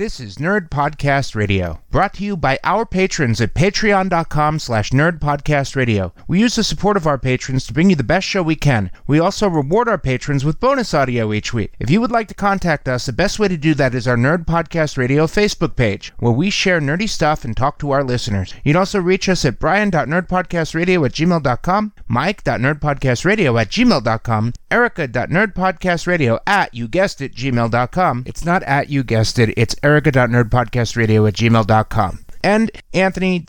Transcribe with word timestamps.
This 0.00 0.18
is 0.18 0.36
Nerd 0.36 0.70
Podcast 0.70 1.34
Radio, 1.34 1.80
brought 1.90 2.14
to 2.14 2.24
you 2.24 2.34
by 2.34 2.58
our 2.64 2.86
patrons 2.86 3.38
at 3.38 3.52
patreon.com 3.52 4.58
slash 4.58 4.92
nerdpodcastradio. 4.92 6.12
We 6.26 6.40
use 6.40 6.56
the 6.56 6.64
support 6.64 6.96
of 6.96 7.06
our 7.06 7.18
patrons 7.18 7.66
to 7.66 7.74
bring 7.74 7.90
you 7.90 7.96
the 7.96 8.02
best 8.02 8.26
show 8.26 8.42
we 8.42 8.56
can. 8.56 8.90
We 9.06 9.20
also 9.20 9.46
reward 9.46 9.90
our 9.90 9.98
patrons 9.98 10.42
with 10.42 10.58
bonus 10.58 10.94
audio 10.94 11.34
each 11.34 11.52
week. 11.52 11.74
If 11.78 11.90
you 11.90 12.00
would 12.00 12.10
like 12.10 12.28
to 12.28 12.34
contact 12.34 12.88
us, 12.88 13.04
the 13.04 13.12
best 13.12 13.38
way 13.38 13.48
to 13.48 13.58
do 13.58 13.74
that 13.74 13.94
is 13.94 14.08
our 14.08 14.16
Nerd 14.16 14.46
Podcast 14.46 14.96
Radio 14.96 15.26
Facebook 15.26 15.76
page, 15.76 16.14
where 16.18 16.32
we 16.32 16.48
share 16.48 16.80
nerdy 16.80 17.06
stuff 17.06 17.44
and 17.44 17.54
talk 17.54 17.78
to 17.80 17.90
our 17.90 18.02
listeners. 18.02 18.54
You 18.64 18.72
can 18.72 18.78
also 18.78 19.00
reach 19.00 19.28
us 19.28 19.44
at 19.44 19.58
brian.nerdpodcastradio 19.58 21.04
at 21.04 21.12
gmail.com, 21.12 21.92
mike.nerdpodcastradio 22.08 23.60
at 23.60 23.68
gmail.com, 23.68 24.52
erica.nerdpodcastradio 24.70 26.38
at, 26.46 26.72
you 26.72 26.88
guessed 26.88 27.20
it, 27.20 27.34
gmail.com. 27.34 28.22
It's 28.24 28.46
not 28.46 28.62
at 28.62 28.88
you 28.88 29.04
guessed 29.04 29.38
it, 29.38 29.52
it's 29.58 29.76
erica.nerdpodcastradio 29.90 31.26
at 31.28 31.34
gmail.com. 31.34 32.24
And 32.42 32.70
Anthony. 32.94 33.44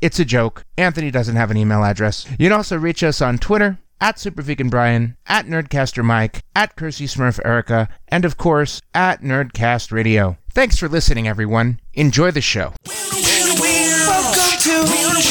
It's 0.00 0.18
a 0.18 0.24
joke. 0.24 0.64
Anthony 0.76 1.10
doesn't 1.10 1.36
have 1.36 1.50
an 1.50 1.56
email 1.56 1.82
address. 1.84 2.26
You 2.38 2.46
can 2.48 2.52
also 2.52 2.76
reach 2.76 3.02
us 3.02 3.22
on 3.22 3.38
Twitter 3.38 3.78
at 4.00 4.16
SuperVeganBrian, 4.16 5.16
at 5.26 5.46
Nerdcaster 5.46 6.04
Mike, 6.04 6.42
at 6.54 6.76
Kersey 6.76 7.06
Smurf 7.06 7.40
Erica, 7.44 7.88
and 8.08 8.24
of 8.26 8.36
course, 8.36 8.82
at 8.92 9.22
Nerdcast 9.22 9.90
Radio. 9.90 10.36
Thanks 10.52 10.76
for 10.76 10.88
listening, 10.88 11.26
everyone. 11.26 11.80
Enjoy 11.94 12.30
the 12.30 12.42
show. 12.42 12.74
Welcome 12.84 14.58
to 14.60 14.70
nerd 14.86 15.22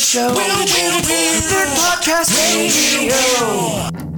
show, 0.00 0.28
Nerd 0.34 1.70
Podcast 1.76 2.30
Radio. 2.36 4.17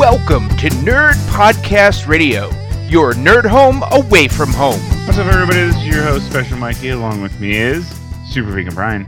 Welcome 0.00 0.48
to 0.56 0.68
Nerd 0.70 1.12
Podcast 1.28 2.06
Radio, 2.06 2.48
your 2.88 3.12
nerd 3.12 3.44
home 3.44 3.82
away 3.92 4.28
from 4.28 4.48
home. 4.48 4.80
What's 5.06 5.18
up, 5.18 5.26
everybody? 5.26 5.58
This 5.58 5.76
is 5.76 5.86
your 5.88 6.02
host, 6.02 6.24
Special 6.30 6.56
Mikey. 6.56 6.88
Along 6.88 7.20
with 7.20 7.38
me 7.38 7.54
is 7.54 7.86
Super 8.30 8.50
Vegan 8.50 8.74
Brian 8.74 9.04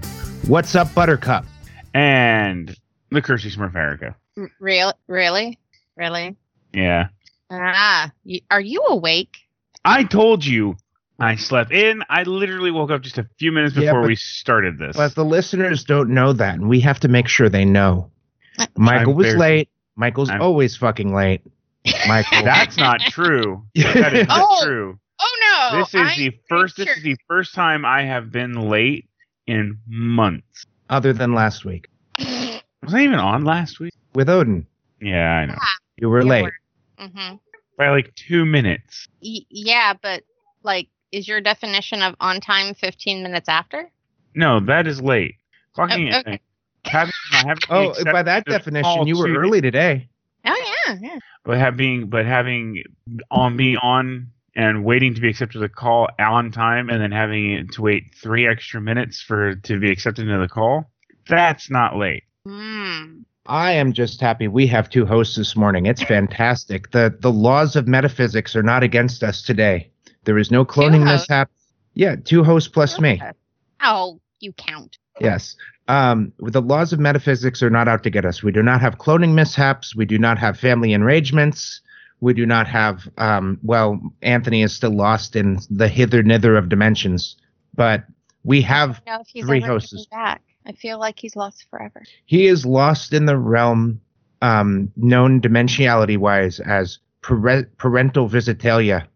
What's 0.48 0.74
up, 0.74 0.92
Buttercup? 0.94 1.46
and 1.94 2.76
the 3.10 3.22
Kersey 3.22 3.50
Smurf 3.50 3.74
Erica. 3.74 4.14
Real, 4.60 4.92
really, 5.06 5.58
really. 5.96 6.36
Yeah, 6.74 7.08
Ah, 7.50 8.10
you, 8.24 8.40
are 8.50 8.60
you 8.60 8.82
awake? 8.90 9.38
I 9.86 10.04
told 10.04 10.44
you 10.44 10.76
I 11.18 11.36
slept 11.36 11.72
in. 11.72 12.02
I 12.10 12.24
literally 12.24 12.70
woke 12.70 12.90
up 12.90 13.00
just 13.00 13.16
a 13.16 13.26
few 13.38 13.50
minutes 13.50 13.74
Yeah, 13.76 13.86
before 13.86 14.02
but- 14.02 14.08
we 14.08 14.16
started 14.16 14.76
this. 14.76 14.94
But 14.94 15.14
the 15.14 15.24
listeners 15.24 15.84
don't 15.84 16.10
know 16.10 16.34
that, 16.34 16.56
and 16.56 16.68
we 16.68 16.80
have 16.80 17.00
to 17.00 17.08
make 17.08 17.28
sure 17.28 17.48
they 17.48 17.64
know. 17.64 18.10
Michael 18.76 19.12
I'm 19.12 19.16
was 19.16 19.26
very- 19.28 19.38
late. 19.38 19.68
Michael's 19.96 20.30
I'm- 20.30 20.40
always 20.42 20.76
fucking 20.76 21.14
late. 21.14 21.42
Michael. 22.06 22.42
That's 22.44 22.76
not 22.76 23.00
true. 23.00 23.64
That 23.74 24.14
is 24.14 24.28
not 24.28 24.40
Oh, 24.50 24.64
true. 24.64 24.98
Oh 25.20 25.70
no! 25.72 25.78
This 25.78 25.88
is 25.88 25.94
I'm 25.94 26.06
the 26.18 26.30
pretty 26.30 26.40
first. 26.48 26.76
This 26.76 26.96
is 26.96 27.02
the 27.02 27.16
first 27.28 27.54
time 27.54 27.84
I 27.84 28.02
have 28.02 28.30
been 28.32 28.68
late 28.68 29.08
in 29.46 29.78
months. 29.86 30.64
other 30.90 31.12
than 31.12 31.32
last 31.34 31.64
week 31.64 31.88
Was 32.18 32.94
I 32.94 33.02
even 33.02 33.18
on 33.18 33.44
last 33.44 33.78
week? 33.80 33.92
with 34.14 34.28
Odin. 34.28 34.66
Yeah, 35.00 35.30
I 35.30 35.46
know. 35.46 35.54
You 35.96 36.08
were 36.08 36.22
You 36.22 36.28
late. 36.28 36.42
were. 36.42 36.52
Mhm. 37.00 37.38
By 37.78 37.90
like 37.90 38.14
two 38.14 38.44
minutes. 38.44 39.08
Y- 39.22 39.40
yeah, 39.48 39.94
but 40.00 40.22
like, 40.62 40.88
is 41.12 41.26
your 41.28 41.40
definition 41.40 42.02
of 42.02 42.14
on 42.20 42.40
time 42.40 42.74
15 42.74 43.22
minutes 43.22 43.48
after? 43.48 43.90
No, 44.34 44.60
that 44.60 44.86
is 44.86 45.00
late. 45.00 45.36
Clocking 45.76 46.12
Oh, 46.14 46.18
okay. 46.20 46.40
Having, 46.84 47.12
having 47.32 47.62
Oh, 47.70 47.94
by 48.04 48.22
that 48.22 48.44
definition, 48.44 49.06
you 49.06 49.16
were 49.16 49.28
to- 49.28 49.36
early 49.36 49.60
today. 49.60 50.08
Oh 50.44 50.74
yeah, 50.88 50.96
yeah. 51.00 51.18
but 51.44 51.56
having 51.58 52.08
but 52.08 52.26
having 52.26 52.82
on 53.30 53.56
being 53.56 53.76
on 53.76 54.28
and 54.56 54.84
waiting 54.84 55.14
to 55.14 55.20
be 55.20 55.28
accepted 55.28 55.54
to 55.54 55.58
the 55.60 55.68
call 55.68 56.08
on 56.18 56.50
time 56.50 56.90
and 56.90 57.00
then 57.00 57.12
having 57.12 57.68
to 57.68 57.82
wait 57.82 58.12
three 58.20 58.46
extra 58.48 58.80
minutes 58.80 59.22
for 59.22 59.54
to 59.54 59.78
be 59.78 59.90
accepted 59.90 60.26
into 60.26 60.38
the 60.40 60.48
call 60.48 60.90
that's 61.28 61.70
not 61.70 61.96
late 61.96 62.24
Hmm. 62.44 63.20
I 63.46 63.72
am 63.72 63.92
just 63.92 64.20
happy 64.20 64.48
we 64.48 64.66
have 64.66 64.90
two 64.90 65.06
hosts 65.06 65.36
this 65.36 65.54
morning. 65.56 65.86
It's 65.86 66.02
fantastic. 66.02 66.90
The 66.90 67.16
the 67.20 67.30
laws 67.32 67.76
of 67.76 67.86
metaphysics 67.86 68.56
are 68.56 68.62
not 68.64 68.82
against 68.82 69.22
us 69.22 69.42
today. 69.42 69.90
There 70.24 70.38
is 70.38 70.50
no 70.50 70.64
cloning 70.64 71.06
hosts? 71.06 71.28
mishap. 71.28 71.50
Yeah, 71.94 72.16
two 72.16 72.42
hosts 72.42 72.68
plus 72.68 72.98
me. 73.00 73.20
Oh, 73.80 74.20
you 74.40 74.52
count. 74.54 74.98
Yes. 75.20 75.56
Um, 75.88 76.32
the 76.38 76.62
laws 76.62 76.92
of 76.92 77.00
metaphysics 77.00 77.62
are 77.62 77.70
not 77.70 77.88
out 77.88 78.02
to 78.04 78.10
get 78.10 78.24
us. 78.24 78.42
We 78.42 78.52
do 78.52 78.62
not 78.62 78.80
have 78.80 78.98
cloning 78.98 79.34
mishaps. 79.34 79.94
We 79.94 80.04
do 80.06 80.18
not 80.18 80.38
have 80.38 80.58
family 80.58 80.92
enragements. 80.94 81.80
We 82.20 82.34
do 82.34 82.46
not 82.46 82.68
have, 82.68 83.08
um, 83.18 83.58
well, 83.62 84.00
Anthony 84.22 84.62
is 84.62 84.72
still 84.72 84.92
lost 84.94 85.34
in 85.34 85.58
the 85.70 85.88
hither 85.88 86.22
nither 86.22 86.56
of 86.56 86.68
dimensions, 86.68 87.36
but 87.74 88.04
we 88.44 88.62
have, 88.62 89.02
he's 89.26 89.44
Three 89.44 89.60
hosts. 89.60 90.06
back. 90.06 90.40
I 90.64 90.72
feel 90.72 90.98
like 91.00 91.18
he's 91.18 91.34
lost 91.34 91.66
forever. 91.68 92.02
he 92.26 92.46
is 92.46 92.64
lost 92.64 93.12
in 93.12 93.26
the 93.26 93.36
realm 93.36 94.00
um, 94.40 94.92
known 94.96 95.40
dimensionality 95.40 96.16
wise 96.16 96.60
as 96.60 96.98
pare- 97.22 97.68
parental 97.78 98.28
visitalia. 98.28 99.08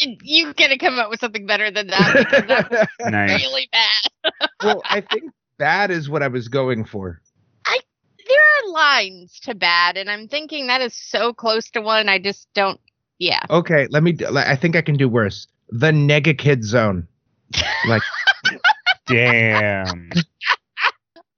You, 0.00 0.16
you 0.22 0.54
gotta 0.54 0.78
come 0.78 0.98
up 0.98 1.10
with 1.10 1.20
something 1.20 1.46
better 1.46 1.70
than 1.70 1.88
that 1.88 2.14
because 2.16 2.46
that 2.46 2.70
was 2.70 2.88
nice 3.10 3.42
really 3.42 3.68
bad. 3.70 4.32
well, 4.64 4.82
I 4.88 5.02
think 5.02 5.32
that 5.58 5.90
is 5.90 6.08
what 6.08 6.22
I 6.22 6.28
was 6.28 6.48
going 6.48 6.84
for. 6.84 7.20
I 7.66 7.78
there 8.26 8.38
are 8.38 8.72
lines 8.72 9.38
to 9.40 9.54
bad, 9.54 9.96
and 9.96 10.10
I'm 10.10 10.28
thinking 10.28 10.68
that 10.68 10.80
is 10.80 10.94
so 10.94 11.32
close 11.32 11.70
to 11.72 11.80
one. 11.80 12.08
I 12.08 12.18
just 12.18 12.48
don't. 12.54 12.80
Yeah. 13.18 13.40
Okay, 13.50 13.86
let 13.90 14.02
me, 14.02 14.16
I 14.34 14.56
think 14.56 14.76
I 14.76 14.80
can 14.80 14.96
do 14.96 15.08
worse. 15.08 15.46
The 15.68 15.90
nega 15.90 16.36
kid 16.36 16.64
zone. 16.64 17.06
Like, 17.86 18.02
damn 19.06 20.10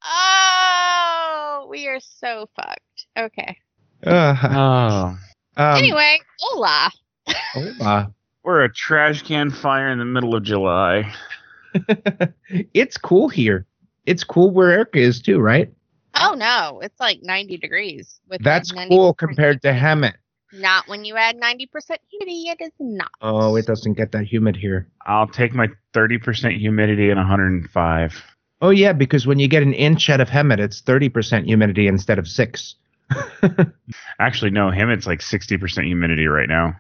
Oh, 0.05 1.67
we 1.69 1.89
are 1.89 2.01
so 2.01 2.49
fucked. 2.55 3.07
Okay. 3.19 3.57
uh, 4.07 4.37
oh 4.45 5.19
um, 5.57 5.77
anyway, 5.77 6.19
hola. 6.39 6.91
hola. 7.53 8.15
We're 8.45 8.65
a 8.65 8.73
trash 8.73 9.23
can 9.23 9.51
fire 9.51 9.91
in 9.91 9.99
the 9.99 10.05
middle 10.05 10.35
of 10.35 10.43
july 10.43 11.13
it's 12.75 12.97
cool 12.99 13.29
here. 13.29 13.67
It's 14.07 14.25
cool 14.25 14.51
where 14.51 14.73
Erica 14.73 14.99
is 14.99 15.23
too, 15.23 15.39
right? 15.39 15.73
Oh 16.15 16.35
no, 16.37 16.81
it's 16.83 16.99
like 17.01 17.21
90 17.23 17.57
degrees. 17.57 18.21
With 18.29 18.43
That's 18.43 18.73
90% 18.73 18.89
cool 18.89 19.15
compared 19.15 19.63
to. 19.63 19.73
Hemet. 19.73 20.15
Not 20.53 20.87
when 20.87 21.05
you 21.07 21.17
add 21.17 21.41
90% 21.41 21.69
humidity. 22.11 22.51
It 22.51 22.61
is 22.61 22.73
not. 22.79 23.11
Oh, 23.23 23.57
it 23.57 23.65
doesn't 23.65 23.95
get 23.95 24.13
that 24.13 24.25
humid 24.27 24.57
here. 24.57 24.87
i'll 25.07 25.27
take 25.27 25.55
my 25.55 25.69
30% 25.95 26.59
humidity 26.59 27.09
and 27.11 27.19
105 27.19 28.23
Oh 28.61 28.71
yeah, 28.71 28.93
because 28.93 29.27
when 29.27 29.39
you 29.39 29.49
get 29.49 29.63
an 29.65 29.73
inch 29.73 30.09
out 30.09 30.21
of 30.21 30.29
Hemet, 30.29 30.61
it's 30.61 30.83
thirty 30.83 31.09
percent 31.09 31.47
humidity 31.47 31.89
instead 31.89 32.19
of 32.19 32.29
six. 32.29 32.77
actually 34.21 34.51
no 34.51 34.71
Hemet 34.71 34.97
it's 34.99 35.07
like 35.07 35.21
60% 35.21 35.85
humidity 35.85 36.27
right 36.27 36.49
now 36.49 36.75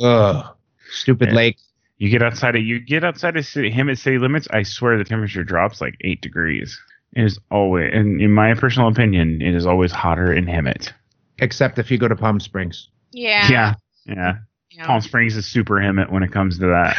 Ugh, 0.00 0.55
stupid 0.90 1.28
Yeah. 1.30 1.34
lake. 1.34 1.56
you 1.98 2.08
get 2.10 2.22
outside 2.22 2.56
of 2.56 2.62
you 2.62 2.78
get 2.80 3.04
outside 3.04 3.36
of 3.36 3.46
city, 3.46 3.70
Hemet 3.70 3.98
city 3.98 4.18
limits 4.18 4.46
i 4.50 4.62
swear 4.62 4.98
the 4.98 5.04
temperature 5.04 5.42
drops 5.44 5.80
like 5.80 5.94
eight 6.02 6.20
degrees 6.20 6.78
it 7.14 7.24
is 7.24 7.38
always 7.50 7.90
and 7.94 8.20
in 8.20 8.30
my 8.32 8.52
personal 8.54 8.88
opinion 8.88 9.40
it 9.40 9.54
is 9.54 9.64
always 9.66 9.92
hotter 9.92 10.32
in 10.32 10.44
Hemet. 10.46 10.92
Except 11.38 11.78
if 11.78 11.90
you 11.90 11.98
go 11.98 12.08
to 12.08 12.16
Palm 12.16 12.40
Springs. 12.40 12.88
Yeah. 13.12 13.48
Yeah. 13.50 13.74
Yeah. 14.06 14.32
Yeah. 14.70 14.86
Palm 14.86 15.00
Springs 15.00 15.36
is 15.36 15.46
super 15.46 15.74
Hemet 15.76 16.10
when 16.10 16.22
it 16.22 16.32
comes 16.32 16.58
to 16.58 16.66
that. 16.66 16.96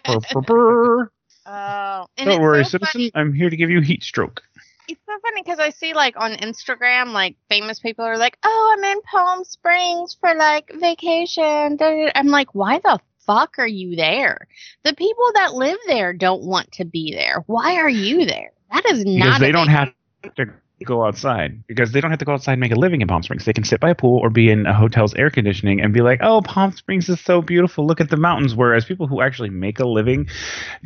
oh. 1.46 2.06
And 2.16 2.26
Don't 2.28 2.40
worry, 2.42 2.64
so 2.64 2.70
citizen. 2.78 2.92
funny- 2.92 3.10
I'm 3.14 3.32
here 3.34 3.50
to 3.50 3.56
give 3.56 3.70
you 3.70 3.80
heat 3.80 4.02
stroke. 4.02 4.42
It's 4.90 5.00
so 5.06 5.18
funny 5.22 5.42
because 5.42 5.60
I 5.60 5.70
see 5.70 5.94
like 5.94 6.14
on 6.16 6.32
Instagram, 6.32 7.12
like 7.12 7.36
famous 7.48 7.78
people 7.78 8.04
are 8.04 8.18
like, 8.18 8.36
"Oh, 8.42 8.76
I'm 8.76 8.84
in 8.84 9.00
Palm 9.02 9.44
Springs 9.44 10.16
for 10.18 10.34
like 10.34 10.72
vacation." 10.74 11.76
da, 11.76 11.90
da, 11.90 12.04
da." 12.06 12.12
I'm 12.14 12.26
like, 12.26 12.54
"Why 12.54 12.78
the 12.78 12.98
fuck 13.24 13.58
are 13.58 13.66
you 13.66 13.94
there? 13.94 14.48
The 14.82 14.94
people 14.94 15.30
that 15.34 15.54
live 15.54 15.78
there 15.86 16.12
don't 16.12 16.42
want 16.42 16.72
to 16.72 16.84
be 16.84 17.12
there. 17.14 17.44
Why 17.46 17.76
are 17.76 17.88
you 17.88 18.26
there? 18.26 18.50
That 18.72 18.84
is 18.86 19.04
not 19.04 19.24
Because 19.24 19.40
they 19.40 19.52
don't 19.52 19.68
have 19.68 19.94
to 20.36 20.46
go 20.84 21.04
outside. 21.04 21.62
Because 21.66 21.92
they 21.92 22.00
don't 22.00 22.10
have 22.10 22.18
to 22.20 22.24
go 22.24 22.32
outside 22.32 22.52
and 22.52 22.60
make 22.60 22.72
a 22.72 22.76
living 22.76 23.00
in 23.00 23.08
Palm 23.08 23.22
Springs. 23.22 23.44
They 23.44 23.52
can 23.52 23.64
sit 23.64 23.80
by 23.80 23.90
a 23.90 23.94
pool 23.94 24.18
or 24.18 24.30
be 24.30 24.50
in 24.50 24.66
a 24.66 24.74
hotel's 24.74 25.14
air 25.14 25.30
conditioning 25.30 25.80
and 25.80 25.92
be 25.92 26.00
like, 26.00 26.20
"Oh, 26.22 26.40
Palm 26.42 26.72
Springs 26.72 27.08
is 27.08 27.20
so 27.20 27.42
beautiful. 27.42 27.86
Look 27.86 28.00
at 28.00 28.10
the 28.10 28.16
mountains." 28.16 28.54
Whereas 28.54 28.84
people 28.84 29.06
who 29.06 29.20
actually 29.20 29.50
make 29.50 29.78
a 29.80 29.86
living, 29.86 30.28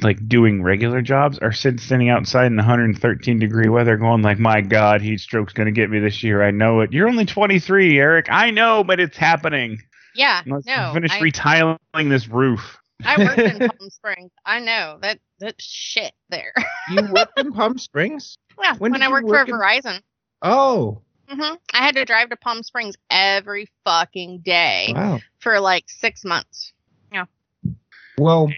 like 0.00 0.26
doing 0.28 0.62
regular 0.62 1.02
jobs, 1.02 1.38
are 1.38 1.52
sit- 1.52 1.80
sitting 1.80 2.08
outside 2.08 2.46
in 2.46 2.56
113 2.56 3.38
degree 3.38 3.68
weather, 3.68 3.96
going 3.96 4.22
like, 4.22 4.38
"My 4.38 4.60
God, 4.60 5.00
heat 5.00 5.20
stroke's 5.20 5.52
gonna 5.52 5.72
get 5.72 5.90
me 5.90 5.98
this 5.98 6.22
year. 6.22 6.42
I 6.42 6.50
know 6.50 6.80
it." 6.80 6.92
You're 6.92 7.08
only 7.08 7.26
23, 7.26 7.98
Eric. 7.98 8.26
I 8.30 8.50
know, 8.50 8.84
but 8.84 9.00
it's 9.00 9.16
happening. 9.16 9.78
Yeah. 10.14 10.42
Let's 10.46 10.66
no. 10.66 10.92
finish 10.94 11.12
I- 11.12 11.20
retiling 11.20 11.78
this 12.08 12.28
roof. 12.28 12.78
I 13.04 13.18
worked 13.18 13.38
in 13.38 13.58
Palm 13.78 13.90
Springs. 13.90 14.30
I 14.44 14.60
know 14.60 14.98
that 15.02 15.18
that 15.40 15.56
shit 15.60 16.12
there. 16.30 16.52
You 16.90 17.06
worked 17.12 17.38
in 17.38 17.52
Palm 17.54 17.78
Springs? 17.78 18.36
yeah, 18.60 18.74
When 18.76 18.92
when, 18.92 19.02
I 19.02 19.08
worked 19.10 19.26
work 19.26 19.48
for 19.48 19.54
in- 19.54 19.60
Verizon. 19.60 20.00
Oh, 20.42 21.00
hmm 21.28 21.54
I 21.72 21.78
had 21.78 21.94
to 21.96 22.04
drive 22.04 22.28
to 22.30 22.36
Palm 22.36 22.62
Springs 22.62 22.96
every 23.10 23.66
fucking 23.84 24.40
day 24.40 24.92
wow. 24.94 25.20
for 25.38 25.58
like 25.58 25.84
six 25.88 26.24
months. 26.24 26.72
Yeah. 27.12 27.24
Well, 28.18 28.52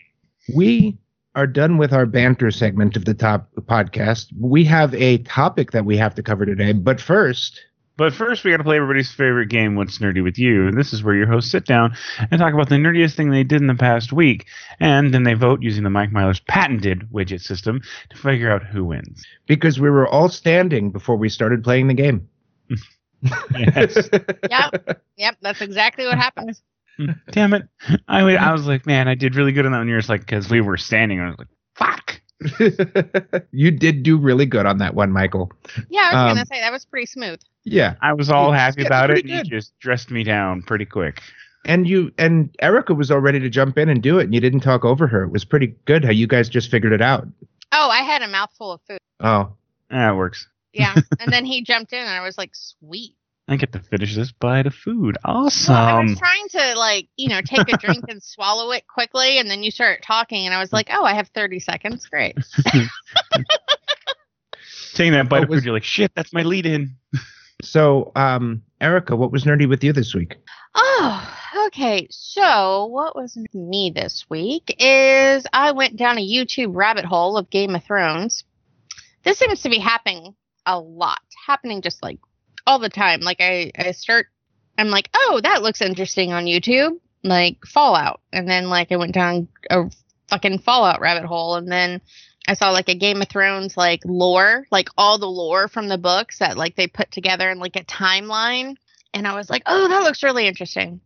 we 0.55 0.99
are 1.37 1.47
done 1.47 1.77
with 1.79 1.93
our 1.93 2.07
banter 2.07 2.51
segment 2.51 2.97
of 2.97 3.05
the 3.05 3.15
top 3.15 3.49
podcast. 3.63 4.27
We 4.39 4.65
have 4.65 4.95
a 4.95 5.19
topic 5.19 5.71
that 5.73 5.85
we 5.85 5.97
have 5.97 6.15
to 6.17 6.23
cover 6.23 6.45
today, 6.47 6.73
but 6.73 7.01
first, 7.01 7.61
But 7.99 8.13
first, 8.13 8.45
we 8.45 8.51
got 8.51 8.59
to 8.59 8.65
play 8.65 8.77
everybody's 8.77 9.11
favorite 9.11 9.49
game, 9.49 9.75
What's 9.75 9.99
Nerdy 9.99 10.23
with 10.23 10.39
You? 10.39 10.67
And 10.69 10.77
this 10.77 10.93
is 10.93 11.03
where 11.03 11.15
your 11.15 11.27
hosts 11.27 11.51
sit 11.51 11.65
down 11.65 11.97
and 12.31 12.39
talk 12.39 12.53
about 12.53 12.69
the 12.69 12.75
nerdiest 12.77 13.15
thing 13.15 13.31
they 13.31 13.43
did 13.45 13.61
in 13.63 13.69
the 13.69 13.75
past 13.75 14.13
week. 14.13 14.47
And 14.81 15.15
then 15.15 15.23
they 15.23 15.33
vote 15.35 15.63
using 15.63 15.83
the 15.83 15.89
Mike 15.91 16.13
Myers 16.13 16.41
patented 16.41 17.09
widget 17.11 17.41
system 17.41 17.81
to 18.11 18.17
figure 18.19 18.51
out 18.51 18.63
who 18.65 18.85
wins. 18.85 19.25
because 19.47 19.81
we 19.81 19.89
were 19.89 20.07
all 20.07 20.29
standing 20.29 20.91
before 20.91 21.17
we 21.17 21.29
started 21.31 21.65
playing 21.65 21.89
the 21.89 21.95
game. 21.95 22.29
Yes. 23.59 24.09
Yep, 24.51 25.01
yep, 25.17 25.37
that's 25.41 25.61
exactly 25.61 26.05
what 26.07 26.19
happened. 26.19 26.61
Damn 27.31 27.55
it. 27.55 27.67
I, 28.09 28.23
wa- 28.23 28.29
I 28.31 28.53
was 28.53 28.67
like, 28.67 28.87
man, 28.87 29.09
I 29.09 29.15
did 29.15 29.35
really 29.35 29.53
good 29.53 29.67
on 29.67 29.73
that 29.73 29.79
one. 29.79 29.89
You're 29.89 29.99
just 29.99 30.09
like, 30.09 30.21
because 30.21 30.49
we 30.51 30.61
were 30.61 30.77
standing. 30.77 31.21
I 31.21 31.31
was 31.31 31.37
like, 31.39 31.49
fuck. 31.75 32.21
you 33.53 33.71
did 33.71 34.03
do 34.03 34.19
really 34.19 34.47
good 34.47 34.67
on 34.67 34.79
that 34.79 34.95
one, 34.95 35.11
Michael. 35.13 35.51
Yeah, 35.89 36.03
I 36.13 36.25
was 36.25 36.31
Um, 36.33 36.37
gonna 36.37 36.47
say 36.47 36.61
that 36.61 36.73
was 36.73 36.85
pretty 36.85 37.07
smooth. 37.07 37.41
Yeah. 37.67 37.95
I 38.01 38.13
was 38.15 38.31
all 38.31 38.53
It's 38.53 38.61
happy 38.61 38.77
getting 38.77 38.87
about 38.87 39.11
it. 39.11 39.15
pretty 39.15 39.33
And 39.33 39.47
you 39.47 39.51
just 39.59 39.79
dressed 39.81 40.11
me 40.11 40.23
down 40.25 40.63
pretty 40.63 40.85
quick. 40.87 41.21
And 41.67 41.87
you 41.89 42.13
and 42.17 42.55
Erica 42.61 42.95
was 42.95 43.11
all 43.11 43.19
ready 43.19 43.41
to 43.41 43.51
jump 43.51 43.77
in 43.77 43.89
and 43.89 44.01
do 44.01 44.19
it, 44.21 44.25
and 44.25 44.33
you 44.35 44.41
didn't 44.41 44.61
talk 44.61 44.85
over 44.85 45.09
her. 45.09 45.25
It 45.25 45.33
was 45.33 45.45
pretty 45.45 45.75
good 45.85 46.05
how 46.05 46.13
you 46.13 46.29
guys 46.29 46.49
just 46.49 46.71
figured 46.71 46.93
it 46.93 47.03
out. 47.03 47.27
Oh, 47.73 47.89
I 47.91 48.03
had 48.03 48.23
a 48.23 48.29
mouthful 48.29 48.71
of 48.73 48.81
food. 48.89 48.99
Oh, 49.19 49.27
ah, 49.27 49.53
That 49.91 50.15
works. 50.17 50.47
Yeah, 50.73 50.95
and 51.19 51.33
then 51.33 51.45
he 51.45 51.63
jumped 51.65 51.93
in, 51.93 51.99
and 51.99 52.09
I 52.09 52.21
was 52.21 52.39
like, 52.39 52.51
sweet. 52.55 53.17
I 53.49 53.57
get 53.57 53.73
to 53.73 53.81
finish 53.81 54.15
this 54.15 54.31
bite 54.33 54.67
of 54.67 54.75
food. 54.75 55.19
Awesome. 55.25 55.75
Well, 55.75 55.85
I 55.97 56.01
was 56.03 56.19
trying 56.19 56.49
to 56.51 56.75
like, 56.79 57.09
you 57.17 57.29
know, 57.31 57.41
take 57.41 57.69
a 57.73 57.77
drink 57.79 58.05
and 58.09 58.23
swallow 58.23 58.71
it 58.71 58.87
quickly, 58.87 59.39
and 59.39 59.51
then 59.51 59.65
you 59.65 59.73
started 59.73 60.05
talking, 60.05 60.47
and 60.47 60.55
I 60.55 60.61
was 60.61 60.73
like, 60.73 60.89
oh, 60.93 61.03
I 61.05 61.15
have 61.15 61.29
thirty 61.35 61.59
seconds. 61.59 62.07
Great. 62.07 62.37
Taking 64.95 65.13
that 65.13 65.29
bite 65.29 65.39
What 65.41 65.43
of 65.45 65.49
was- 65.51 65.59
food, 65.59 65.65
you're 65.67 65.75
like, 65.75 65.85
shit, 65.85 66.13
that's 66.15 66.33
my 66.33 66.43
lead 66.43 66.65
in. 66.67 66.97
So 67.63 68.13
um, 68.17 68.63
Erica, 68.81 69.17
what 69.17 69.33
was 69.33 69.45
nerdy 69.45 69.69
with 69.69 69.83
you 69.83 69.93
this 69.93 70.15
week? 70.15 70.37
Oh, 70.75 71.37
okay. 71.67 72.07
So, 72.11 72.87
what 72.87 73.17
was 73.17 73.39
me 73.55 73.91
this 73.95 74.27
week 74.29 74.75
is 74.79 75.47
I 75.53 75.73
went 75.73 75.97
down 75.97 76.19
a 76.19 76.27
YouTube 76.27 76.75
rabbit 76.75 77.05
hole 77.05 77.37
of 77.37 77.51
Game 77.51 77.75
of 77.75 77.85
Thrones. 77.85 78.45
This 79.25 79.39
seems 79.39 79.63
to 79.63 79.71
be 79.71 79.79
happening 79.79 80.35
a 80.67 80.79
lot, 80.79 81.21
happening 81.47 81.81
just 81.81 82.03
like 82.03 82.19
all 82.67 82.79
the 82.79 82.91
time. 82.91 83.21
Like, 83.21 83.41
I, 83.41 83.73
I 83.77 83.93
start, 83.93 84.27
I'm 84.77 84.89
like, 84.89 85.09
oh, 85.15 85.41
that 85.43 85.63
looks 85.63 85.81
interesting 85.81 86.33
on 86.33 86.45
YouTube, 86.45 86.99
like 87.25 87.59
Fallout. 87.67 88.21
And 88.33 88.49
then, 88.49 88.69
like, 88.69 88.93
I 88.93 88.97
went 88.97 89.15
down 89.15 89.49
a 89.71 89.85
fucking 90.29 90.59
Fallout 90.59 91.01
rabbit 91.01 91.25
hole, 91.25 91.55
and 91.55 91.73
then 91.73 92.03
I 92.49 92.55
saw 92.55 92.71
like 92.71 92.89
a 92.89 92.95
Game 92.95 93.23
of 93.23 93.29
Thrones 93.29 93.77
like 93.77 94.01
lore, 94.05 94.67
like 94.71 94.89
all 94.97 95.19
the 95.19 95.27
lore 95.27 95.69
from 95.69 95.89
the 95.89 95.99
books 95.99 96.39
that 96.39 96.57
like 96.57 96.77
they 96.77 96.87
put 96.87 97.11
together 97.11 97.51
in 97.51 97.59
like 97.59 97.77
a 97.77 97.85
timeline 97.85 98.77
and 99.15 99.27
I 99.27 99.35
was 99.35 99.49
like, 99.49 99.63
"Oh, 99.67 99.89
that 99.89 100.03
looks 100.03 100.23
really 100.23 100.47
interesting." 100.47 101.01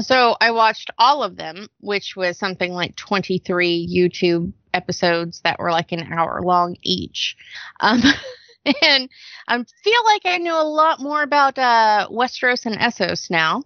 So 0.00 0.36
I 0.40 0.50
watched 0.50 0.90
all 0.98 1.22
of 1.22 1.36
them, 1.36 1.68
which 1.80 2.16
was 2.16 2.38
something 2.38 2.72
like 2.72 2.96
23 2.96 3.88
YouTube 3.90 4.52
episodes 4.72 5.40
that 5.44 5.58
were 5.58 5.70
like 5.70 5.92
an 5.92 6.12
hour 6.12 6.40
long 6.42 6.76
each. 6.82 7.36
Um, 7.80 8.02
and 8.82 9.08
I 9.46 9.56
feel 9.56 10.04
like 10.04 10.22
I 10.24 10.38
know 10.38 10.60
a 10.60 10.66
lot 10.66 11.00
more 11.00 11.22
about 11.22 11.58
uh, 11.58 12.08
Westeros 12.10 12.66
and 12.66 12.76
Essos 12.76 13.30
now. 13.30 13.62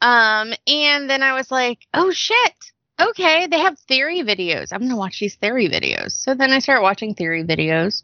Um, 0.00 0.54
and 0.66 1.10
then 1.10 1.22
I 1.22 1.34
was 1.34 1.50
like, 1.50 1.86
"Oh 1.92 2.10
shit." 2.10 2.54
Okay, 3.00 3.46
they 3.46 3.60
have 3.60 3.78
theory 3.78 4.22
videos. 4.22 4.72
I'm 4.72 4.80
going 4.80 4.90
to 4.90 4.96
watch 4.96 5.20
these 5.20 5.36
theory 5.36 5.68
videos. 5.68 6.12
So 6.12 6.34
then 6.34 6.50
I 6.50 6.58
started 6.58 6.82
watching 6.82 7.14
theory 7.14 7.44
videos. 7.44 8.02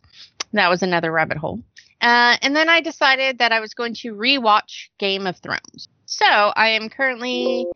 That 0.52 0.70
was 0.70 0.82
another 0.82 1.11
rabbit 1.11 1.37
hole. 1.37 1.61
Uh, 2.00 2.37
and 2.43 2.55
then 2.55 2.69
I 2.69 2.81
decided 2.81 3.38
that 3.38 3.50
I 3.50 3.61
was 3.61 3.75
going 3.75 3.94
to 3.94 4.14
rewatch 4.14 4.88
Game 4.99 5.26
of 5.26 5.38
Thrones. 5.38 5.88
So 6.06 6.26
I 6.26 6.69
am 6.69 6.88
currently 6.88 7.67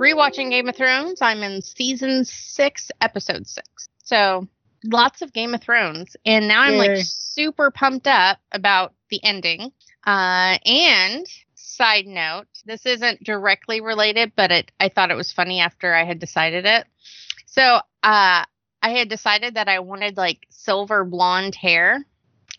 rewatching 0.00 0.50
Game 0.50 0.68
of 0.68 0.76
Thrones. 0.76 1.20
I'm 1.20 1.42
in 1.42 1.60
season 1.60 2.24
six, 2.24 2.90
episode 3.00 3.46
six. 3.46 3.88
So 4.02 4.46
lots 4.84 5.20
of 5.20 5.32
Game 5.32 5.52
of 5.52 5.62
Thrones. 5.62 6.16
And 6.24 6.48
now 6.48 6.62
I'm 6.62 6.76
like 6.76 6.98
super 7.02 7.70
pumped 7.70 8.06
up 8.06 8.38
about 8.52 8.94
the 9.10 9.22
ending. 9.22 9.72
Uh, 10.06 10.58
and 10.64 11.26
side 11.76 12.06
note, 12.06 12.46
this 12.64 12.86
isn't 12.86 13.22
directly 13.22 13.80
related, 13.80 14.32
but 14.36 14.50
it 14.50 14.72
I 14.80 14.88
thought 14.88 15.10
it 15.10 15.16
was 15.16 15.32
funny 15.32 15.60
after 15.60 15.94
I 15.94 16.04
had 16.04 16.18
decided 16.18 16.64
it. 16.64 16.86
So 17.46 17.62
uh, 17.62 17.80
I 18.02 18.90
had 18.90 19.08
decided 19.08 19.54
that 19.54 19.68
I 19.68 19.80
wanted 19.80 20.16
like 20.16 20.46
silver 20.50 21.04
blonde 21.04 21.54
hair 21.54 22.04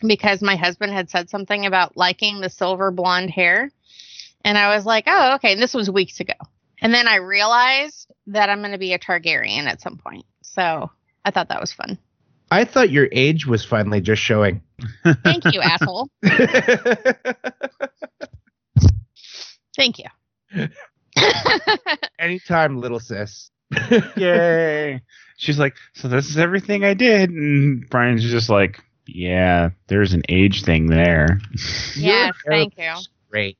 because 0.00 0.42
my 0.42 0.56
husband 0.56 0.92
had 0.92 1.10
said 1.10 1.30
something 1.30 1.66
about 1.66 1.96
liking 1.96 2.40
the 2.40 2.50
silver 2.50 2.90
blonde 2.90 3.30
hair. 3.30 3.70
And 4.44 4.56
I 4.56 4.74
was 4.74 4.86
like, 4.86 5.04
oh, 5.06 5.34
okay. 5.36 5.52
And 5.52 5.62
this 5.62 5.74
was 5.74 5.90
weeks 5.90 6.20
ago. 6.20 6.34
And 6.80 6.94
then 6.94 7.08
I 7.08 7.16
realized 7.16 8.10
that 8.28 8.48
I'm 8.50 8.60
going 8.60 8.72
to 8.72 8.78
be 8.78 8.92
a 8.92 8.98
Targaryen 8.98 9.66
at 9.66 9.80
some 9.80 9.98
point. 9.98 10.24
So 10.42 10.90
I 11.24 11.30
thought 11.30 11.48
that 11.48 11.60
was 11.60 11.72
fun. 11.72 11.98
I 12.50 12.64
thought 12.64 12.90
your 12.90 13.08
age 13.12 13.46
was 13.46 13.64
finally 13.64 14.00
just 14.00 14.22
showing. 14.22 14.62
Thank 15.24 15.52
you, 15.52 15.60
asshole. 15.60 16.08
Thank 19.78 20.00
you. 20.00 20.68
Anytime, 22.18 22.80
little 22.80 23.00
sis. 23.00 23.50
Yay. 24.16 25.00
She's 25.36 25.58
like, 25.58 25.76
so 25.94 26.08
this 26.08 26.28
is 26.28 26.36
everything 26.36 26.84
I 26.84 26.94
did. 26.94 27.30
And 27.30 27.88
Brian's 27.88 28.28
just 28.28 28.50
like, 28.50 28.82
yeah, 29.06 29.70
there's 29.86 30.12
an 30.14 30.22
age 30.28 30.64
thing 30.64 30.88
there. 30.88 31.40
yes, 31.96 32.34
thank 32.46 32.76
you. 32.76 32.90
looks 32.90 33.08
Great. 33.30 33.56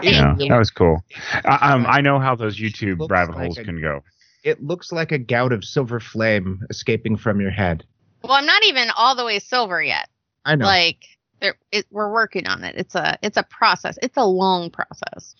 Yeah, 0.00 0.36
you. 0.38 0.48
that 0.48 0.58
was 0.58 0.70
cool. 0.70 1.04
I, 1.44 1.72
um, 1.72 1.86
I 1.88 2.00
know 2.00 2.18
how 2.20 2.36
those 2.36 2.58
YouTube 2.58 3.00
Looks 3.00 3.10
rabbit 3.10 3.34
like 3.34 3.44
holes 3.46 3.58
a- 3.58 3.64
can 3.64 3.80
go. 3.80 4.00
It 4.44 4.62
looks 4.62 4.92
like 4.92 5.12
a 5.12 5.18
gout 5.18 5.52
of 5.52 5.64
silver 5.64 6.00
flame 6.00 6.60
escaping 6.70 7.16
from 7.16 7.40
your 7.40 7.50
head. 7.50 7.84
Well, 8.22 8.32
I'm 8.32 8.46
not 8.46 8.64
even 8.64 8.88
all 8.96 9.14
the 9.14 9.24
way 9.24 9.40
silver 9.40 9.82
yet. 9.82 10.08
I 10.44 10.54
know. 10.56 10.64
Like 10.64 11.04
there, 11.42 11.56
it, 11.72 11.86
we're 11.90 12.10
working 12.10 12.46
on 12.46 12.64
it. 12.64 12.76
It's 12.78 12.94
a 12.94 13.18
it's 13.20 13.36
a 13.36 13.42
process. 13.42 13.98
It's 14.00 14.16
a 14.16 14.24
long 14.24 14.70
process, 14.70 15.34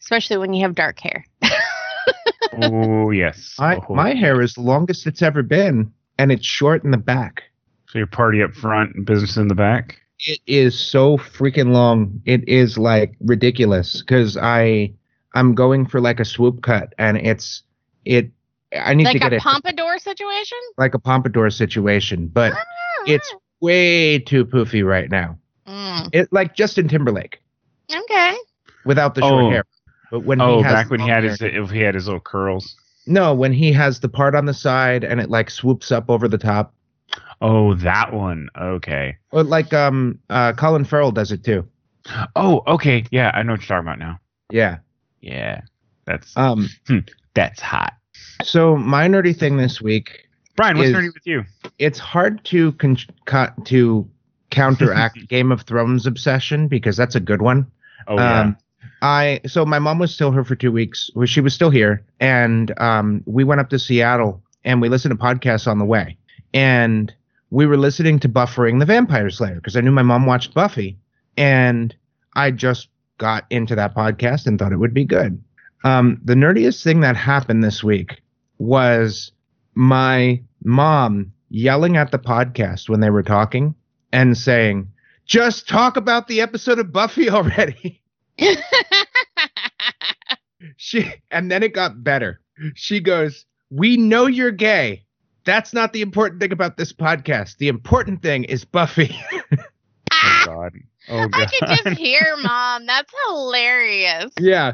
especially 0.00 0.38
when 0.38 0.54
you 0.54 0.62
have 0.62 0.74
dark 0.74 0.98
hair. 0.98 1.24
oh 2.62 3.10
yes. 3.10 3.54
I, 3.58 3.76
oh, 3.76 3.86
oh. 3.90 3.94
my 3.94 4.14
hair 4.14 4.40
is 4.40 4.54
the 4.54 4.62
longest 4.62 5.06
it's 5.06 5.22
ever 5.22 5.42
been, 5.42 5.92
and 6.18 6.32
it's 6.32 6.46
short 6.46 6.82
in 6.82 6.90
the 6.90 6.96
back. 6.96 7.42
So 7.88 7.98
your 7.98 8.06
party 8.06 8.42
up 8.42 8.54
front 8.54 8.96
and 8.96 9.06
business 9.06 9.36
in 9.36 9.48
the 9.48 9.54
back. 9.54 10.00
It 10.26 10.40
is 10.46 10.78
so 10.78 11.18
freaking 11.18 11.72
long. 11.72 12.22
It 12.24 12.48
is 12.48 12.78
like 12.78 13.14
ridiculous 13.20 14.00
because 14.00 14.36
I 14.36 14.94
I'm 15.34 15.54
going 15.54 15.86
for 15.86 16.00
like 16.00 16.20
a 16.20 16.24
swoop 16.24 16.62
cut, 16.62 16.94
and 16.98 17.18
it's 17.18 17.62
it. 18.04 18.30
I 18.74 18.94
need 18.94 19.04
to 19.04 19.10
like 19.10 19.20
get 19.20 19.32
a 19.34 19.36
it 19.36 19.42
pompadour 19.42 19.98
situation. 19.98 20.58
like 20.78 20.94
a 20.94 20.98
pompadour 20.98 21.50
situation, 21.50 22.28
but 22.28 22.54
ah. 22.54 22.64
it's 23.06 23.34
way 23.62 24.18
too 24.18 24.44
poofy 24.44 24.84
right 24.84 25.10
now. 25.10 25.38
Mm, 25.66 26.08
It 26.12 26.28
like 26.32 26.54
Justin 26.54 26.88
Timberlake 26.88 27.40
okay. 27.94 28.36
without 28.84 29.14
the 29.14 29.20
short 29.22 29.44
Oh. 29.44 29.50
hair. 29.50 29.64
But 30.10 30.24
when 30.24 30.40
Oh, 30.42 30.58
he 30.58 30.62
has 30.64 30.72
back 30.74 30.90
when 30.90 31.00
he 31.00 31.08
had 31.08 31.22
hair- 31.22 31.30
his 31.30 31.40
if 31.40 31.70
he 31.70 31.80
had 31.80 31.94
his 31.94 32.06
little 32.06 32.20
curls. 32.20 32.76
no, 33.06 33.32
when 33.34 33.52
he 33.52 33.72
has 33.72 34.00
the 34.00 34.08
part 34.08 34.34
on 34.34 34.44
the 34.44 34.52
side 34.54 35.04
and 35.04 35.20
it 35.20 35.30
like 35.30 35.48
swoops 35.50 35.90
up 35.90 36.10
over 36.10 36.28
the 36.28 36.36
top, 36.38 36.74
Oh, 37.40 37.74
that 37.74 38.12
one. 38.12 38.48
Okay. 38.60 39.16
or 39.30 39.42
like 39.42 39.72
um 39.72 40.18
uh 40.28 40.52
Colin 40.52 40.84
Farrell 40.84 41.12
does 41.12 41.32
it 41.32 41.44
too. 41.44 41.66
Oh, 42.36 42.62
okay. 42.66 43.04
Yeah, 43.10 43.30
I 43.32 43.42
know 43.42 43.52
what 43.52 43.60
you're 43.60 43.68
talking 43.68 43.86
about 43.88 43.98
now. 43.98 44.18
Yeah. 44.50 44.78
Yeah, 45.20 45.60
that's 46.04 46.36
Um. 46.36 46.68
that's 47.34 47.60
hot. 47.60 47.92
So 48.42 48.76
my 48.76 49.06
nerdy 49.08 49.36
thing 49.36 49.56
this 49.56 49.80
week, 49.80 50.28
Brian, 50.56 50.76
what's 50.76 50.90
nerdy 50.90 51.12
with 51.12 51.26
you? 51.26 51.44
it's 51.78 51.98
hard 51.98 52.44
to 52.46 52.72
con- 52.72 52.98
co- 53.24 53.52
to 53.64 54.08
counteract 54.50 55.18
Game 55.28 55.50
of 55.50 55.62
Thrones 55.62 56.06
obsession 56.06 56.68
because 56.68 56.96
that's 56.96 57.14
a 57.14 57.20
good 57.20 57.42
one. 57.42 57.70
Oh 58.06 58.16
yeah. 58.16 58.40
Um, 58.40 58.56
I 59.00 59.40
so 59.46 59.64
my 59.64 59.78
mom 59.78 59.98
was 59.98 60.14
still 60.14 60.32
here 60.32 60.44
for 60.44 60.54
two 60.54 60.72
weeks. 60.72 61.10
Well, 61.14 61.26
she 61.26 61.40
was 61.40 61.54
still 61.54 61.70
here, 61.70 62.04
and 62.20 62.78
um, 62.80 63.22
we 63.26 63.44
went 63.44 63.60
up 63.60 63.70
to 63.70 63.78
Seattle 63.78 64.42
and 64.64 64.80
we 64.80 64.88
listened 64.88 65.18
to 65.18 65.24
podcasts 65.24 65.66
on 65.66 65.78
the 65.78 65.84
way. 65.84 66.16
And 66.54 67.12
we 67.50 67.66
were 67.66 67.76
listening 67.76 68.18
to 68.20 68.28
Buffering 68.28 68.78
the 68.78 68.86
Vampire 68.86 69.30
Slayer 69.30 69.56
because 69.56 69.76
I 69.76 69.80
knew 69.80 69.90
my 69.90 70.02
mom 70.02 70.26
watched 70.26 70.54
Buffy, 70.54 70.98
and 71.36 71.94
I 72.34 72.50
just 72.50 72.88
got 73.18 73.44
into 73.50 73.74
that 73.74 73.94
podcast 73.94 74.46
and 74.46 74.58
thought 74.58 74.72
it 74.72 74.78
would 74.78 74.94
be 74.94 75.04
good. 75.04 75.42
Um, 75.84 76.20
the 76.24 76.34
nerdiest 76.34 76.82
thing 76.84 77.00
that 77.00 77.16
happened 77.16 77.64
this 77.64 77.82
week 77.82 78.20
was 78.58 79.32
my 79.74 80.42
mom 80.64 81.32
yelling 81.48 81.96
at 81.96 82.10
the 82.10 82.18
podcast 82.18 82.88
when 82.88 83.00
they 83.00 83.10
were 83.10 83.22
talking 83.22 83.74
and 84.12 84.36
saying, 84.36 84.88
"Just 85.26 85.68
talk 85.68 85.96
about 85.96 86.28
the 86.28 86.40
episode 86.40 86.78
of 86.78 86.92
Buffy 86.92 87.28
already." 87.38 88.00
she 90.76 91.12
and 91.30 91.50
then 91.50 91.62
it 91.62 91.74
got 91.74 92.02
better. 92.02 92.40
She 92.74 93.00
goes, 93.00 93.44
"We 93.70 93.96
know 93.96 94.26
you're 94.26 94.50
gay. 94.50 95.04
That's 95.44 95.72
not 95.74 95.92
the 95.92 96.02
important 96.02 96.40
thing 96.40 96.52
about 96.52 96.76
this 96.76 96.92
podcast. 96.92 97.56
The 97.58 97.68
important 97.68 98.22
thing 98.22 98.44
is 98.44 98.64
Buffy." 98.64 99.16
Oh 100.24 100.42
God. 100.46 100.72
Oh 101.08 101.28
god. 101.28 101.34
I 101.34 101.38
God. 101.40 101.50
could 101.50 101.84
just 101.84 101.98
hear 101.98 102.36
mom. 102.42 102.86
That's 102.86 103.12
hilarious. 103.26 104.30
yeah. 104.38 104.72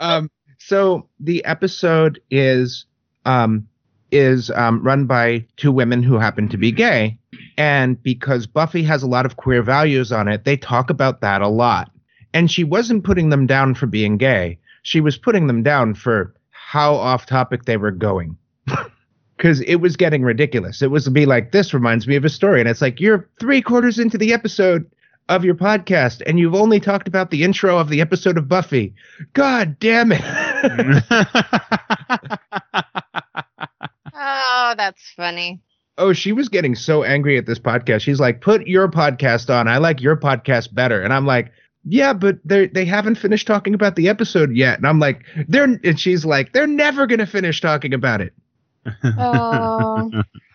Um, 0.00 0.30
so 0.58 1.08
the 1.18 1.44
episode 1.44 2.20
is 2.30 2.86
um, 3.26 3.68
is 4.12 4.50
um, 4.50 4.82
run 4.82 5.06
by 5.06 5.44
two 5.56 5.72
women 5.72 6.02
who 6.02 6.18
happen 6.18 6.48
to 6.48 6.56
be 6.56 6.72
gay, 6.72 7.18
and 7.56 8.02
because 8.02 8.46
Buffy 8.46 8.82
has 8.82 9.02
a 9.02 9.08
lot 9.08 9.26
of 9.26 9.36
queer 9.36 9.62
values 9.62 10.12
on 10.12 10.28
it, 10.28 10.44
they 10.44 10.56
talk 10.56 10.90
about 10.90 11.20
that 11.20 11.42
a 11.42 11.48
lot. 11.48 11.90
And 12.32 12.50
she 12.50 12.64
wasn't 12.64 13.04
putting 13.04 13.30
them 13.30 13.46
down 13.46 13.74
for 13.74 13.86
being 13.86 14.16
gay; 14.16 14.58
she 14.82 15.00
was 15.00 15.16
putting 15.16 15.46
them 15.46 15.62
down 15.62 15.94
for 15.94 16.34
how 16.50 16.94
off 16.94 17.26
topic 17.26 17.64
they 17.64 17.76
were 17.76 17.90
going. 17.90 18.36
Because 19.36 19.62
it 19.62 19.76
was 19.76 19.96
getting 19.96 20.22
ridiculous. 20.22 20.82
It 20.82 20.90
was 20.90 21.04
to 21.04 21.10
be 21.10 21.24
like, 21.24 21.50
this 21.50 21.72
reminds 21.72 22.06
me 22.06 22.14
of 22.14 22.26
a 22.26 22.28
story. 22.28 22.60
And 22.60 22.68
it's 22.68 22.82
like, 22.82 23.00
you're 23.00 23.26
three 23.40 23.62
quarters 23.62 23.98
into 23.98 24.18
the 24.18 24.34
episode 24.34 24.84
of 25.30 25.44
your 25.44 25.54
podcast 25.54 26.20
and 26.26 26.38
you've 26.38 26.56
only 26.56 26.80
talked 26.80 27.08
about 27.08 27.30
the 27.30 27.44
intro 27.44 27.78
of 27.78 27.88
the 27.88 28.00
episode 28.00 28.36
of 28.36 28.48
Buffy. 28.48 28.92
God 29.32 29.78
damn 29.78 30.12
it. 30.12 30.20
Oh, 34.70 34.74
that's 34.76 35.12
funny. 35.16 35.60
oh, 35.98 36.12
she 36.12 36.32
was 36.32 36.48
getting 36.48 36.74
so 36.74 37.02
angry 37.04 37.36
at 37.36 37.46
this 37.46 37.58
podcast. 37.58 38.00
She's 38.02 38.20
like, 38.20 38.40
put 38.40 38.66
your 38.66 38.88
podcast 38.88 39.50
on. 39.54 39.68
I 39.68 39.78
like 39.78 40.00
your 40.00 40.16
podcast 40.16 40.74
better. 40.74 41.02
And 41.02 41.12
I'm 41.12 41.26
like, 41.26 41.52
yeah, 41.84 42.12
but 42.12 42.38
they 42.44 42.68
they 42.68 42.84
haven't 42.84 43.16
finished 43.16 43.46
talking 43.46 43.74
about 43.74 43.96
the 43.96 44.08
episode 44.08 44.54
yet. 44.54 44.78
And 44.78 44.86
I'm 44.86 44.98
like, 44.98 45.24
they're 45.48 45.64
and 45.84 45.98
she's 45.98 46.24
like, 46.24 46.52
they're 46.52 46.66
never 46.66 47.06
gonna 47.06 47.26
finish 47.26 47.60
talking 47.60 47.94
about 47.94 48.20
it. 48.20 48.32
Oh. 49.18 50.10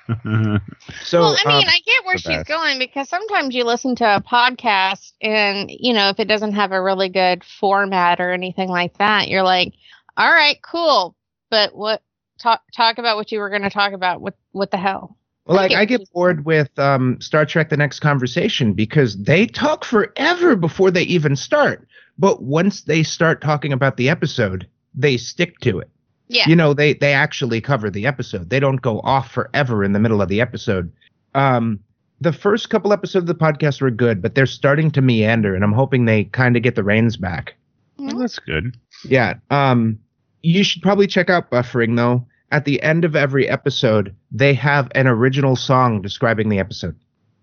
So 1.01 1.19
well, 1.21 1.37
I 1.43 1.47
mean, 1.47 1.67
um, 1.67 1.69
I 1.73 1.79
get 1.83 2.05
where 2.05 2.17
she's 2.17 2.43
best. 2.43 2.47
going 2.47 2.77
because 2.77 3.09
sometimes 3.09 3.55
you 3.55 3.63
listen 3.63 3.95
to 3.95 4.17
a 4.17 4.21
podcast 4.21 5.13
and, 5.19 5.69
you 5.71 5.93
know, 5.93 6.09
if 6.09 6.19
it 6.19 6.27
doesn't 6.27 6.53
have 6.53 6.71
a 6.71 6.81
really 6.81 7.09
good 7.09 7.43
format 7.43 8.21
or 8.21 8.31
anything 8.31 8.69
like 8.69 8.97
that, 8.99 9.29
you're 9.29 9.43
like, 9.43 9.73
all 10.15 10.29
right, 10.29 10.61
cool. 10.61 11.15
But 11.49 11.75
what 11.75 12.03
talk 12.39 12.61
talk 12.73 12.97
about 12.97 13.17
what 13.17 13.31
you 13.31 13.39
were 13.39 13.49
going 13.49 13.61
to 13.63 13.69
talk 13.69 13.93
about? 13.93 14.21
What 14.21 14.35
what 14.51 14.71
the 14.71 14.77
hell? 14.77 15.17
Well, 15.45 15.57
like 15.57 15.73
I 15.73 15.85
get 15.85 16.01
bored 16.11 16.45
with 16.45 16.77
um, 16.79 17.19
Star 17.21 17.45
Trek: 17.45 17.69
The 17.69 17.77
Next 17.77 17.99
Conversation 17.99 18.73
because 18.73 19.17
they 19.17 19.45
talk 19.45 19.85
forever 19.85 20.55
before 20.55 20.91
they 20.91 21.03
even 21.03 21.35
start. 21.35 21.87
But 22.17 22.41
once 22.41 22.81
they 22.81 23.03
start 23.03 23.41
talking 23.41 23.73
about 23.73 23.97
the 23.97 24.09
episode, 24.09 24.67
they 24.93 25.17
stick 25.17 25.59
to 25.59 25.79
it. 25.79 25.89
Yeah. 26.27 26.47
You 26.47 26.55
know, 26.55 26.73
they 26.73 26.93
they 26.93 27.13
actually 27.13 27.61
cover 27.61 27.89
the 27.89 28.07
episode. 28.07 28.49
They 28.49 28.59
don't 28.59 28.81
go 28.81 29.01
off 29.01 29.31
forever 29.31 29.83
in 29.83 29.93
the 29.93 29.99
middle 29.99 30.21
of 30.21 30.29
the 30.29 30.41
episode. 30.41 30.91
Um, 31.35 31.79
the 32.21 32.33
first 32.33 32.69
couple 32.69 32.93
episodes 32.93 33.23
of 33.23 33.27
the 33.27 33.35
podcast 33.35 33.81
were 33.81 33.91
good, 33.91 34.21
but 34.21 34.33
they're 34.33 34.45
starting 34.45 34.89
to 34.91 35.01
meander, 35.01 35.53
and 35.53 35.63
I'm 35.63 35.73
hoping 35.73 36.05
they 36.05 36.23
kind 36.23 36.55
of 36.55 36.63
get 36.63 36.75
the 36.75 36.83
reins 36.83 37.17
back. 37.17 37.55
Well, 37.97 38.17
that's 38.17 38.39
good. 38.39 38.77
Yeah. 39.03 39.35
Um, 39.49 39.99
you 40.45 40.63
should 40.63 40.81
probably 40.81 41.07
check 41.07 41.29
out 41.29 41.49
buffering 41.49 41.95
though. 41.95 42.25
At 42.51 42.65
the 42.65 42.81
end 42.83 43.03
of 43.03 43.15
every 43.15 43.49
episode, 43.49 44.15
they 44.31 44.53
have 44.53 44.91
an 44.93 45.07
original 45.07 45.55
song 45.55 46.01
describing 46.01 46.49
the 46.49 46.59
episode. 46.59 46.95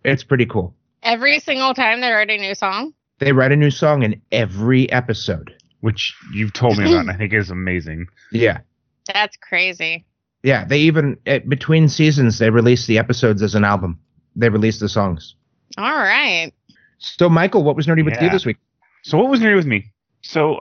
It's 0.05 0.23
pretty 0.23 0.47
cool. 0.47 0.75
Every 1.03 1.41
single 1.41 1.75
time 1.75 2.01
they 2.01 2.13
write 2.13 2.31
a 2.31 2.39
new 2.39 2.55
song. 2.55 2.95
They 3.19 3.33
write 3.33 3.51
a 3.51 3.57
new 3.57 3.71
song 3.71 4.05
in 4.05 4.23
every 4.31 4.91
episode. 4.93 5.55
Which 5.81 6.15
you've 6.33 6.53
told 6.53 6.79
me 6.79 6.85
about, 6.85 7.01
and 7.01 7.11
I 7.11 7.17
think 7.17 7.33
is 7.33 7.51
amazing. 7.51 8.07
Yeah. 8.31 8.61
That's 9.13 9.37
crazy. 9.37 10.07
Yeah. 10.45 10.65
They 10.65 10.79
even, 10.79 11.17
at, 11.27 11.49
between 11.49 11.89
seasons, 11.89 12.39
they 12.39 12.51
release 12.51 12.87
the 12.87 12.99
episodes 12.99 13.43
as 13.43 13.57
an 13.57 13.65
album. 13.65 13.99
They 14.37 14.49
release 14.49 14.79
the 14.79 14.89
songs. 14.89 15.35
All 15.77 15.93
right. 15.93 16.53
So, 16.99 17.29
Michael, 17.29 17.65
what 17.65 17.75
was 17.75 17.89
nerdy 17.89 18.05
with 18.05 18.23
you 18.23 18.31
this 18.31 18.47
week? 18.47 18.59
So 19.03 19.19
what 19.19 19.29
was 19.29 19.41
nerdy 19.41 19.57
with 19.57 19.67
me? 19.67 19.91
So 20.23 20.61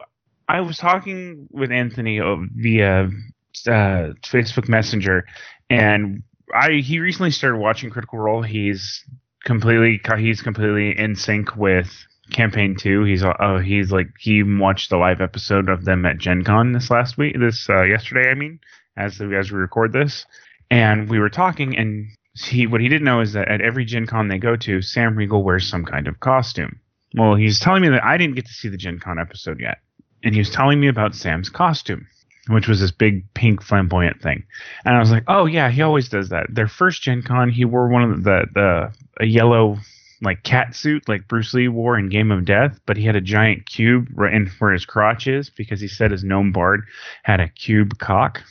I 0.52 0.60
was 0.60 0.78
talking 0.78 1.48
with 1.50 1.72
Anthony 1.72 2.20
via 2.20 3.04
uh, 3.06 4.12
Facebook 4.22 4.68
Messenger, 4.68 5.26
and 5.70 6.24
I 6.54 6.82
he 6.84 7.00
recently 7.00 7.32
started 7.32 7.58
watching 7.58 7.90
Critical 7.90 8.20
Role. 8.20 8.42
He's 8.42 9.06
completely 9.46 10.02
he's 10.18 10.42
completely 10.42 11.00
in 11.00 11.16
sync 11.16 11.56
with 11.56 11.90
Campaign 12.34 12.76
Two. 12.76 13.06
He's 13.06 13.24
uh, 13.24 13.62
he's 13.64 13.94
like 13.94 14.10
he 14.20 14.44
watched 14.44 14.90
the 14.90 14.98
live 14.98 15.22
episode 15.22 15.70
of 15.70 15.86
them 15.86 16.06
at 16.06 16.18
Gen 16.18 16.44
Con 16.44 16.74
this 16.74 16.92
last 16.92 17.18
week, 17.18 17.40
this 17.40 17.70
uh, 17.70 17.84
yesterday. 17.84 18.30
I 18.30 18.34
mean, 18.34 18.60
as 18.98 19.22
as 19.22 19.54
we 19.54 19.58
record 19.58 19.94
this, 19.94 20.26
and 20.70 21.10
we 21.10 21.20
were 21.20 21.30
talking, 21.30 21.78
and 21.78 22.08
he 22.36 22.68
what 22.68 22.82
he 22.82 22.90
didn't 22.90 23.06
know 23.06 23.22
is 23.22 23.32
that 23.34 23.48
at 23.48 23.62
every 23.62 23.86
Gen 23.86 24.06
Con 24.06 24.28
they 24.28 24.38
go 24.38 24.58
to, 24.58 24.82
Sam 24.82 25.16
Riegel 25.16 25.46
wears 25.46 25.70
some 25.70 25.86
kind 25.86 26.10
of 26.10 26.20
costume. 26.20 26.82
Well, 27.16 27.36
he's 27.36 27.62
telling 27.62 27.84
me 27.84 27.90
that 27.90 28.04
I 28.04 28.18
didn't 28.18 28.36
get 28.36 28.48
to 28.48 28.54
see 28.54 28.68
the 28.68 28.76
Gen 28.76 29.00
Con 29.00 29.18
episode 29.18 29.62
yet. 29.62 29.78
And 30.24 30.34
he 30.34 30.40
was 30.40 30.50
telling 30.50 30.80
me 30.80 30.88
about 30.88 31.16
Sam's 31.16 31.50
costume, 31.50 32.08
which 32.48 32.68
was 32.68 32.80
this 32.80 32.92
big 32.92 33.32
pink 33.34 33.62
flamboyant 33.62 34.22
thing. 34.22 34.44
And 34.86 34.96
I 34.96 35.00
was 35.00 35.12
like, 35.12 35.24
oh, 35.28 35.46
yeah, 35.46 35.70
he 35.70 35.82
always 35.82 36.10
does 36.10 36.30
that. 36.30 36.48
Their 36.50 36.68
first 36.68 37.02
Gen 37.02 37.22
Con, 37.24 37.50
he 37.50 37.66
wore 37.66 37.88
one 37.88 38.04
of 38.04 38.24
the, 38.24 38.46
the 38.54 38.94
a 39.20 39.26
yellow, 39.26 39.78
like, 40.22 40.44
cat 40.44 40.76
suit 40.76 41.08
like 41.08 41.28
Bruce 41.28 41.54
Lee 41.54 41.68
wore 41.68 41.98
in 41.98 42.10
Game 42.10 42.32
of 42.32 42.46
Death, 42.46 42.80
but 42.86 42.98
he 42.98 43.06
had 43.06 43.16
a 43.16 43.22
giant 43.22 43.66
cube 43.66 44.08
right 44.14 44.34
in 44.34 44.52
where 44.60 44.74
his 44.74 44.86
crotch 44.86 45.28
is 45.28 45.50
because 45.50 45.80
he 45.80 45.88
said 45.88 46.12
his 46.12 46.24
gnome 46.24 46.52
bard 46.52 46.86
had 47.24 47.40
a 47.40 47.50
cube 47.50 47.98
cock. 47.98 48.44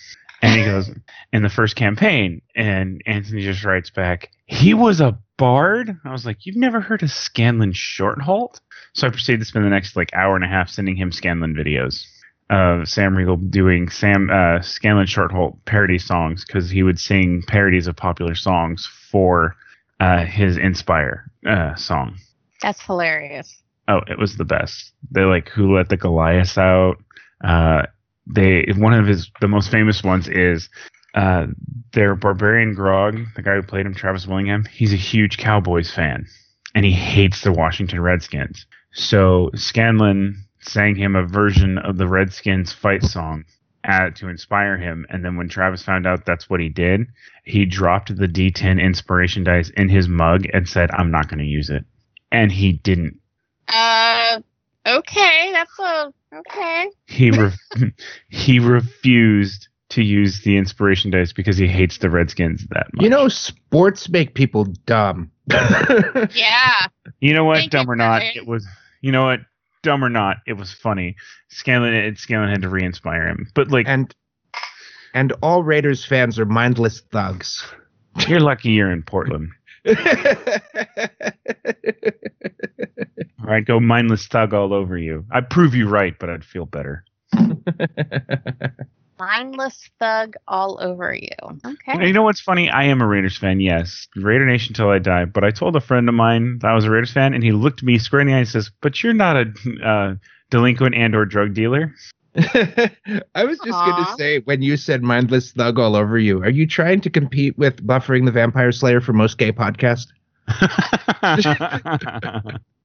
And 0.43 0.59
he 0.59 0.65
goes, 0.65 0.91
in 1.33 1.43
the 1.43 1.49
first 1.49 1.77
campaign. 1.77 2.43
And 2.57 3.03
Anthony 3.07 3.43
just 3.43 3.65
writes 3.65 3.91
back, 3.91 4.31
he 4.47 4.75
was 4.75 5.01
a 5.01 5.19
bard? 5.41 5.99
I 6.05 6.13
was 6.13 6.27
like, 6.27 6.45
you've 6.45 6.57
never 6.57 6.83
heard 6.83 7.03
of 7.03 7.11
Scanlan 7.11 7.73
Shorthalt? 7.73 8.61
So 8.93 9.07
I 9.07 9.11
proceeded 9.11 9.39
to 9.39 9.47
spend 9.47 9.65
the 9.65 9.71
next 9.71 9.97
like 9.97 10.13
hour 10.13 10.37
and 10.37 10.45
a 10.45 10.49
half 10.49 10.69
sending 10.69 10.97
him 10.97 11.11
Scanlan 11.11 11.55
videos 11.55 12.05
of 12.51 12.87
Sam 12.87 13.17
Riegel 13.17 13.39
doing 13.39 13.89
Sam 13.89 14.29
uh, 14.31 14.61
Scanlan 14.61 15.07
Shorthalt 15.07 15.65
parody 15.65 15.99
songs 15.99 16.45
because 16.45 16.69
he 16.69 16.83
would 16.83 17.01
sing 17.01 17.43
parodies 17.47 17.87
of 17.87 17.97
popular 17.97 18.35
songs 18.35 18.87
for 19.11 19.57
uh, 19.99 20.25
his 20.25 20.59
Inspire 20.59 21.31
uh, 21.49 21.75
song. 21.75 22.19
That's 22.61 22.83
hilarious. 22.83 23.63
Oh, 23.89 24.01
it 24.09 24.19
was 24.19 24.37
the 24.37 24.45
best. 24.45 24.93
They 25.11 25.23
like 25.23 25.49
who 25.49 25.75
let 25.75 25.89
the 25.89 25.97
Goliath 25.97 26.59
out. 26.59 26.97
Uh, 27.43 27.87
they 28.27 28.67
one 28.77 28.93
of 28.93 29.07
his 29.07 29.31
the 29.41 29.49
most 29.49 29.71
famous 29.71 30.03
ones 30.03 30.29
is 30.29 30.69
uh, 31.15 31.47
their 31.93 32.15
barbarian 32.15 32.75
Grog, 32.75 33.19
the 33.35 33.43
guy 33.43 33.55
who 33.57 33.63
played 33.63 33.87
him, 33.87 33.95
Travis 33.95 34.27
Willingham. 34.27 34.65
He's 34.65 34.93
a 34.93 34.97
huge 34.97 35.39
Cowboys 35.39 35.91
fan, 35.91 36.27
and 36.75 36.85
he 36.85 36.93
hates 36.93 37.43
the 37.43 37.53
Washington 37.53 38.01
Redskins. 38.01 38.67
So 38.93 39.51
Scanlan 39.55 40.45
sang 40.61 40.95
him 40.95 41.17
a 41.17 41.27
version 41.27 41.79
of 41.79 41.97
the 41.97 42.07
Redskins 42.07 42.73
fight 42.73 43.03
song 43.03 43.45
at, 43.83 44.17
to 44.17 44.29
inspire 44.29 44.77
him. 44.77 45.07
And 45.09 45.25
then 45.25 45.37
when 45.37 45.49
Travis 45.49 45.83
found 45.83 46.07
out 46.07 46.27
that's 46.27 46.51
what 46.51 46.61
he 46.61 46.69
did, 46.69 47.07
he 47.45 47.65
dropped 47.65 48.15
the 48.15 48.27
D10 48.27 48.81
inspiration 48.81 49.45
dice 49.45 49.71
in 49.71 49.89
his 49.89 50.09
mug 50.09 50.45
and 50.53 50.69
said, 50.69 50.91
"I'm 50.93 51.11
not 51.11 51.29
going 51.29 51.39
to 51.39 51.45
use 51.45 51.71
it." 51.71 51.85
And 52.31 52.53
he 52.53 52.73
didn't. 52.73 53.19
Uh, 53.69 54.41
okay. 54.87 55.51
That's 55.53 55.79
a 55.79 56.13
okay. 56.35 56.89
he 57.07 57.31
re- 57.31 57.53
he 58.29 58.59
refused 58.59 59.69
to 59.91 60.03
use 60.03 60.41
the 60.43 60.57
inspiration 60.57 61.11
dice 61.11 61.33
because 61.33 61.57
he 61.57 61.67
hates 61.67 61.99
the 61.99 62.09
Redskins 62.11 62.67
that 62.71 62.87
much. 62.95 63.03
You 63.03 63.11
know, 63.11 63.29
sports 63.29 64.09
make 64.09 64.35
people 64.35 64.65
dumb. 64.87 65.31
Yeah. 66.33 66.87
you 67.21 67.35
know 67.35 67.45
what? 67.45 67.59
Thank 67.59 67.73
Dumb 67.73 67.91
or 67.91 67.97
not, 67.97 68.23
it 68.23 68.47
was. 68.47 68.67
You 69.01 69.11
know 69.13 69.25
what? 69.25 69.41
Dumb 69.83 70.05
or 70.05 70.09
not, 70.09 70.39
it 70.47 70.53
was 70.53 70.73
funny. 70.73 71.17
Scanlan, 71.49 71.93
it, 71.95 72.19
Scanlan 72.19 72.51
had 72.51 72.63
to 72.63 72.69
re-inspire 72.69 73.27
him, 73.27 73.49
but 73.55 73.71
like, 73.71 73.87
and 73.89 74.15
and 75.15 75.33
all 75.43 75.65
Raiders 75.65 76.05
fans 76.05 76.39
are 76.39 76.45
mindless 76.45 77.01
thugs. 77.13 77.67
you're 78.29 78.41
lucky 78.41 78.71
you're 78.71 78.93
in 78.93 79.03
Portland. 79.03 79.51
All 83.41 83.47
right, 83.47 83.65
go 83.65 83.81
mindless 83.81 84.27
thug 84.27 84.53
all 84.53 84.75
over 84.75 84.97
you. 84.99 85.25
I'd 85.33 85.49
prove 85.49 85.75
you 85.75 85.89
right, 85.89 86.15
but 86.19 86.29
I'd 86.29 86.45
feel 86.45 86.67
better. 86.67 87.05
Mindless 89.21 89.91
thug 89.99 90.35
all 90.49 90.79
over 90.81 91.15
you. 91.15 91.29
Okay. 91.65 92.07
You 92.07 92.13
know 92.13 92.23
what's 92.23 92.41
funny? 92.41 92.71
I 92.71 92.85
am 92.85 93.03
a 93.03 93.07
Raiders 93.07 93.37
fan, 93.37 93.61
yes. 93.61 94.09
Raider 94.17 94.47
Nation 94.47 94.75
till 94.75 94.89
I 94.89 94.99
die. 94.99 95.27
But 95.27 95.45
I 95.45 95.51
told 95.51 95.77
a 95.77 95.81
friend 95.81 96.09
of 96.09 96.15
mine 96.15 96.59
that 96.61 96.71
I 96.71 96.75
was 96.75 96.87
a 96.87 96.91
Raiders 96.91 97.13
fan, 97.13 97.35
and 97.35 97.45
he 97.45 97.53
looked 97.53 97.83
me 97.83 97.99
square 97.99 98.23
in 98.23 98.29
the 98.29 98.33
eye 98.33 98.39
and 98.39 98.49
says, 98.49 98.71
"But 98.81 99.03
you're 99.03 99.13
not 99.13 99.37
a 99.37 99.53
uh, 99.85 100.15
delinquent 100.49 100.95
and 100.95 101.15
or 101.15 101.27
drug 101.27 101.53
dealer." 101.53 101.95
I 102.37 103.45
was 103.45 103.59
just 103.59 103.71
going 103.71 104.05
to 104.05 104.15
say 104.17 104.39
when 104.41 104.63
you 104.63 104.77
said 104.77 105.03
mindless 105.03 105.53
thug 105.53 105.79
all 105.79 105.97
over 105.97 106.19
you, 106.19 106.43
are 106.43 106.51
you 106.51 106.67
trying 106.67 107.01
to 107.03 107.11
compete 107.11 107.59
with 107.59 107.87
buffering 107.87 108.25
the 108.25 108.33
Vampire 108.33 108.73
Slayer 108.73 109.01
for 109.01 109.13
most 109.13 109.37
gay 109.37 109.53
podcast? 109.53 110.07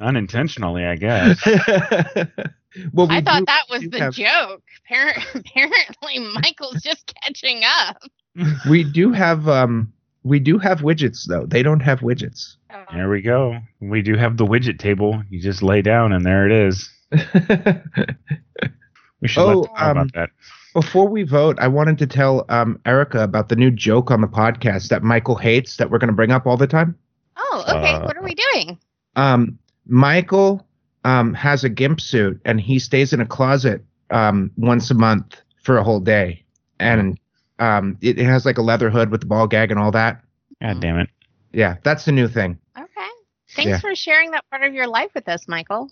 Unintentionally, 0.00 0.84
I 0.84 0.96
guess. 0.96 1.44
well, 2.92 3.08
we 3.08 3.16
I 3.16 3.20
thought 3.22 3.40
do- 3.40 3.44
that 3.46 3.64
was 3.70 3.82
the 3.90 3.98
have- 4.00 4.14
joke. 4.14 4.62
Apparently, 5.34 6.18
Michael's 6.34 6.82
just 6.82 7.12
catching 7.22 7.62
up. 7.64 8.02
we 8.70 8.84
do 8.84 9.12
have 9.12 9.48
um 9.48 9.92
we 10.22 10.38
do 10.38 10.58
have 10.58 10.80
widgets 10.80 11.26
though. 11.26 11.46
They 11.46 11.62
don't 11.62 11.80
have 11.80 12.00
widgets. 12.00 12.56
There 12.92 13.08
we 13.08 13.22
go. 13.22 13.58
We 13.80 14.02
do 14.02 14.16
have 14.16 14.36
the 14.36 14.44
widget 14.44 14.78
table. 14.78 15.22
You 15.30 15.40
just 15.40 15.62
lay 15.62 15.80
down, 15.82 16.12
and 16.12 16.24
there 16.26 16.44
it 16.46 16.52
is. 16.52 16.90
We 19.22 19.28
should 19.28 19.40
Oh, 19.42 19.60
let 19.60 19.64
them 19.68 19.74
know 19.74 19.84
um, 19.84 19.90
about 19.96 20.12
that. 20.14 20.30
Before 20.74 21.08
we 21.08 21.22
vote, 21.22 21.56
I 21.58 21.68
wanted 21.68 21.96
to 21.98 22.06
tell 22.06 22.44
um 22.50 22.78
Erica 22.84 23.22
about 23.22 23.48
the 23.48 23.56
new 23.56 23.70
joke 23.70 24.10
on 24.10 24.20
the 24.20 24.26
podcast 24.28 24.88
that 24.88 25.02
Michael 25.02 25.36
hates 25.36 25.78
that 25.78 25.90
we're 25.90 25.98
going 25.98 26.08
to 26.08 26.14
bring 26.14 26.30
up 26.32 26.46
all 26.46 26.56
the 26.58 26.66
time. 26.66 26.96
Oh, 27.36 27.64
okay. 27.68 27.94
Uh, 27.94 28.04
what 28.04 28.16
are 28.16 28.22
we 28.22 28.34
doing? 28.34 28.78
Um 29.16 29.58
Michael 29.86 30.66
um 31.04 31.34
has 31.34 31.64
a 31.64 31.68
gimp 31.68 32.00
suit 32.00 32.40
and 32.44 32.60
he 32.60 32.78
stays 32.78 33.12
in 33.12 33.20
a 33.20 33.26
closet 33.26 33.84
um 34.10 34.50
once 34.56 34.90
a 34.90 34.94
month 34.94 35.40
for 35.62 35.76
a 35.78 35.84
whole 35.84 36.00
day. 36.00 36.44
And 36.78 37.18
um 37.58 37.96
it, 38.00 38.18
it 38.18 38.24
has 38.26 38.44
like 38.46 38.58
a 38.58 38.62
leather 38.62 38.90
hood 38.90 39.10
with 39.10 39.20
the 39.20 39.26
ball 39.26 39.46
gag 39.46 39.70
and 39.70 39.80
all 39.80 39.90
that. 39.92 40.22
God 40.62 40.80
damn 40.80 40.98
it. 40.98 41.08
Yeah, 41.52 41.76
that's 41.82 42.04
the 42.04 42.12
new 42.12 42.28
thing. 42.28 42.58
Okay. 43.52 43.62
Thanks 43.62 43.68
Yeah. 43.70 43.78
for 43.90 43.94
sharing 43.94 44.32
that 44.32 44.44
part 44.50 44.64
of 44.64 44.74
your 44.74 44.88
life 44.88 45.10
with 45.14 45.28
us, 45.28 45.46
Michael. 45.46 45.90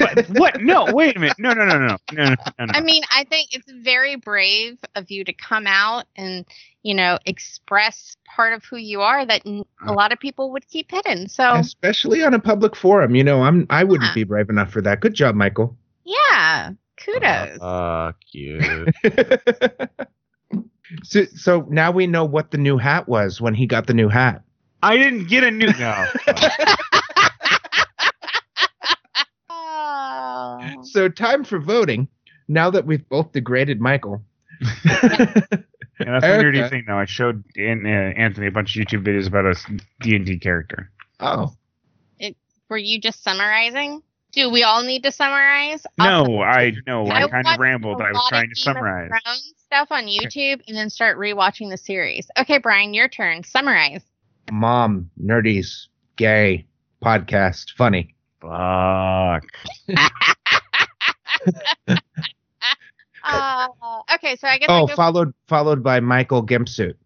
what? 0.00 0.26
what? 0.30 0.60
No, 0.62 0.86
wait 0.92 1.16
a 1.16 1.20
minute. 1.20 1.38
No, 1.38 1.52
no, 1.52 1.64
no, 1.64 1.78
no, 1.78 1.86
no, 1.88 1.96
no, 2.12 2.24
no, 2.58 2.64
no. 2.64 2.72
I 2.74 2.80
mean, 2.80 3.02
I 3.12 3.22
think 3.24 3.50
it's 3.54 3.70
very 3.70 4.16
brave 4.16 4.78
of 4.96 5.08
you 5.10 5.22
to 5.24 5.32
come 5.32 5.66
out 5.68 6.06
and, 6.16 6.44
you 6.82 6.94
know, 6.94 7.18
express 7.24 8.16
part 8.26 8.52
of 8.52 8.64
who 8.64 8.76
you 8.78 9.00
are 9.00 9.24
that 9.24 9.42
Uh. 9.46 9.62
a 9.86 9.92
lot 9.92 10.12
of 10.12 10.18
people 10.18 10.50
would 10.52 10.66
keep 10.68 10.90
hidden. 10.90 11.28
So, 11.28 11.54
Especially 11.54 12.24
on 12.24 12.34
a 12.34 12.40
public 12.40 12.74
forum. 12.74 13.14
You 13.14 13.22
know, 13.22 13.42
I'm 13.44 13.66
I 13.70 13.84
wouldn't 13.84 14.10
Yeah. 14.10 14.14
be 14.14 14.24
brave 14.24 14.50
enough 14.50 14.72
for 14.72 14.80
that. 14.82 14.98
Good 15.00 15.14
job, 15.14 15.36
Michael. 15.36 15.76
yeah, 16.04 16.70
kudos. 16.96 17.58
Fuck 17.58 18.16
you. 18.32 18.86
so, 21.04 21.24
so 21.36 21.66
now 21.70 21.92
we 21.92 22.08
know 22.08 22.24
what 22.24 22.50
the 22.50 22.58
new 22.58 22.76
hat 22.76 23.08
was 23.08 23.40
when 23.40 23.54
he 23.54 23.66
got 23.66 23.86
the 23.86 23.94
new 23.94 24.08
hat. 24.08 24.42
I 24.82 24.96
didn't 24.96 25.28
get 25.28 25.44
a 25.44 25.50
new. 25.52 25.72
No. 25.78 26.06
Oh. 29.50 30.67
So 30.84 31.08
time 31.08 31.44
for 31.44 31.58
voting. 31.58 32.08
Now 32.48 32.70
that 32.70 32.86
we've 32.86 33.06
both 33.08 33.32
degraded 33.32 33.80
Michael. 33.80 34.22
Yeah, 36.00 36.20
that's 36.20 36.24
a 36.26 36.28
nerdy 36.28 36.58
Erica. 36.58 36.68
thing, 36.70 36.84
though. 36.86 36.96
I 36.98 37.06
showed 37.06 37.42
An- 37.56 37.84
uh, 37.84 37.88
Anthony 38.20 38.46
a 38.46 38.52
bunch 38.52 38.76
of 38.76 38.86
YouTube 38.86 39.04
videos 39.04 39.26
about 39.26 39.46
a 39.46 39.56
D 40.00 40.14
and 40.14 40.24
D 40.24 40.38
character. 40.38 40.92
oh, 41.18 41.52
Were 42.68 42.76
you 42.78 43.00
just 43.00 43.24
summarizing? 43.24 44.02
Do 44.30 44.48
we 44.48 44.62
all 44.62 44.82
need 44.84 45.02
to 45.02 45.10
summarize? 45.10 45.84
I'll 45.98 46.26
No, 46.26 46.40
I 46.42 46.72
no, 46.86 47.06
I, 47.06 47.24
I 47.24 47.28
kind 47.28 47.40
of 47.40 47.44
watched 47.46 47.58
rambled. 47.58 48.00
I 48.00 48.12
was 48.12 48.26
trying 48.28 48.42
to 48.42 48.46
Game 48.48 48.54
summarize. 48.54 49.10
Stuff 49.66 49.88
on 49.90 50.04
YouTube 50.06 50.62
and 50.68 50.76
then 50.76 50.88
start 50.88 51.18
rewatching 51.18 51.68
the 51.68 51.76
series. 51.76 52.28
Okay, 52.38 52.58
Brian, 52.58 52.94
your 52.94 53.08
turn. 53.08 53.42
Summarize. 53.42 54.02
mom, 54.52 55.10
nerdies, 55.20 55.88
gay, 56.14 56.64
podcast, 57.02 57.70
funny. 57.76 58.14
Fuck. 58.40 59.42
Uh, 63.24 63.68
okay, 64.14 64.36
so 64.36 64.46
I 64.48 64.58
guess 64.58 64.70
I 64.70 64.82
Oh, 64.82 64.86
go 64.86 64.94
followed 64.94 65.34
followed 65.48 65.82
by 65.82 66.00
Michael 66.00 66.42
Gimp 66.42 66.68
suit. 66.68 66.96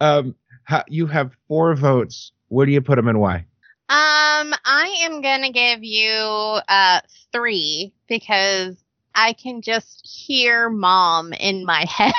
um, 0.00 0.34
ha- 0.66 0.84
you 0.88 1.06
have 1.06 1.32
four 1.48 1.74
votes. 1.74 2.32
Where 2.48 2.66
do 2.66 2.72
you 2.72 2.80
put 2.80 2.96
them 2.96 3.08
and 3.08 3.18
why? 3.20 3.46
Um, 3.88 4.54
I 4.64 4.96
am 5.02 5.20
gonna 5.20 5.50
give 5.52 5.82
you 5.84 6.14
uh 6.68 7.00
three 7.32 7.92
because 8.08 8.82
I 9.14 9.32
can 9.34 9.62
just 9.62 10.06
hear 10.06 10.70
mom 10.70 11.32
in 11.32 11.64
my 11.64 11.84
head 11.88 12.14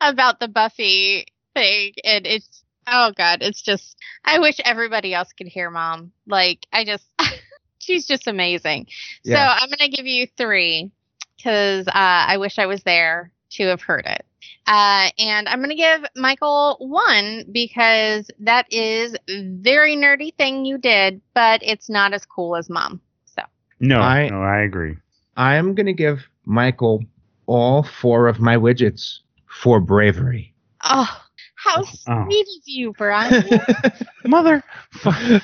about 0.00 0.40
the 0.40 0.48
Buffy 0.48 1.26
thing, 1.54 1.92
and 2.04 2.26
it's 2.26 2.63
oh 2.86 3.12
god, 3.16 3.42
it's 3.42 3.62
just 3.62 3.96
I 4.24 4.38
wish 4.38 4.60
everybody 4.64 5.14
else 5.14 5.32
could 5.32 5.48
hear 5.48 5.70
mom. 5.70 6.12
Like 6.26 6.66
I 6.72 6.84
just 6.84 7.04
she's 7.78 8.06
just 8.06 8.26
amazing. 8.26 8.88
Yeah. 9.24 9.36
So 9.36 9.64
I'm 9.64 9.70
gonna 9.70 9.90
give 9.90 10.06
you 10.06 10.26
three 10.36 10.90
because 11.36 11.86
uh, 11.88 11.92
I 11.94 12.36
wish 12.38 12.58
I 12.58 12.66
was 12.66 12.82
there 12.82 13.30
to 13.50 13.64
have 13.68 13.82
heard 13.82 14.06
it. 14.06 14.24
Uh, 14.66 15.10
and 15.18 15.46
I'm 15.48 15.58
going 15.58 15.70
to 15.70 15.74
give 15.74 16.04
Michael 16.16 16.76
one 16.80 17.44
because 17.52 18.30
that 18.40 18.66
is 18.72 19.14
a 19.28 19.42
very 19.48 19.94
nerdy 19.94 20.34
thing 20.34 20.64
you 20.64 20.78
did, 20.78 21.20
but 21.34 21.62
it's 21.62 21.90
not 21.90 22.14
as 22.14 22.24
cool 22.24 22.56
as 22.56 22.70
mom. 22.70 23.00
So 23.26 23.42
No, 23.80 24.00
I- 24.00 24.28
no, 24.28 24.42
I 24.42 24.60
agree. 24.62 24.96
I 25.36 25.56
am 25.56 25.74
going 25.74 25.86
to 25.86 25.92
give 25.92 26.26
Michael 26.46 27.04
all 27.46 27.82
four 27.82 28.26
of 28.28 28.40
my 28.40 28.56
widgets 28.56 29.18
for 29.46 29.80
bravery. 29.80 30.54
Oh, 30.82 31.23
how 31.64 31.82
Oh. 32.06 32.26
sweet 32.26 32.46
of 32.56 32.62
you, 32.66 32.92
Brian. 32.92 33.44
Mother. 34.26 34.62
oh, 35.04 35.42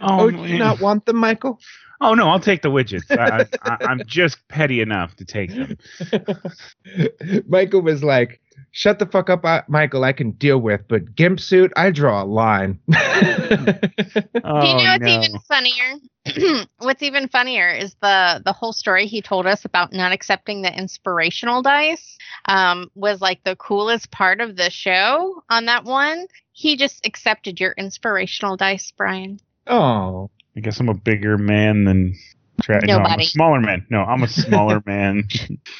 Oh, 0.00 0.30
do 0.30 0.38
you 0.46 0.58
not 0.58 0.80
want 0.80 1.06
them, 1.06 1.16
Michael? 1.16 1.60
Oh 2.00 2.14
no, 2.14 2.28
I'll 2.28 2.40
take 2.40 2.62
the 2.62 2.70
widgets. 2.70 3.10
I, 3.10 3.46
I, 3.62 3.76
I'm 3.84 4.02
just 4.06 4.46
petty 4.48 4.80
enough 4.80 5.16
to 5.16 5.24
take 5.24 5.50
them. 5.54 5.76
Michael 7.48 7.82
was 7.82 8.02
like, 8.02 8.40
"Shut 8.72 8.98
the 8.98 9.06
fuck 9.06 9.30
up, 9.30 9.44
I- 9.44 9.64
Michael. 9.68 10.04
I 10.04 10.12
can 10.12 10.32
deal 10.32 10.58
with, 10.58 10.82
but 10.88 11.14
gimp 11.14 11.40
suit, 11.40 11.72
I 11.76 11.90
draw 11.90 12.22
a 12.22 12.24
line." 12.26 12.80
Oh, 12.88 12.94
Do 14.60 14.66
you 14.66 14.76
know 14.76 14.92
what's 14.92 15.00
no. 15.00 15.22
even 15.22 15.38
funnier? 15.48 15.94
what's 16.78 17.02
even 17.02 17.28
funnier 17.28 17.70
is 17.70 17.94
the 18.02 18.42
the 18.44 18.52
whole 18.52 18.72
story 18.72 19.06
he 19.06 19.22
told 19.22 19.46
us 19.46 19.64
about 19.64 19.92
not 19.92 20.12
accepting 20.12 20.62
the 20.62 20.76
inspirational 20.76 21.62
dice. 21.62 22.16
Um, 22.46 22.90
was 22.94 23.20
like 23.20 23.42
the 23.44 23.56
coolest 23.56 24.10
part 24.10 24.40
of 24.40 24.56
the 24.56 24.70
show 24.70 25.42
on 25.48 25.66
that 25.66 25.84
one. 25.84 26.26
He 26.52 26.76
just 26.76 27.06
accepted 27.06 27.60
your 27.60 27.72
inspirational 27.72 28.56
dice, 28.56 28.92
Brian. 28.96 29.40
oh, 29.66 30.30
I 30.56 30.60
guess 30.60 30.80
I'm 30.80 30.88
a 30.88 30.94
bigger 30.94 31.38
man 31.38 31.84
than. 31.84 32.14
Tra- 32.62 32.84
no, 32.84 32.98
I'm 32.98 33.20
a 33.20 33.24
smaller 33.24 33.60
man. 33.60 33.86
No, 33.88 34.02
I'm 34.02 34.22
a 34.24 34.28
smaller 34.28 34.82
man. 34.86 35.28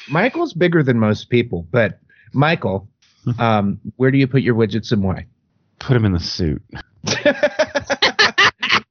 Michael's 0.09 0.53
bigger 0.53 0.81
than 0.81 0.97
most 0.97 1.29
people, 1.29 1.67
but 1.71 1.99
Michael, 2.33 2.87
um, 3.39 3.79
where 3.97 4.11
do 4.11 4.17
you 4.17 4.27
put 4.27 4.41
your 4.43 4.55
widgets 4.55 4.91
and 4.93 5.03
why? 5.03 5.25
Put 5.79 5.97
him 5.97 6.05
in 6.05 6.13
the 6.13 6.19
suit. 6.19 6.61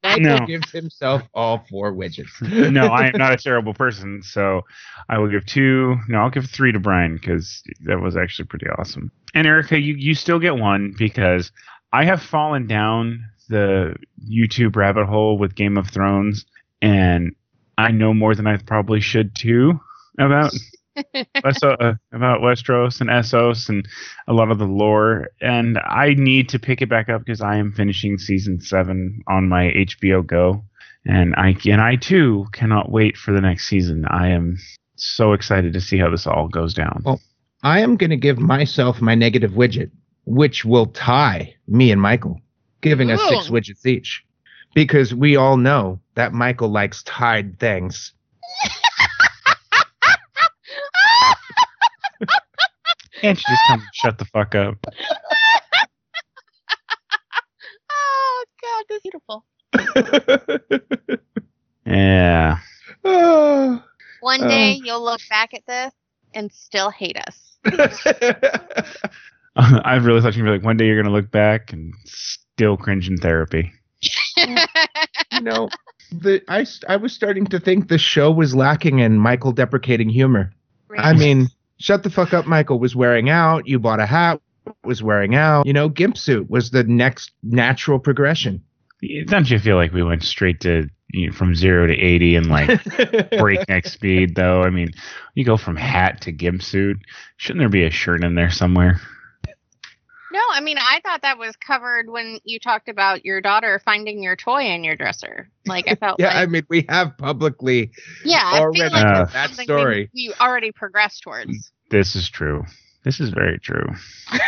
Michael 0.04 0.20
No. 0.20 0.46
gives 0.46 0.70
himself 0.70 1.22
all 1.34 1.64
four 1.68 1.92
widgets. 1.92 2.30
no, 2.72 2.86
I 2.86 3.06
am 3.08 3.12
not 3.16 3.32
a 3.32 3.36
terrible 3.36 3.74
person, 3.74 4.22
so 4.22 4.62
I 5.08 5.18
will 5.18 5.28
give 5.28 5.44
two. 5.46 5.96
No, 6.08 6.18
I'll 6.18 6.30
give 6.30 6.46
three 6.46 6.72
to 6.72 6.78
Brian 6.80 7.14
because 7.14 7.62
that 7.84 8.00
was 8.00 8.16
actually 8.16 8.46
pretty 8.46 8.66
awesome. 8.78 9.10
And 9.34 9.46
Erica, 9.46 9.78
you 9.78 9.94
you 9.94 10.14
still 10.14 10.38
get 10.38 10.56
one 10.56 10.94
because 10.98 11.52
I 11.92 12.04
have 12.04 12.22
fallen 12.22 12.66
down 12.66 13.24
the 13.48 13.94
YouTube 14.28 14.76
rabbit 14.76 15.06
hole 15.06 15.38
with 15.38 15.54
Game 15.54 15.76
of 15.76 15.88
Thrones, 15.90 16.44
and 16.80 17.34
I 17.76 17.90
know 17.90 18.14
more 18.14 18.34
than 18.34 18.46
I 18.46 18.56
probably 18.58 19.00
should 19.00 19.34
too 19.34 19.80
about 20.18 20.52
Westo- 21.44 21.76
uh, 21.80 21.94
about 22.12 22.40
Westeros 22.40 23.00
and 23.00 23.08
Essos 23.10 23.68
and 23.68 23.86
a 24.26 24.32
lot 24.32 24.50
of 24.50 24.58
the 24.58 24.66
lore. 24.66 25.28
And 25.40 25.78
I 25.78 26.14
need 26.14 26.48
to 26.50 26.58
pick 26.58 26.82
it 26.82 26.88
back 26.88 27.08
up 27.08 27.24
because 27.24 27.40
I 27.40 27.56
am 27.56 27.72
finishing 27.72 28.18
season 28.18 28.60
seven 28.60 29.22
on 29.28 29.48
my 29.48 29.72
HBO 29.76 30.26
Go 30.26 30.64
and 31.06 31.34
I 31.36 31.56
and 31.66 31.80
I 31.80 31.96
too 31.96 32.46
cannot 32.52 32.90
wait 32.90 33.16
for 33.16 33.32
the 33.32 33.40
next 33.40 33.68
season. 33.68 34.04
I 34.08 34.28
am 34.28 34.58
so 34.96 35.32
excited 35.32 35.72
to 35.72 35.80
see 35.80 35.98
how 35.98 36.10
this 36.10 36.26
all 36.26 36.48
goes 36.48 36.74
down. 36.74 37.02
Well, 37.04 37.20
I 37.62 37.80
am 37.80 37.96
going 37.96 38.10
to 38.10 38.16
give 38.16 38.38
myself 38.38 39.00
my 39.00 39.14
negative 39.14 39.52
widget, 39.52 39.90
which 40.26 40.64
will 40.64 40.86
tie 40.86 41.54
me 41.66 41.90
and 41.90 42.00
Michael, 42.00 42.40
giving 42.80 43.10
us 43.10 43.20
six 43.28 43.48
widgets 43.48 43.84
each. 43.86 44.24
Because 44.74 45.14
we 45.14 45.36
all 45.36 45.56
know 45.56 45.98
that 46.14 46.32
Michael 46.32 46.68
likes 46.68 47.02
tied 47.04 47.58
things. 47.58 48.12
Can't 53.20 53.36
you 53.38 53.44
just 53.48 53.62
come 53.68 53.80
and 53.80 53.88
shut 53.94 54.18
the 54.18 54.24
fuck 54.26 54.54
up? 54.54 54.76
oh 57.90 58.44
God, 58.62 58.84
that's 58.88 59.02
beautiful. 59.02 59.44
Yeah. 61.86 62.58
Ah. 63.04 63.84
One 64.20 64.42
Oh. 64.44 64.48
day 64.48 64.78
you'll 64.84 65.02
look 65.02 65.20
back 65.30 65.54
at 65.54 65.64
this 65.66 65.92
and 66.34 66.52
still 66.52 66.90
hate 66.90 67.16
us. 67.16 67.56
I 69.56 69.94
really 69.96 70.20
thought 70.20 70.36
you'd 70.36 70.44
be 70.44 70.50
like, 70.50 70.62
one 70.62 70.76
day 70.76 70.86
you're 70.86 71.00
gonna 71.02 71.14
look 71.14 71.30
back 71.30 71.72
and 71.72 71.94
still 72.58 72.76
cringe 72.76 73.08
in 73.08 73.16
therapy. 73.16 73.72
know, 75.40 75.68
the 76.10 76.42
I 76.48 76.62
s- 76.62 76.82
I 76.88 76.96
was 76.96 77.12
starting 77.12 77.46
to 77.46 77.60
think 77.60 77.86
the 77.88 77.98
show 77.98 78.32
was 78.32 78.52
lacking 78.52 78.98
in 78.98 79.16
Michael 79.16 79.52
deprecating 79.52 80.08
humor. 80.08 80.52
I 80.96 81.12
mean, 81.12 81.48
shut 81.78 82.02
the 82.02 82.10
fuck 82.10 82.34
up, 82.34 82.46
Michael 82.46 82.80
was 82.80 82.96
wearing 82.96 83.30
out. 83.30 83.68
You 83.68 83.78
bought 83.78 84.00
a 84.00 84.06
hat, 84.06 84.40
was 84.82 85.04
wearing 85.04 85.36
out. 85.36 85.66
You 85.66 85.72
know, 85.72 85.88
gimp 85.88 86.18
suit 86.18 86.50
was 86.50 86.70
the 86.72 86.82
next 86.82 87.30
natural 87.44 88.00
progression. 88.00 88.64
Don't 89.26 89.48
you 89.48 89.60
feel 89.60 89.76
like 89.76 89.92
we 89.92 90.02
went 90.02 90.24
straight 90.24 90.60
to 90.62 90.88
you 91.12 91.28
know, 91.28 91.32
from 91.32 91.54
zero 91.54 91.86
to 91.86 91.94
eighty 91.94 92.34
and 92.34 92.46
like 92.48 92.80
breakneck 93.38 93.86
speed 93.86 94.34
though? 94.34 94.62
I 94.62 94.70
mean, 94.70 94.90
you 95.34 95.44
go 95.44 95.56
from 95.56 95.76
hat 95.76 96.22
to 96.22 96.32
gimp 96.32 96.62
suit. 96.62 96.96
Shouldn't 97.36 97.60
there 97.60 97.68
be 97.68 97.84
a 97.84 97.90
shirt 97.90 98.24
in 98.24 98.34
there 98.34 98.50
somewhere? 98.50 99.00
No, 100.58 100.62
I 100.62 100.64
mean 100.64 100.78
I 100.78 101.00
thought 101.04 101.22
that 101.22 101.38
was 101.38 101.54
covered 101.56 102.10
when 102.10 102.40
you 102.44 102.58
talked 102.58 102.88
about 102.88 103.24
your 103.24 103.40
daughter 103.40 103.80
finding 103.84 104.22
your 104.22 104.36
toy 104.36 104.64
in 104.64 104.82
your 104.82 104.96
dresser. 104.96 105.48
Like 105.66 105.86
I 105.88 105.94
felt 105.94 106.18
yeah, 106.18 106.36
I 106.36 106.46
mean, 106.46 106.66
we 106.68 106.84
have 106.88 107.16
publicly 107.16 107.92
yeah, 108.24 108.42
I 108.44 108.58
feel 108.72 108.90
like 108.90 109.06
Uh, 109.06 109.24
that 109.26 109.50
story. 109.50 110.10
We, 110.12 110.28
we 110.28 110.34
already 110.40 110.72
progressed 110.72 111.22
towards. 111.22 111.72
This 111.90 112.16
is 112.16 112.28
true. 112.28 112.64
This 113.04 113.20
is 113.20 113.30
very 113.30 113.58
true. 113.58 113.86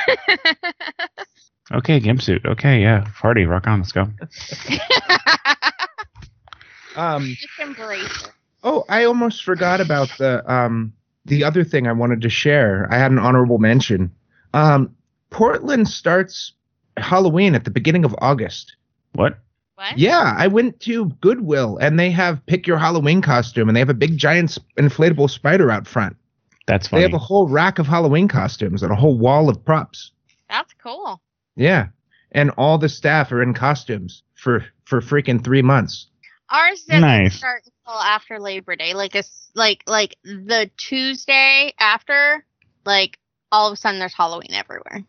Okay, 1.73 2.01
gimp 2.01 2.21
suit. 2.21 2.45
Okay, 2.45 2.83
yeah, 2.83 3.07
party, 3.15 3.45
rock 3.45 3.69
on, 3.69 3.79
let's 3.79 3.93
go. 3.93 4.09
Um, 6.97 7.27
Just 7.27 7.61
embrace 7.61 8.25
it. 8.25 8.33
oh, 8.65 8.85
I 8.89 9.05
almost 9.05 9.45
forgot 9.45 9.81
about 9.81 10.09
the 10.19 10.43
um 10.53 10.93
the 11.25 11.45
other 11.45 11.63
thing 11.63 11.87
I 11.87 11.93
wanted 11.93 12.23
to 12.23 12.29
share. 12.29 12.89
I 12.91 12.99
had 12.99 13.13
an 13.13 13.21
honorable 13.21 13.59
mention. 13.59 14.11
Um, 14.53 14.97
Portland 15.31 15.89
starts 15.89 16.53
Halloween 16.97 17.55
at 17.55 17.65
the 17.65 17.71
beginning 17.71 18.05
of 18.05 18.15
August. 18.21 18.77
What? 19.13 19.39
What? 19.77 19.99
Yeah, 19.99 20.35
I 20.37 20.47
went 20.49 20.79
to 20.81 21.07
Goodwill 21.21 21.79
and 21.79 21.99
they 21.99 22.11
have 22.11 22.45
pick 22.47 22.67
your 22.67 22.77
Halloween 22.79 23.23
costume 23.23 23.69
and 23.69 23.75
they 23.77 23.81
have 23.81 23.89
a 23.89 23.95
big 23.95 24.19
giant 24.19 24.59
inflatable 24.79 25.31
spider 25.31 25.71
out 25.71 25.87
front. 25.87 26.17
That's 26.67 26.87
funny. 26.89 27.01
They 27.01 27.09
have 27.09 27.15
a 27.15 27.19
whole 27.25 27.49
rack 27.49 27.79
of 27.79 27.87
Halloween 27.87 28.29
costumes 28.29 28.83
and 28.83 28.93
a 28.93 28.97
whole 28.97 29.17
wall 29.19 29.49
of 29.49 29.65
props. 29.65 30.13
That's 30.51 30.73
cool. 30.83 31.21
Yeah. 31.57 31.89
And 32.33 32.51
all 32.59 32.77
the 32.79 32.89
staff 32.89 33.33
are 33.33 33.43
in 33.43 33.55
costumes 33.55 34.23
for 34.35 34.65
for 34.85 35.01
freaking 35.01 35.43
3 35.43 35.63
months. 35.63 36.09
Ours 36.51 36.83
doesn't 36.83 37.01
Nice. 37.01 37.37
start 37.37 37.63
until 37.65 38.01
after 38.01 38.39
Labor 38.39 38.77
Day. 38.77 38.93
Like 38.95 39.15
a 39.15 39.19
s- 39.19 39.51
like 39.55 39.83
like 39.87 40.17
the 40.25 40.71
Tuesday 40.77 41.73
after, 41.79 42.45
like 42.85 43.19
all 43.53 43.67
of 43.67 43.73
a 43.73 43.77
sudden 43.77 43.99
there's 43.99 44.15
Halloween 44.15 44.53
everywhere. 44.53 45.05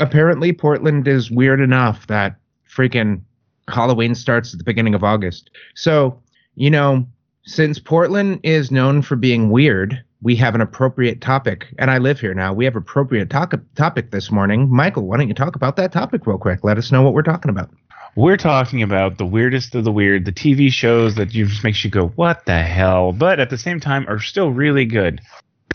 Apparently 0.00 0.52
Portland 0.52 1.08
is 1.08 1.30
weird 1.30 1.60
enough 1.60 2.06
that 2.06 2.36
freaking 2.68 3.20
Halloween 3.68 4.14
starts 4.14 4.52
at 4.52 4.58
the 4.58 4.64
beginning 4.64 4.94
of 4.94 5.04
August. 5.04 5.50
So, 5.74 6.20
you 6.54 6.70
know, 6.70 7.06
since 7.44 7.78
Portland 7.78 8.40
is 8.42 8.70
known 8.70 9.02
for 9.02 9.16
being 9.16 9.50
weird, 9.50 10.02
we 10.20 10.36
have 10.36 10.54
an 10.54 10.60
appropriate 10.60 11.20
topic. 11.20 11.66
And 11.78 11.90
I 11.90 11.98
live 11.98 12.20
here 12.20 12.34
now. 12.34 12.52
We 12.52 12.64
have 12.64 12.76
appropriate 12.76 13.30
to- 13.30 13.60
topic 13.74 14.10
this 14.10 14.30
morning. 14.30 14.68
Michael, 14.70 15.06
why 15.06 15.16
don't 15.16 15.28
you 15.28 15.34
talk 15.34 15.56
about 15.56 15.76
that 15.76 15.92
topic 15.92 16.26
real 16.26 16.38
quick? 16.38 16.64
Let 16.64 16.78
us 16.78 16.92
know 16.92 17.02
what 17.02 17.14
we're 17.14 17.22
talking 17.22 17.50
about. 17.50 17.70
We're 18.16 18.36
talking 18.36 18.82
about 18.82 19.18
the 19.18 19.26
weirdest 19.26 19.74
of 19.74 19.84
the 19.84 19.92
weird, 19.92 20.24
the 20.24 20.32
TV 20.32 20.72
shows 20.72 21.14
that 21.14 21.26
just 21.28 21.62
makes 21.62 21.84
you 21.84 21.90
go, 21.90 22.08
"What 22.16 22.46
the 22.46 22.62
hell?" 22.62 23.12
But 23.12 23.38
at 23.38 23.48
the 23.48 23.58
same 23.58 23.78
time, 23.78 24.06
are 24.08 24.18
still 24.18 24.50
really 24.50 24.86
good. 24.86 25.20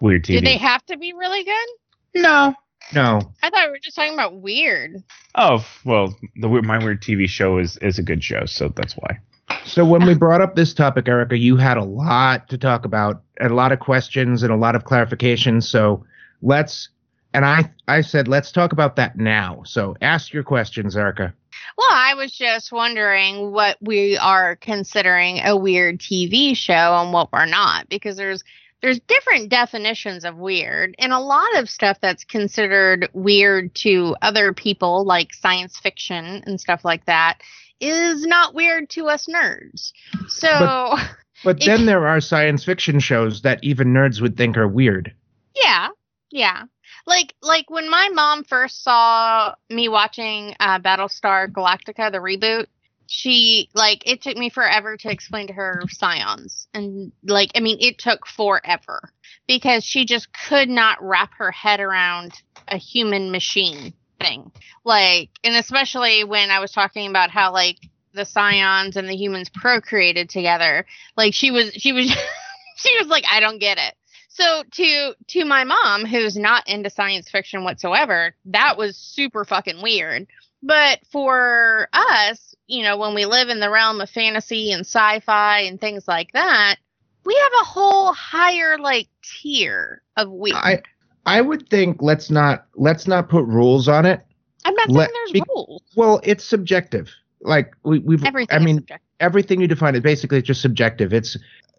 Weird 0.02 0.24
TV. 0.24 0.40
Do 0.40 0.42
they 0.42 0.58
have 0.58 0.86
to 0.88 0.98
be 0.98 1.14
really 1.14 1.44
good? 1.44 2.22
no. 2.22 2.56
No. 2.94 3.22
I 3.42 3.50
thought 3.50 3.68
we 3.68 3.72
were 3.72 3.80
just 3.80 3.96
talking 3.96 4.14
about 4.14 4.42
weird. 4.42 5.02
Oh 5.36 5.66
well, 5.86 6.14
the 6.36 6.50
my 6.50 6.84
weird 6.84 7.02
TV 7.02 7.28
show 7.28 7.58
is 7.58 7.78
is 7.78 7.98
a 7.98 8.04
good 8.04 8.24
show, 8.24 8.46
so 8.46 8.68
that's 8.70 8.94
why. 8.94 9.20
So 9.66 9.86
when 9.86 10.06
we 10.06 10.14
brought 10.14 10.42
up 10.42 10.56
this 10.56 10.74
topic, 10.74 11.08
Erica, 11.08 11.38
you 11.38 11.56
had 11.56 11.78
a 11.78 11.84
lot 11.84 12.50
to 12.50 12.58
talk 12.58 12.86
about, 12.86 13.22
and 13.40 13.52
a 13.52 13.56
lot 13.56 13.72
of 13.72 13.80
questions 13.80 14.44
and 14.44 14.52
a 14.52 14.58
lot 14.58 14.76
of 14.76 14.84
clarifications. 14.84 15.64
So 15.64 16.06
let's 16.42 16.90
and 17.34 17.46
I 17.46 17.72
I 17.88 18.02
said 18.02 18.28
let's 18.28 18.52
talk 18.52 18.74
about 18.74 18.96
that 18.98 19.18
now. 19.18 19.64
So 19.66 19.96
ask 20.02 20.34
your 20.34 20.44
questions, 20.44 20.98
Erica. 20.98 21.34
Well, 21.78 21.90
I 21.90 22.14
was 22.16 22.32
just 22.32 22.72
wondering 22.72 23.52
what 23.52 23.78
we 23.82 24.18
are 24.18 24.56
considering 24.58 25.40
a 25.44 25.56
weird 25.56 26.00
TV 26.00 26.56
show 26.56 27.02
and 27.02 27.14
what 27.14 27.32
we're 27.32 27.46
not, 27.46 27.90
because 27.90 28.18
there's 28.18 28.44
there's 28.84 29.00
different 29.00 29.50
definitions 29.50 30.26
of 30.26 30.36
weird, 30.36 30.94
and 31.00 31.12
a 31.14 31.20
lot 31.20 31.58
of 31.58 31.70
stuff 31.70 31.98
that's 32.02 32.24
considered 32.26 33.10
weird 33.14 33.74
to 33.76 34.16
other 34.22 34.54
people, 34.54 35.06
like 35.06 35.34
science 35.34 35.80
fiction 35.80 36.44
and 36.46 36.60
stuff 36.62 36.84
like 36.86 37.06
that, 37.06 37.40
is 37.80 38.26
not 38.26 38.54
weird 38.54 38.90
to 38.92 39.08
us 39.08 39.26
nerds. 39.28 39.94
So, 40.28 40.96
But 41.44 41.62
It- 41.62 41.66
then 41.66 41.86
there 41.86 42.06
are 42.08 42.20
science 42.22 42.64
fiction 42.66 43.00
shows 43.00 43.42
that 43.42 43.64
even 43.64 43.94
nerds 43.94 44.22
would 44.22 44.36
think 44.38 44.58
are 44.58 44.68
weird. 44.68 45.14
yeah, 45.56 45.88
yeah. 46.30 46.64
Like 47.06 47.34
like 47.42 47.70
when 47.70 47.90
my 47.90 48.10
mom 48.14 48.44
first 48.44 48.84
saw 48.84 49.56
me 49.70 49.90
watching 49.90 50.56
uh, 50.60 50.80
Battlestar 50.80 51.50
Galactica, 51.52 52.12
the 52.12 52.20
reboot, 52.20 52.68
she 53.14 53.70
like 53.76 54.02
it 54.10 54.24
took 54.24 54.36
me 54.36 54.50
forever 54.50 54.98
to 54.98 55.12
explain 55.12 55.46
to 55.46 55.54
her 55.54 55.84
Cylons. 56.02 56.66
And 56.74 57.12
like 57.24 57.52
i 57.56 57.60
mean 57.60 57.78
it 57.80 58.00
took 58.00 58.26
forever 58.26 59.12
because 59.48 59.84
she 59.84 60.06
just 60.06 60.30
could 60.34 60.68
not 60.68 60.98
wrap 61.00 61.30
her 61.38 61.52
head 61.52 61.80
around 61.80 62.34
a 62.68 62.78
human 62.78 63.30
machine 63.32 63.94
thing. 64.20 64.52
Like 64.84 65.30
and 65.44 65.56
especially 65.56 66.24
when 66.24 66.50
i 66.50 66.60
was 66.60 66.72
talking 66.72 67.08
about 67.08 67.30
how 67.30 67.54
like 67.54 67.78
the 68.16 68.24
Cylons 68.24 68.96
and 68.96 69.08
the 69.08 69.16
humans 69.16 69.50
procreated 69.50 70.30
together 70.30 70.86
like 71.16 71.36
she 71.36 71.52
was 71.52 71.72
she 71.74 71.94
was 71.94 72.08
she 72.78 72.98
was 72.98 73.08
like 73.08 73.26
i 73.30 73.40
don't 73.40 73.60
get 73.60 73.78
it. 73.78 73.94
So 74.30 74.64
to 74.72 75.14
to 75.28 75.46
my 75.46 75.66
mom 75.66 76.06
who's 76.06 76.36
not 76.36 76.68
into 76.68 76.90
science 76.90 77.30
fiction 77.30 77.64
whatsoever 77.64 78.34
that 78.46 78.76
was 78.76 78.98
super 78.98 79.46
fucking 79.46 79.84
weird. 79.84 80.26
But 80.66 81.02
for 81.12 81.90
us, 81.92 82.53
you 82.74 82.84
know, 82.84 82.98
when 82.98 83.14
we 83.14 83.26
live 83.26 83.50
in 83.50 83.60
the 83.60 83.70
realm 83.70 84.02
of 84.02 84.10
fantasy 84.10 84.72
and 84.72 84.82
sci-fi 84.82 85.60
and 85.60 85.80
things 85.80 86.08
like 86.08 86.32
that, 86.34 86.78
we 87.24 87.36
have 87.36 87.52
a 87.62 87.66
whole 87.66 88.14
higher 88.14 88.78
like 88.80 89.08
tier 89.22 90.02
of 90.18 90.30
weird. 90.32 90.56
I 90.58 90.82
I 91.26 91.42
would 91.42 91.70
think 91.70 92.02
let's 92.02 92.30
not 92.32 92.66
let's 92.76 93.08
not 93.08 93.30
put 93.30 93.46
rules 93.46 93.88
on 93.88 94.06
it. 94.06 94.22
I'm 94.66 94.74
not 94.74 94.88
saying 94.88 94.98
let- 94.98 95.12
there's 95.14 95.32
be- 95.34 95.44
rules. 95.50 95.82
Well, 95.96 96.20
it's 96.24 96.44
subjective. 96.44 97.10
Like 97.42 97.74
we, 97.84 98.00
we've 98.00 98.24
Everything 98.26 98.56
I 98.56 98.64
mean 98.64 98.78
subjective. 98.78 99.08
everything 99.20 99.62
you 99.62 99.68
define 99.68 99.96
is 99.96 100.02
basically 100.02 100.42
just 100.42 100.62
subjective. 100.62 101.14
It's 101.14 101.38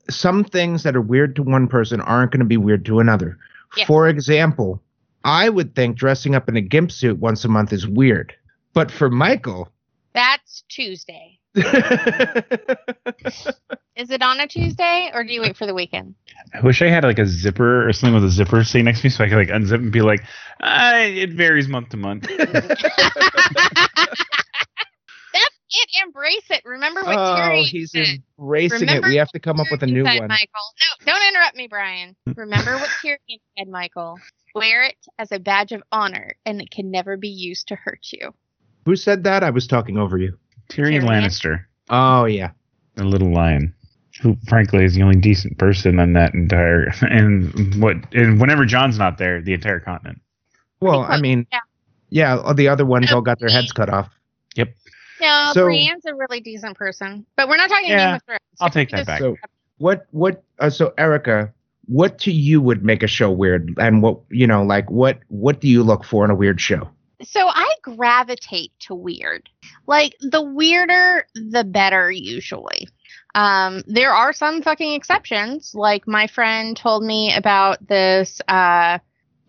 some 0.09 0.45
things 0.45 0.83
that 0.85 0.95
are 0.95 1.01
weird 1.01 1.35
to 1.37 1.43
one 1.43 1.67
person 1.67 2.01
aren't 2.03 2.31
going 2.31 2.41
to 2.41 2.47
be 2.47 2.59
weird 2.59 2.85
to 2.87 3.01
another. 3.01 3.37
Yeah. 3.77 3.87
For 3.87 4.09
example, 4.09 4.81
I 5.25 5.49
would 5.49 5.75
think 5.75 5.97
dressing 5.97 6.35
up 6.35 6.49
in 6.49 6.57
a 6.57 6.61
gimp 6.61 6.93
suit 6.93 7.19
once 7.19 7.45
a 7.45 7.49
month 7.49 7.73
is 7.73 7.89
weird. 7.89 8.35
But 8.75 8.91
for 8.91 9.09
Michael, 9.09 9.71
That's 10.55 10.65
Tuesday. 10.69 11.41
Is 13.97 14.11
it 14.11 14.23
on 14.23 14.39
a 14.39 14.47
Tuesday 14.47 15.11
or 15.13 15.25
do 15.25 15.33
you 15.33 15.41
wait 15.41 15.57
for 15.57 15.67
the 15.67 15.75
weekend? 15.75 16.15
I 16.53 16.61
wish 16.61 16.81
I 16.81 16.87
had 16.87 17.03
like 17.03 17.19
a 17.19 17.27
zipper 17.27 17.89
or 17.89 17.93
something 17.93 18.15
with 18.15 18.25
a 18.25 18.31
zipper 18.31 18.63
sitting 18.63 18.85
next 18.85 19.01
to 19.01 19.07
me, 19.07 19.11
so 19.11 19.25
I 19.25 19.29
could 19.29 19.37
like 19.37 19.49
unzip 19.49 19.75
and 19.75 19.91
be 19.91 20.01
like, 20.03 20.21
uh, 20.61 20.93
"It 20.95 21.31
varies 21.31 21.67
month 21.67 21.89
to 21.89 21.97
month." 21.97 22.29
That's 22.39 22.45
it. 25.33 25.91
Embrace 26.05 26.47
it. 26.51 26.63
Remember 26.65 27.03
what 27.03 27.17
oh, 27.19 27.37
Terry 27.37 27.63
he's 27.65 27.91
said. 27.91 28.23
embracing 28.39 28.83
Remember 28.83 29.09
it. 29.09 29.11
We 29.11 29.17
have 29.17 29.31
to 29.31 29.41
come 29.41 29.59
up 29.59 29.67
with 29.73 29.83
a 29.83 29.87
new 29.87 30.05
said, 30.05 30.21
one. 30.21 30.29
Michael. 30.29 30.47
No, 31.05 31.13
don't 31.13 31.29
interrupt 31.29 31.57
me, 31.57 31.67
Brian. 31.67 32.15
Remember 32.37 32.77
what 32.77 32.91
Tyrion 33.03 33.41
said, 33.59 33.67
Michael. 33.69 34.21
Wear 34.55 34.85
it 34.85 34.97
as 35.19 35.33
a 35.33 35.41
badge 35.41 35.73
of 35.73 35.83
honor, 35.91 36.37
and 36.47 36.61
it 36.61 36.71
can 36.71 36.93
never 36.93 37.17
be 37.17 37.29
used 37.29 37.69
to 37.69 37.75
hurt 37.75 38.07
you. 38.13 38.35
Who 38.85 38.97
said 38.97 39.25
that? 39.25 39.43
I 39.43 39.51
was 39.51 39.67
talking 39.67 39.97
over 39.97 40.19
you. 40.19 40.39
Tyrion 40.69 41.03
Tyrion? 41.03 41.09
Lannister, 41.09 41.65
Oh 41.91 42.25
yeah. 42.25 42.51
the 42.97 43.05
little 43.05 43.33
lion, 43.33 43.75
who 44.23 44.37
frankly 44.49 44.85
is 44.85 44.95
the 44.95 45.03
only 45.03 45.17
decent 45.21 45.59
person 45.59 45.99
on 45.99 46.13
that 46.15 46.35
entire 46.35 46.93
and 47.03 47.81
what 47.83 47.97
and 48.15 48.41
whenever 48.41 48.65
Jon's 48.65 48.99
not 48.99 49.19
there, 49.19 49.41
the 49.43 49.53
entire 49.55 49.81
continent. 49.81 50.21
Well, 50.81 51.05
Pretty 51.05 51.19
I 51.19 51.21
mean, 51.21 51.47
yeah. 51.53 51.59
yeah. 52.11 52.53
the 52.55 52.69
other 52.69 52.85
ones 52.85 53.13
all 53.13 53.21
got 53.23 53.39
their 53.39 53.49
heads 53.49 53.73
cut 53.73 53.89
off. 53.89 54.11
Yep. 54.57 54.75
No, 55.21 55.51
So- 55.55 55.67
Brienne's 55.67 56.05
a 56.07 56.15
really 56.15 56.41
decent 56.41 56.77
person, 56.77 57.25
but 57.37 57.49
we're 57.49 57.57
not 57.57 57.69
talking 57.69 57.89
Yeah, 57.89 58.07
Game 58.09 58.15
of 58.17 58.23
Thrones. 58.25 58.41
I'll 58.61 58.71
take 58.71 58.91
that 58.91 58.97
just- 58.99 59.07
back. 59.07 59.21
So 59.21 59.37
what 59.79 60.07
what 60.11 60.43
uh, 60.61 60.71
so 60.71 60.93
Erica, 60.99 61.53
what 61.87 62.19
to 62.21 62.33
you 62.33 62.61
would 62.61 62.85
make 62.85 63.03
a 63.03 63.07
show 63.07 63.31
weird 63.31 63.71
and 63.79 64.03
what 64.03 64.21
you 64.31 64.47
know 64.47 64.63
like 64.63 64.91
what 64.91 65.19
what 65.29 65.61
do 65.61 65.69
you 65.69 65.83
look 65.83 66.05
for 66.05 66.25
in 66.25 66.31
a 66.31 66.35
weird 66.35 66.61
show? 66.61 66.89
So 67.25 67.47
I 67.49 67.75
gravitate 67.83 68.73
to 68.81 68.95
weird. 68.95 69.49
Like 69.87 70.17
the 70.21 70.43
weirder, 70.43 71.27
the 71.35 71.65
better. 71.65 72.11
Usually, 72.11 72.89
um, 73.35 73.83
there 73.87 74.13
are 74.13 74.33
some 74.33 74.63
fucking 74.63 74.93
exceptions. 74.95 75.75
Like 75.75 76.07
my 76.07 76.27
friend 76.27 76.77
told 76.77 77.05
me 77.05 77.35
about 77.35 77.87
this 77.87 78.41
uh, 78.47 78.99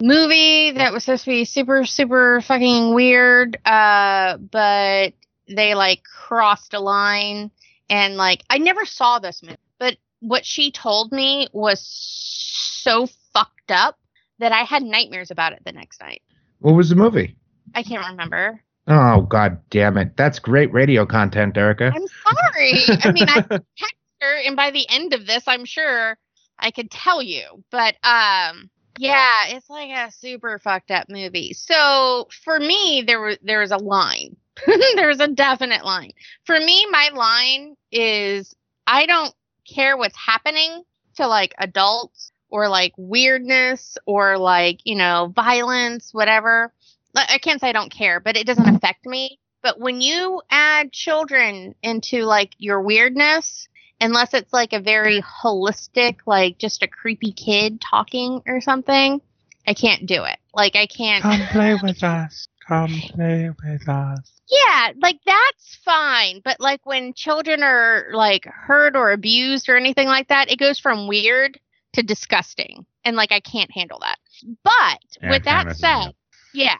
movie 0.01 0.71
that 0.71 0.91
was 0.91 1.03
supposed 1.03 1.25
to 1.25 1.31
be 1.31 1.45
super, 1.45 1.85
super 1.85 2.41
fucking 2.41 2.93
weird, 2.93 3.57
uh, 3.65 4.37
but 4.37 5.13
they 5.47 5.75
like 5.75 6.03
crossed 6.03 6.73
a 6.73 6.79
line 6.79 7.51
and 7.89 8.15
like 8.17 8.43
I 8.49 8.57
never 8.57 8.85
saw 8.85 9.19
this 9.19 9.43
movie, 9.43 9.57
but 9.79 9.97
what 10.19 10.45
she 10.45 10.71
told 10.71 11.11
me 11.11 11.47
was 11.53 11.85
so 11.85 13.07
fucked 13.33 13.69
up 13.69 13.97
that 14.39 14.51
I 14.51 14.63
had 14.63 14.83
nightmares 14.83 15.31
about 15.31 15.53
it 15.53 15.61
the 15.65 15.71
next 15.71 16.01
night. 16.01 16.21
What 16.59 16.73
was 16.73 16.89
the 16.89 16.95
movie? 16.95 17.35
I 17.75 17.83
can't 17.83 18.07
remember. 18.07 18.61
Oh 18.87 19.21
god 19.21 19.59
damn 19.69 19.97
it. 19.97 20.15
That's 20.15 20.39
great 20.39 20.71
radio 20.73 21.05
content, 21.05 21.57
Erica. 21.57 21.91
I'm 21.93 22.07
sorry. 22.07 22.73
I 23.03 23.11
mean, 23.11 23.29
I 23.29 23.41
text 23.41 23.95
her, 24.21 24.37
and 24.45 24.55
by 24.55 24.71
the 24.71 24.87
end 24.89 25.13
of 25.13 25.27
this, 25.27 25.43
I'm 25.47 25.65
sure 25.65 26.17
I 26.57 26.71
could 26.71 26.89
tell 26.89 27.21
you. 27.21 27.63
But 27.71 27.95
um, 28.03 28.69
yeah, 28.97 29.47
it's 29.47 29.69
like 29.69 29.89
a 29.89 30.11
super 30.11 30.59
fucked 30.59 30.91
up 30.91 31.09
movie. 31.09 31.53
So 31.53 32.27
for 32.43 32.59
me, 32.59 33.03
there 33.05 33.21
was 33.21 33.37
there 33.41 33.59
was 33.59 33.71
a 33.71 33.77
line. 33.77 34.37
there 34.95 35.09
was 35.09 35.19
a 35.19 35.27
definite 35.27 35.83
line. 35.83 36.11
For 36.45 36.57
me, 36.57 36.85
my 36.89 37.09
line 37.13 37.75
is 37.91 38.55
I 38.87 39.05
don't 39.05 39.33
care 39.67 39.97
what's 39.97 40.17
happening 40.17 40.83
to 41.15 41.27
like 41.27 41.53
adults 41.57 42.31
or 42.49 42.69
like 42.69 42.93
weirdness 42.97 43.97
or 44.05 44.37
like 44.37 44.79
you 44.85 44.95
know 44.95 45.33
violence, 45.35 46.13
whatever. 46.13 46.71
Like, 47.15 47.29
I 47.29 47.37
can't 47.37 47.61
say 47.61 47.69
I 47.69 47.73
don't 47.73 47.91
care, 47.91 48.19
but 48.19 48.35
it 48.35 48.45
doesn't 48.45 48.75
affect 48.75 49.05
me. 49.05 49.39
But 49.63 49.79
when 49.79 50.01
you 50.01 50.41
add 50.51 50.91
children 50.91 51.73
into 51.81 52.23
like 52.23 52.51
your 52.59 52.81
weirdness, 52.81 53.67
unless 53.99 54.33
it's 54.33 54.53
like 54.53 54.73
a 54.73 54.79
very 54.79 55.23
holistic, 55.23 56.17
like 56.27 56.57
just 56.59 56.83
a 56.83 56.87
creepy 56.87 57.31
kid 57.31 57.81
talking 57.81 58.43
or 58.45 58.61
something, 58.61 59.21
I 59.65 59.73
can't 59.73 60.05
do 60.05 60.23
it. 60.25 60.37
Like 60.53 60.75
I 60.75 60.85
can't. 60.85 61.23
Come 61.23 61.47
play 61.51 61.75
with 61.81 62.03
us. 62.03 62.47
Come 62.67 63.01
play 63.09 63.49
with 63.63 63.87
us. 63.87 64.31
Yeah, 64.47 64.91
like 65.01 65.19
that's 65.25 65.79
fine. 65.83 66.41
But 66.43 66.59
like 66.59 66.85
when 66.85 67.13
children 67.13 67.63
are 67.63 68.07
like 68.13 68.45
hurt 68.45 68.95
or 68.95 69.11
abused 69.11 69.69
or 69.69 69.77
anything 69.77 70.07
like 70.07 70.27
that, 70.27 70.51
it 70.51 70.59
goes 70.59 70.79
from 70.79 71.07
weird 71.07 71.59
to 71.93 72.03
disgusting. 72.03 72.85
And 73.03 73.15
like 73.15 73.31
I 73.31 73.39
can't 73.39 73.71
handle 73.71 73.99
that. 74.01 74.17
But 74.63 74.99
Yeah, 75.21 75.31
with 75.31 75.43
that 75.45 75.75
said, 75.77 76.13
yeah, 76.53 76.75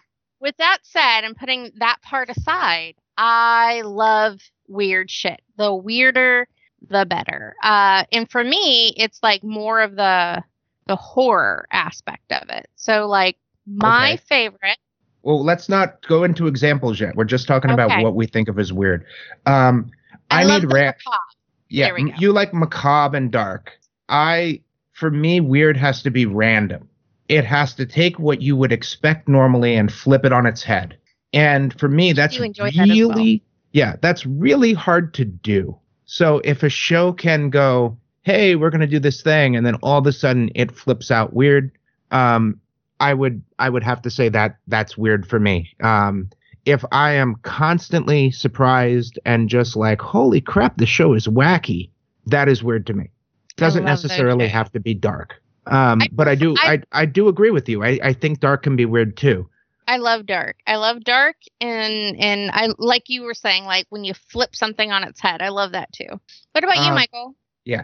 with 0.45 0.55
that 0.57 0.77
said, 0.83 1.21
and 1.23 1.35
putting 1.35 1.71
that 1.77 1.97
part 2.03 2.29
aside, 2.29 2.93
I 3.17 3.81
love 3.83 4.39
weird 4.67 5.09
shit. 5.09 5.41
The 5.57 5.73
weirder, 5.73 6.47
the 6.87 7.05
better. 7.05 7.55
Uh, 7.63 8.03
and 8.11 8.29
for 8.29 8.43
me, 8.43 8.93
it's 8.95 9.19
like 9.23 9.43
more 9.43 9.81
of 9.81 9.95
the 9.95 10.43
the 10.87 10.95
horror 10.95 11.65
aspect 11.71 12.31
of 12.31 12.47
it. 12.49 12.67
So 12.75 13.07
like 13.07 13.37
my 13.65 14.11
Okay. 14.13 14.17
favorite. 14.29 14.77
Well, 15.23 15.43
let's 15.43 15.67
not 15.67 16.05
go 16.07 16.23
into 16.23 16.45
examples 16.45 16.99
yet. 17.01 17.15
We're 17.15 17.23
just 17.23 17.47
talking 17.47 17.71
about 17.71 18.03
what 18.03 18.13
we 18.13 18.27
think 18.27 18.47
of 18.47 18.59
as 18.59 18.71
weird. 18.71 19.03
Um, 19.47 19.89
I, 20.29 20.41
I, 20.41 20.43
need 20.43 20.67
macabre. 20.67 20.95
yeah, 21.69 21.85
There 21.87 21.95
we 21.95 22.01
m- 22.01 22.07
go. 22.09 22.13
you 22.19 22.31
like 22.31 22.53
macabre 22.53 23.17
and 23.17 23.31
dark. 23.31 23.71
I, 24.09 24.61
for 24.93 25.09
me, 25.09 25.39
weird 25.39 25.75
has 25.77 26.03
to 26.03 26.11
be 26.11 26.27
random. 26.27 26.87
It 27.27 27.45
has 27.45 27.73
to 27.75 27.85
take 27.85 28.19
what 28.19 28.41
you 28.41 28.55
would 28.55 28.71
expect 28.71 29.27
normally 29.27 29.75
and 29.75 29.91
flip 29.91 30.25
it 30.25 30.33
on 30.33 30.45
its 30.45 30.63
head. 30.63 30.97
And 31.33 31.77
for 31.79 31.89
me, 31.89 32.13
that's 32.13 32.37
enjoy 32.37 32.71
that 32.71 32.87
really, 32.87 33.43
yeah, 33.73 33.95
that's 34.01 34.25
really 34.25 34.73
hard 34.73 35.13
to 35.15 35.25
do. 35.25 35.77
So 36.05 36.39
if 36.43 36.63
a 36.63 36.69
show 36.69 37.11
can 37.11 37.49
go, 37.49 37.97
hey, 38.21 38.55
we're 38.55 38.69
going 38.69 38.81
to 38.81 38.87
do 38.87 38.99
this 38.99 39.21
thing, 39.21 39.55
and 39.55 39.65
then 39.65 39.75
all 39.75 39.97
of 39.97 40.07
a 40.07 40.13
sudden 40.13 40.49
it 40.55 40.71
flips 40.71 41.11
out 41.11 41.33
weird, 41.33 41.71
um, 42.11 42.59
I 42.99 43.13
would 43.13 43.41
I 43.59 43.69
would 43.69 43.83
have 43.83 44.01
to 44.03 44.09
say 44.09 44.29
that 44.29 44.57
that's 44.67 44.97
weird 44.97 45.27
for 45.27 45.39
me. 45.39 45.69
Um, 45.83 46.29
if 46.65 46.83
I 46.91 47.11
am 47.11 47.35
constantly 47.43 48.31
surprised 48.31 49.19
and 49.25 49.49
just 49.49 49.75
like, 49.75 50.01
holy 50.01 50.41
crap, 50.41 50.77
the 50.77 50.85
show 50.85 51.13
is 51.13 51.27
wacky, 51.27 51.89
that 52.27 52.47
is 52.47 52.63
weird 52.63 52.87
to 52.87 52.93
me. 52.93 53.11
Doesn't 53.57 53.85
necessarily 53.85 54.47
have 54.47 54.71
to 54.71 54.79
be 54.79 54.93
dark. 54.93 55.41
Um, 55.67 56.01
I 56.01 56.09
but 56.11 56.27
I 56.27 56.35
do 56.35 56.55
I- 56.59 56.73
I, 56.91 57.01
I 57.01 57.05
do 57.05 57.27
agree 57.27 57.51
with 57.51 57.67
you. 57.69 57.83
I, 57.83 57.99
I 58.03 58.13
think 58.13 58.39
dark 58.39 58.63
can 58.63 58.75
be 58.75 58.85
weird 58.85 59.17
too. 59.17 59.49
I 59.87 59.97
love 59.97 60.25
dark. 60.25 60.57
I 60.65 60.77
love 60.77 61.03
dark 61.03 61.35
and 61.61 62.19
and 62.19 62.49
I 62.51 62.69
like 62.77 63.03
you 63.07 63.21
were 63.23 63.35
saying 63.35 63.65
like 63.65 63.85
when 63.89 64.03
you 64.03 64.13
flip 64.13 64.55
something 64.55 64.91
on 64.91 65.03
its 65.03 65.21
head. 65.21 65.41
I 65.41 65.49
love 65.49 65.73
that 65.73 65.91
too. 65.93 66.19
What 66.53 66.63
about 66.63 66.77
you, 66.77 66.91
Michael? 66.91 67.35
Yeah. 67.65 67.83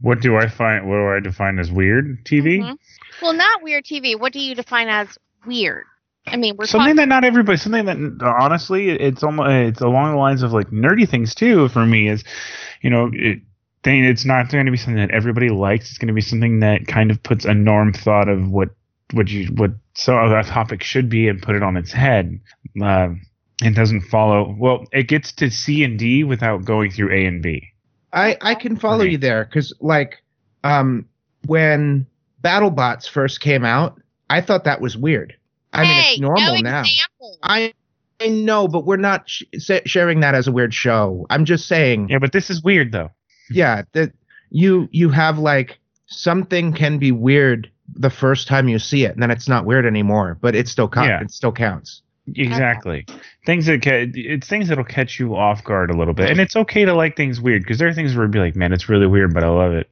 What 0.00 0.20
do 0.20 0.36
I 0.36 0.48
find? 0.48 0.88
What 0.88 0.96
do 0.96 1.08
I 1.08 1.20
define 1.20 1.58
as 1.58 1.72
weird 1.72 2.24
TV? 2.24 2.60
Mhm. 2.60 2.78
Well, 3.22 3.32
not 3.32 3.62
weird 3.62 3.84
TV. 3.84 4.18
What 4.18 4.32
do 4.32 4.38
you 4.38 4.54
define 4.54 4.88
as 4.88 5.18
weird? 5.46 5.84
I 6.26 6.36
mean, 6.36 6.56
we're 6.56 6.66
something 6.66 6.84
talking 6.84 6.96
that 6.96 7.08
not 7.08 7.24
everybody. 7.24 7.56
Something 7.56 7.86
that 7.86 8.22
honestly, 8.22 8.90
it's 8.90 9.22
almost 9.22 9.50
it's 9.50 9.80
along 9.80 10.12
the 10.12 10.18
lines 10.18 10.42
of 10.42 10.52
like 10.52 10.70
nerdy 10.70 11.08
things 11.08 11.34
too. 11.34 11.68
For 11.68 11.84
me, 11.86 12.08
is 12.08 12.22
you 12.82 12.90
know, 12.90 13.10
it, 13.12 13.40
thing. 13.82 14.04
It's 14.04 14.24
not 14.24 14.50
going 14.50 14.66
to 14.66 14.72
be 14.72 14.76
something 14.78 14.96
that 14.96 15.10
everybody 15.10 15.48
likes. 15.50 15.88
It's 15.90 15.98
going 15.98 16.08
to 16.08 16.14
be 16.14 16.20
something 16.20 16.60
that 16.60 16.86
kind 16.86 17.10
of 17.10 17.22
puts 17.22 17.44
a 17.44 17.54
norm 17.54 17.92
thought 17.92 18.28
of 18.28 18.48
what 18.48 18.70
what 19.12 19.28
you 19.28 19.46
what 19.54 19.70
so 19.94 20.12
that 20.28 20.46
topic 20.46 20.82
should 20.82 21.08
be 21.08 21.28
and 21.28 21.40
put 21.42 21.56
it 21.56 21.62
on 21.62 21.76
its 21.76 21.92
head. 21.92 22.38
Uh, 22.82 23.08
it 23.62 23.74
doesn't 23.74 24.02
follow. 24.02 24.54
Well, 24.58 24.84
it 24.92 25.08
gets 25.08 25.32
to 25.34 25.50
C 25.50 25.82
and 25.84 25.98
D 25.98 26.24
without 26.24 26.64
going 26.64 26.90
through 26.90 27.12
A 27.12 27.26
and 27.26 27.42
B. 27.42 27.68
I, 28.12 28.36
I 28.40 28.54
can 28.54 28.76
follow 28.76 29.02
Okay. 29.02 29.12
you 29.12 29.18
there 29.18 29.44
because 29.44 29.74
like 29.80 30.22
um 30.64 31.06
when 31.46 32.06
BattleBots 32.42 33.08
first 33.08 33.40
came 33.40 33.64
out, 33.64 34.00
I 34.30 34.40
thought 34.40 34.64
that 34.64 34.80
was 34.80 34.96
weird. 34.96 35.34
I 35.72 35.82
mean, 35.82 35.96
it's 35.98 36.20
normal 36.20 36.54
no 36.56 36.60
now. 36.60 36.80
example. 36.80 37.38
I 37.42 37.72
I 38.20 38.28
know, 38.28 38.66
but 38.66 38.84
we're 38.84 38.96
not 38.96 39.28
sh- 39.28 39.44
sharing 39.86 40.20
that 40.20 40.34
as 40.34 40.48
a 40.48 40.52
weird 40.52 40.74
show. 40.74 41.26
I'm 41.30 41.44
just 41.44 41.66
saying, 41.68 42.08
Yeah, 42.08 42.18
but 42.18 42.32
this 42.32 42.50
is 42.50 42.62
weird 42.62 42.92
though. 42.92 43.10
Yeah, 43.50 43.82
that 43.92 44.12
you 44.50 44.88
you 44.92 45.08
have 45.10 45.38
like 45.38 45.78
something 46.06 46.72
can 46.72 46.98
be 46.98 47.12
weird 47.12 47.70
the 47.94 48.10
first 48.10 48.48
time 48.48 48.68
you 48.68 48.78
see 48.78 49.04
it, 49.04 49.12
and 49.12 49.22
then 49.22 49.30
it's 49.30 49.48
not 49.48 49.64
weird 49.64 49.86
anymore, 49.86 50.36
but 50.40 50.54
it 50.54 50.68
still 50.68 50.88
counts. 50.88 51.08
Yeah. 51.08 51.20
It 51.22 51.30
still 51.30 51.52
counts. 51.52 52.02
Exactly. 52.34 53.06
Things 53.46 53.64
that 53.66 53.82
ca- 53.82 54.10
it's 54.14 54.46
things 54.46 54.68
that'll 54.68 54.84
catch 54.84 55.18
you 55.18 55.34
off 55.34 55.64
guard 55.64 55.90
a 55.90 55.96
little 55.96 56.12
bit, 56.12 56.30
and 56.30 56.40
it's 56.40 56.56
okay 56.56 56.84
to 56.84 56.92
like 56.94 57.16
things 57.16 57.40
weird 57.40 57.62
because 57.62 57.78
there 57.78 57.88
are 57.88 57.94
things 57.94 58.14
where 58.14 58.26
you'd 58.26 58.32
be 58.32 58.38
like, 58.38 58.54
man, 58.56 58.72
it's 58.72 58.88
really 58.88 59.06
weird, 59.06 59.32
but 59.32 59.44
I 59.44 59.48
love 59.48 59.72
it. 59.72 59.88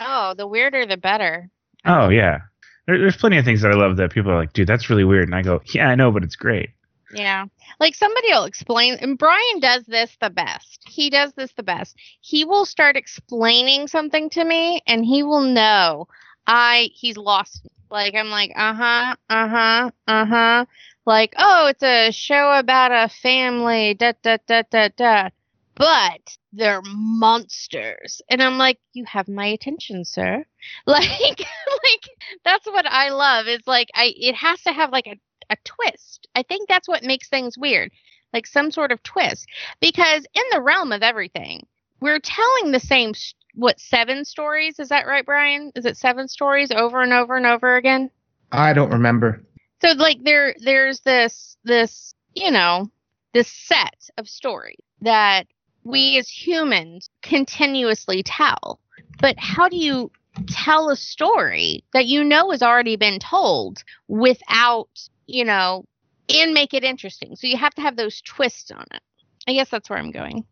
oh, 0.00 0.34
the 0.36 0.46
weirder 0.46 0.86
the 0.86 0.96
better. 0.96 1.50
Oh 1.84 2.08
yeah, 2.10 2.42
there, 2.86 2.98
there's 2.98 3.16
plenty 3.16 3.38
of 3.38 3.44
things 3.44 3.62
that 3.62 3.72
I 3.72 3.74
love 3.74 3.96
that 3.96 4.12
people 4.12 4.30
are 4.30 4.36
like, 4.36 4.52
dude, 4.52 4.68
that's 4.68 4.88
really 4.88 5.02
weird, 5.04 5.24
and 5.28 5.34
I 5.34 5.42
go, 5.42 5.60
yeah, 5.74 5.88
I 5.88 5.96
know, 5.96 6.12
but 6.12 6.22
it's 6.22 6.36
great. 6.36 6.70
Yeah. 7.12 7.46
Like 7.78 7.94
somebody 7.94 8.28
will 8.30 8.44
explain, 8.44 8.94
and 8.94 9.18
Brian 9.18 9.60
does 9.60 9.84
this 9.84 10.16
the 10.20 10.30
best. 10.30 10.80
He 10.88 11.10
does 11.10 11.32
this 11.34 11.52
the 11.52 11.62
best. 11.62 11.96
He 12.20 12.44
will 12.44 12.64
start 12.64 12.96
explaining 12.96 13.86
something 13.86 14.30
to 14.30 14.44
me, 14.44 14.80
and 14.86 15.04
he 15.04 15.22
will 15.22 15.42
know 15.42 16.08
I 16.46 16.88
he's 16.94 17.16
lost. 17.16 17.66
Like 17.90 18.14
I'm 18.14 18.30
like, 18.30 18.52
uh 18.56 18.74
huh, 18.74 19.16
uh 19.28 19.48
huh, 19.48 19.90
uh 20.06 20.24
huh. 20.24 20.64
Like, 21.04 21.34
oh, 21.36 21.66
it's 21.68 21.82
a 21.82 22.10
show 22.12 22.52
about 22.52 22.92
a 22.92 23.08
family, 23.08 23.94
da 23.94 24.12
da 24.22 24.38
da 24.46 24.62
da 24.70 24.88
da. 24.96 25.28
But 25.74 26.36
they're 26.52 26.82
monsters, 26.84 28.22
and 28.30 28.42
I'm 28.42 28.56
like, 28.58 28.78
you 28.92 29.04
have 29.06 29.28
my 29.28 29.46
attention, 29.46 30.04
sir. 30.04 30.44
Like, 30.86 31.08
like 31.40 32.08
that's 32.44 32.66
what 32.66 32.86
I 32.86 33.10
love. 33.10 33.48
Is 33.48 33.66
like 33.66 33.88
I 33.94 34.12
it 34.16 34.34
has 34.36 34.62
to 34.62 34.72
have 34.72 34.92
like 34.92 35.06
a 35.08 35.18
a 35.52 35.56
twist. 35.64 36.26
I 36.34 36.42
think 36.42 36.68
that's 36.68 36.88
what 36.88 37.04
makes 37.04 37.28
things 37.28 37.58
weird, 37.58 37.90
like 38.32 38.46
some 38.46 38.70
sort 38.70 38.92
of 38.92 39.02
twist. 39.02 39.46
Because 39.80 40.26
in 40.34 40.42
the 40.50 40.60
realm 40.60 40.92
of 40.92 41.02
everything, 41.02 41.66
we're 42.00 42.20
telling 42.20 42.72
the 42.72 42.80
same 42.80 43.12
what 43.54 43.78
seven 43.78 44.24
stories? 44.24 44.78
Is 44.78 44.88
that 44.88 45.06
right, 45.06 45.24
Brian? 45.24 45.72
Is 45.74 45.84
it 45.84 45.96
seven 45.96 46.26
stories 46.26 46.70
over 46.70 47.02
and 47.02 47.12
over 47.12 47.36
and 47.36 47.46
over 47.46 47.76
again? 47.76 48.10
I 48.50 48.72
don't 48.72 48.90
remember. 48.90 49.42
So 49.80 49.92
like 49.92 50.22
there 50.22 50.54
there's 50.58 51.00
this 51.00 51.56
this, 51.64 52.14
you 52.34 52.50
know, 52.50 52.90
this 53.34 53.48
set 53.48 54.08
of 54.16 54.28
stories 54.28 54.80
that 55.02 55.46
we 55.84 56.18
as 56.18 56.28
humans 56.28 57.10
continuously 57.22 58.22
tell. 58.22 58.80
But 59.20 59.38
how 59.38 59.68
do 59.68 59.76
you 59.76 60.10
tell 60.48 60.90
a 60.90 60.96
story 60.96 61.84
that 61.92 62.06
you 62.06 62.24
know 62.24 62.50
has 62.50 62.62
already 62.62 62.96
been 62.96 63.18
told 63.18 63.82
without, 64.08 64.88
you 65.32 65.44
know, 65.44 65.84
and 66.28 66.52
make 66.54 66.74
it 66.74 66.84
interesting? 66.84 67.34
So 67.36 67.46
you 67.46 67.56
have 67.56 67.74
to 67.74 67.82
have 67.82 67.96
those 67.96 68.20
twists 68.22 68.70
on 68.70 68.84
it. 68.92 69.02
I 69.48 69.54
guess 69.54 69.70
that's 69.70 69.90
where 69.90 69.98
I'm 69.98 70.10
going. 70.12 70.44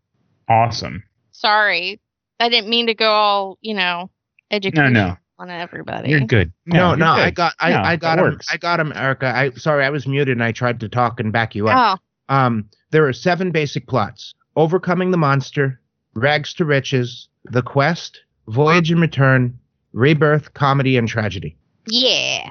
Awesome. 0.48 1.04
Sorry. 1.32 2.00
I 2.40 2.48
didn't 2.48 2.70
mean 2.70 2.86
to 2.86 2.94
go 2.94 3.10
all, 3.10 3.58
you 3.60 3.74
know, 3.74 4.10
educational 4.50 4.90
no. 4.92 5.16
on 5.38 5.50
everybody. 5.50 6.10
You're 6.10 6.20
good. 6.20 6.52
No, 6.66 6.88
you're 6.88 6.96
no, 6.96 7.12
I 7.12 7.30
got 7.30 7.54
I, 7.60 7.70
No, 7.70 7.82
I 7.82 7.96
got 7.96 8.18
him. 8.18 8.24
works. 8.24 8.46
I 8.50 8.56
got 8.56 8.80
him, 8.80 8.92
Erica. 8.94 9.26
I 9.26 9.50
sorry, 9.50 9.84
I 9.84 9.90
was 9.90 10.06
muted 10.06 10.36
and 10.36 10.42
I 10.42 10.52
tried 10.52 10.80
to 10.80 10.88
talk 10.88 11.20
and 11.20 11.32
back 11.32 11.54
you 11.54 11.68
up. 11.68 12.00
Oh, 12.00 12.34
Um, 12.34 12.68
there 12.90 13.06
are 13.06 13.12
seven 13.12 13.52
basic 13.52 13.86
plots: 13.86 14.34
overcoming 14.56 15.10
the 15.10 15.18
monster, 15.18 15.80
rags 16.14 16.54
to 16.54 16.64
riches, 16.64 17.28
the 17.44 17.62
quest, 17.62 18.20
voyage 18.48 18.90
and 18.90 19.00
return, 19.00 19.58
rebirth, 19.92 20.54
comedy, 20.54 20.96
and 20.96 21.06
tragedy. 21.06 21.56
Yeah. 21.86 22.48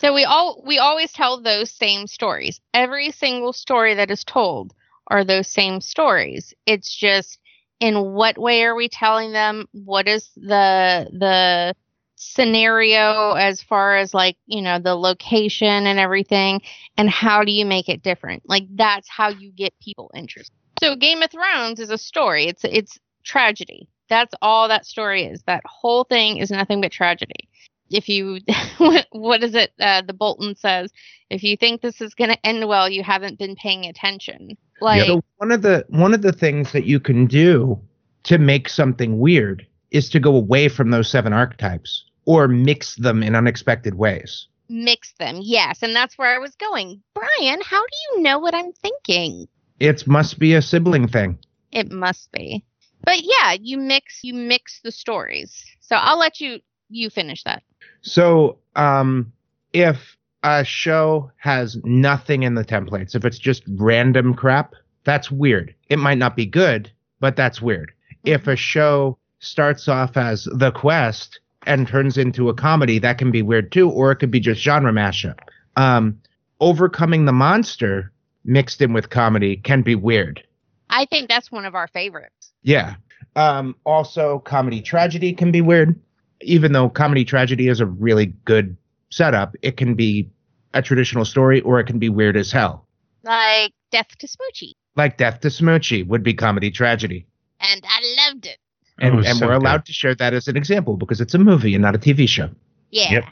So 0.00 0.14
we 0.14 0.24
all 0.24 0.62
we 0.64 0.78
always 0.78 1.12
tell 1.12 1.40
those 1.40 1.70
same 1.70 2.06
stories. 2.06 2.60
Every 2.72 3.10
single 3.10 3.52
story 3.52 3.94
that 3.94 4.10
is 4.10 4.24
told 4.24 4.72
are 5.08 5.24
those 5.24 5.48
same 5.48 5.80
stories. 5.80 6.54
It's 6.66 6.94
just 6.94 7.38
in 7.80 8.12
what 8.12 8.38
way 8.38 8.62
are 8.64 8.74
we 8.74 8.88
telling 8.88 9.32
them? 9.32 9.66
What 9.72 10.06
is 10.06 10.28
the 10.36 11.08
the 11.12 11.74
scenario 12.16 13.32
as 13.32 13.62
far 13.62 13.96
as 13.96 14.12
like 14.14 14.36
you 14.46 14.62
know 14.62 14.78
the 14.78 14.94
location 14.94 15.86
and 15.86 15.98
everything? 15.98 16.60
And 16.96 17.10
how 17.10 17.42
do 17.42 17.50
you 17.50 17.66
make 17.66 17.88
it 17.88 18.02
different? 18.02 18.44
Like 18.46 18.64
that's 18.76 19.08
how 19.08 19.30
you 19.30 19.50
get 19.50 19.74
people 19.80 20.12
interested. 20.14 20.54
So 20.80 20.94
game 20.94 21.22
of 21.22 21.30
thrones 21.32 21.80
is 21.80 21.90
a 21.90 21.98
story. 21.98 22.46
It's 22.46 22.64
it's 22.64 22.98
tragedy. 23.24 23.88
That's 24.08 24.34
all 24.40 24.68
that 24.68 24.86
story 24.86 25.24
is. 25.24 25.42
That 25.46 25.62
whole 25.66 26.04
thing 26.04 26.36
is 26.36 26.50
nothing 26.52 26.80
but 26.80 26.92
tragedy 26.92 27.47
if 27.90 28.08
you 28.08 28.40
what, 28.78 29.06
what 29.12 29.42
is 29.42 29.54
it 29.54 29.72
uh, 29.80 30.02
the 30.02 30.12
bolton 30.12 30.54
says 30.54 30.92
if 31.30 31.42
you 31.42 31.56
think 31.56 31.80
this 31.80 32.00
is 32.00 32.14
going 32.14 32.30
to 32.30 32.46
end 32.46 32.66
well 32.68 32.88
you 32.88 33.02
haven't 33.02 33.38
been 33.38 33.54
paying 33.56 33.84
attention 33.86 34.56
like 34.80 35.06
so 35.06 35.22
one 35.36 35.52
of 35.52 35.62
the 35.62 35.84
one 35.88 36.14
of 36.14 36.22
the 36.22 36.32
things 36.32 36.72
that 36.72 36.84
you 36.84 37.00
can 37.00 37.26
do 37.26 37.78
to 38.24 38.38
make 38.38 38.68
something 38.68 39.18
weird 39.18 39.66
is 39.90 40.10
to 40.10 40.20
go 40.20 40.34
away 40.36 40.68
from 40.68 40.90
those 40.90 41.08
seven 41.10 41.32
archetypes 41.32 42.04
or 42.26 42.46
mix 42.46 42.94
them 42.96 43.22
in 43.22 43.34
unexpected 43.34 43.94
ways. 43.94 44.48
mix 44.68 45.14
them 45.18 45.38
yes 45.40 45.82
and 45.82 45.96
that's 45.96 46.18
where 46.18 46.34
i 46.34 46.38
was 46.38 46.54
going 46.56 47.02
brian 47.14 47.60
how 47.62 47.80
do 47.80 47.96
you 48.16 48.22
know 48.22 48.38
what 48.38 48.54
i'm 48.54 48.72
thinking 48.72 49.48
It 49.80 50.06
must 50.06 50.38
be 50.38 50.54
a 50.54 50.60
sibling 50.62 51.06
thing. 51.08 51.38
It 51.70 51.92
must 51.92 52.32
be. 52.32 52.64
But 53.04 53.22
yeah, 53.22 53.52
you 53.60 53.78
mix 53.78 54.20
you 54.24 54.34
mix 54.34 54.80
the 54.82 54.90
stories. 54.90 55.64
So 55.80 55.94
I'll 55.96 56.18
let 56.18 56.40
you 56.40 56.58
you 56.90 57.10
finish 57.10 57.44
that. 57.44 57.62
So, 58.02 58.58
um, 58.76 59.32
if 59.72 60.16
a 60.42 60.64
show 60.64 61.30
has 61.36 61.78
nothing 61.84 62.42
in 62.42 62.54
the 62.54 62.64
templates, 62.64 63.14
if 63.14 63.24
it's 63.24 63.38
just 63.38 63.62
random 63.68 64.34
crap, 64.34 64.74
that's 65.04 65.30
weird. 65.30 65.74
It 65.88 65.98
might 65.98 66.18
not 66.18 66.36
be 66.36 66.46
good, 66.46 66.90
but 67.20 67.36
that's 67.36 67.60
weird. 67.60 67.92
If 68.24 68.46
a 68.46 68.56
show 68.56 69.18
starts 69.40 69.88
off 69.88 70.16
as 70.16 70.44
The 70.52 70.70
Quest 70.72 71.40
and 71.66 71.86
turns 71.86 72.16
into 72.16 72.48
a 72.48 72.54
comedy, 72.54 72.98
that 72.98 73.18
can 73.18 73.30
be 73.30 73.42
weird 73.42 73.72
too, 73.72 73.90
or 73.90 74.12
it 74.12 74.16
could 74.16 74.30
be 74.30 74.40
just 74.40 74.62
genre 74.62 74.92
mashup. 74.92 75.38
Um, 75.76 76.20
overcoming 76.60 77.24
the 77.24 77.32
monster 77.32 78.12
mixed 78.44 78.80
in 78.80 78.92
with 78.92 79.10
comedy 79.10 79.56
can 79.56 79.82
be 79.82 79.94
weird. 79.94 80.42
I 80.90 81.04
think 81.04 81.28
that's 81.28 81.52
one 81.52 81.64
of 81.64 81.74
our 81.74 81.88
favorites. 81.88 82.52
Yeah. 82.62 82.94
Um, 83.36 83.76
also, 83.84 84.40
comedy 84.40 84.80
tragedy 84.80 85.32
can 85.32 85.52
be 85.52 85.60
weird. 85.60 85.98
Even 86.42 86.72
though 86.72 86.88
comedy 86.88 87.24
tragedy 87.24 87.68
is 87.68 87.80
a 87.80 87.86
really 87.86 88.26
good 88.44 88.76
setup, 89.10 89.56
it 89.62 89.76
can 89.76 89.94
be 89.94 90.30
a 90.74 90.82
traditional 90.82 91.24
story 91.24 91.60
or 91.62 91.80
it 91.80 91.84
can 91.84 91.98
be 91.98 92.08
weird 92.08 92.36
as 92.36 92.52
hell. 92.52 92.86
Like 93.24 93.72
Death 93.90 94.16
to 94.18 94.26
Smoochy. 94.26 94.72
Like 94.96 95.16
Death 95.16 95.40
to 95.40 95.48
Smoochy 95.48 96.06
would 96.06 96.22
be 96.22 96.34
comedy 96.34 96.70
tragedy. 96.70 97.26
And 97.60 97.82
I 97.88 98.26
loved 98.28 98.46
it. 98.46 98.58
And, 99.00 99.14
Oh, 99.14 99.18
and 99.18 99.38
so 99.38 99.46
we're 99.46 99.54
allowed 99.54 99.78
good. 99.78 99.86
to 99.86 99.92
share 99.92 100.14
that 100.16 100.34
as 100.34 100.48
an 100.48 100.56
example 100.56 100.96
because 100.96 101.20
it's 101.20 101.34
a 101.34 101.38
movie 101.38 101.74
and 101.74 101.82
not 101.82 101.94
a 101.94 101.98
TV 101.98 102.28
show. 102.28 102.50
Yeah. 102.90 103.12
Yep. 103.12 103.24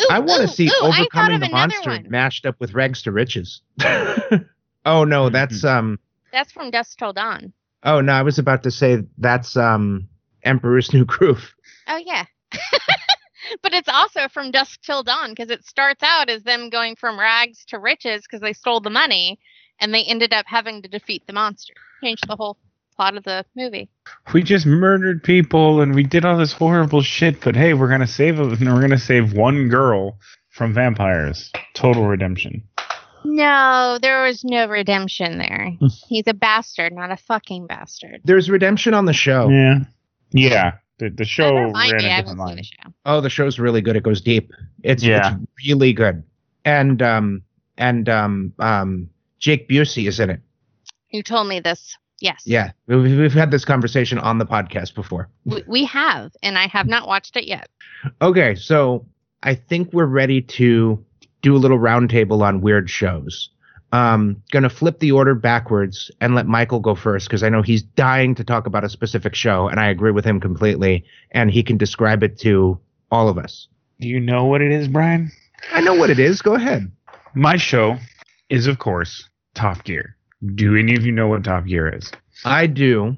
Ooh, 0.00 0.06
I 0.10 0.18
want 0.20 0.42
to 0.42 0.48
see 0.48 0.68
ooh, 0.68 0.72
Overcoming 0.86 1.40
the 1.40 1.48
Monster 1.50 1.90
one. 1.90 2.06
mashed 2.08 2.46
up 2.46 2.56
with 2.58 2.72
Rags 2.74 3.02
to 3.02 3.12
Riches. 3.12 3.60
oh 4.86 5.04
no, 5.04 5.28
that's 5.28 5.64
um 5.64 5.98
That's 6.32 6.50
from 6.52 6.70
Dusk 6.70 6.98
Till 6.98 7.12
Dawn. 7.12 7.52
oh 7.84 8.00
no, 8.00 8.12
I 8.12 8.22
was 8.22 8.38
about 8.38 8.62
to 8.62 8.70
say 8.70 9.02
that's 9.18 9.56
um 9.56 10.08
Emperor's 10.44 10.92
New 10.92 11.04
Groove. 11.04 11.54
Oh 11.88 12.00
yeah. 12.04 12.24
but 13.62 13.72
it's 13.72 13.88
also 13.88 14.28
from 14.28 14.50
Dusk 14.50 14.80
Till 14.82 15.02
Dawn 15.02 15.30
because 15.30 15.50
it 15.50 15.64
starts 15.64 16.02
out 16.02 16.28
as 16.28 16.42
them 16.42 16.70
going 16.70 16.96
from 16.96 17.18
rags 17.18 17.64
to 17.66 17.78
riches 17.78 18.22
because 18.22 18.40
they 18.40 18.52
stole 18.52 18.80
the 18.80 18.90
money 18.90 19.38
and 19.80 19.92
they 19.92 20.04
ended 20.04 20.32
up 20.32 20.46
having 20.46 20.82
to 20.82 20.88
defeat 20.88 21.26
the 21.26 21.32
monster. 21.32 21.74
Changed 22.02 22.26
the 22.28 22.36
whole 22.36 22.56
plot 22.94 23.16
of 23.16 23.24
the 23.24 23.44
movie. 23.56 23.88
We 24.32 24.42
just 24.42 24.66
murdered 24.66 25.22
people 25.22 25.80
and 25.80 25.94
we 25.94 26.04
did 26.04 26.24
all 26.24 26.36
this 26.36 26.52
horrible 26.52 27.02
shit, 27.02 27.40
but 27.40 27.56
hey, 27.56 27.74
we're 27.74 27.88
gonna 27.88 28.06
save 28.06 28.38
a, 28.38 28.44
we're 28.44 28.80
gonna 28.80 28.98
save 28.98 29.32
one 29.32 29.68
girl 29.68 30.18
from 30.50 30.74
vampires. 30.74 31.50
Total 31.74 32.06
redemption. 32.06 32.62
No, 33.24 33.98
there 34.02 34.22
was 34.24 34.44
no 34.44 34.68
redemption 34.68 35.38
there. 35.38 35.76
Hmm. 35.78 35.86
He's 36.08 36.26
a 36.26 36.34
bastard, 36.34 36.92
not 36.92 37.10
a 37.10 37.16
fucking 37.16 37.66
bastard. 37.66 38.20
There's 38.24 38.50
redemption 38.50 38.94
on 38.94 39.06
the 39.06 39.12
show. 39.12 39.48
Yeah. 39.48 39.78
Yeah. 40.32 40.72
The 40.98 41.10
the 41.10 41.24
show 41.24 41.52
Never 41.54 41.72
ran 41.72 41.72
me, 41.72 41.78
a 41.78 41.84
I 41.84 41.86
different 41.88 42.10
haven't 42.12 42.38
line. 42.38 42.56
the 42.56 42.62
show. 42.64 42.92
Oh, 43.06 43.20
the 43.20 43.30
show's 43.30 43.58
really 43.58 43.80
good. 43.80 43.96
It 43.96 44.02
goes 44.02 44.20
deep. 44.20 44.52
It's, 44.82 45.02
Yeah. 45.02 45.36
it's 45.36 45.66
really 45.66 45.92
good. 45.92 46.22
And 46.64 47.02
um 47.02 47.42
and 47.78 48.08
um 48.08 48.52
um 48.58 49.08
Jake 49.38 49.68
Busey 49.68 50.06
is 50.06 50.20
in 50.20 50.30
it. 50.30 50.40
You 51.10 51.22
told 51.22 51.48
me 51.48 51.60
this. 51.60 51.96
Yes. 52.20 52.42
Yeah, 52.46 52.70
we've, 52.86 53.18
we've 53.18 53.32
had 53.32 53.50
this 53.50 53.64
conversation 53.64 54.16
on 54.18 54.38
the 54.38 54.46
podcast 54.46 54.94
before. 54.94 55.28
We, 55.44 55.64
we 55.66 55.84
have, 55.86 56.30
and 56.40 56.56
I 56.56 56.68
have 56.68 56.86
not 56.86 57.08
watched 57.08 57.36
it 57.36 57.48
yet. 57.48 57.68
Okay, 58.20 58.54
so 58.54 59.04
I 59.42 59.56
think 59.56 59.92
we're 59.92 60.06
ready 60.06 60.40
to 60.40 61.04
do 61.42 61.56
a 61.56 61.58
little 61.58 61.78
roundtable 61.80 62.40
on 62.42 62.60
weird 62.60 62.88
shows. 62.88 63.50
Um, 63.92 64.42
gonna 64.50 64.70
flip 64.70 64.98
the 65.00 65.12
order 65.12 65.34
backwards 65.34 66.10
and 66.20 66.34
let 66.34 66.46
Michael 66.46 66.80
go 66.80 66.94
first 66.94 67.28
because 67.28 67.42
I 67.42 67.50
know 67.50 67.60
he's 67.60 67.82
dying 67.82 68.34
to 68.36 68.44
talk 68.44 68.66
about 68.66 68.84
a 68.84 68.88
specific 68.88 69.34
show, 69.34 69.68
and 69.68 69.78
I 69.78 69.88
agree 69.88 70.12
with 70.12 70.24
him 70.24 70.40
completely. 70.40 71.04
And 71.30 71.50
he 71.50 71.62
can 71.62 71.76
describe 71.76 72.22
it 72.22 72.38
to 72.40 72.80
all 73.10 73.28
of 73.28 73.36
us. 73.36 73.68
Do 74.00 74.08
you 74.08 74.18
know 74.18 74.46
what 74.46 74.62
it 74.62 74.72
is, 74.72 74.88
Brian? 74.88 75.30
I 75.70 75.80
know 75.80 75.94
what 75.94 76.10
it 76.10 76.18
is. 76.18 76.42
Go 76.42 76.54
ahead. 76.54 76.90
My 77.34 77.56
show 77.56 77.98
is 78.48 78.66
of 78.66 78.78
course 78.78 79.28
Top 79.54 79.84
Gear. 79.84 80.16
Do 80.54 80.76
any 80.76 80.96
of 80.96 81.04
you 81.06 81.12
know 81.12 81.28
what 81.28 81.44
Top 81.44 81.66
Gear 81.66 81.88
is? 81.88 82.10
I 82.44 82.66
do. 82.66 83.16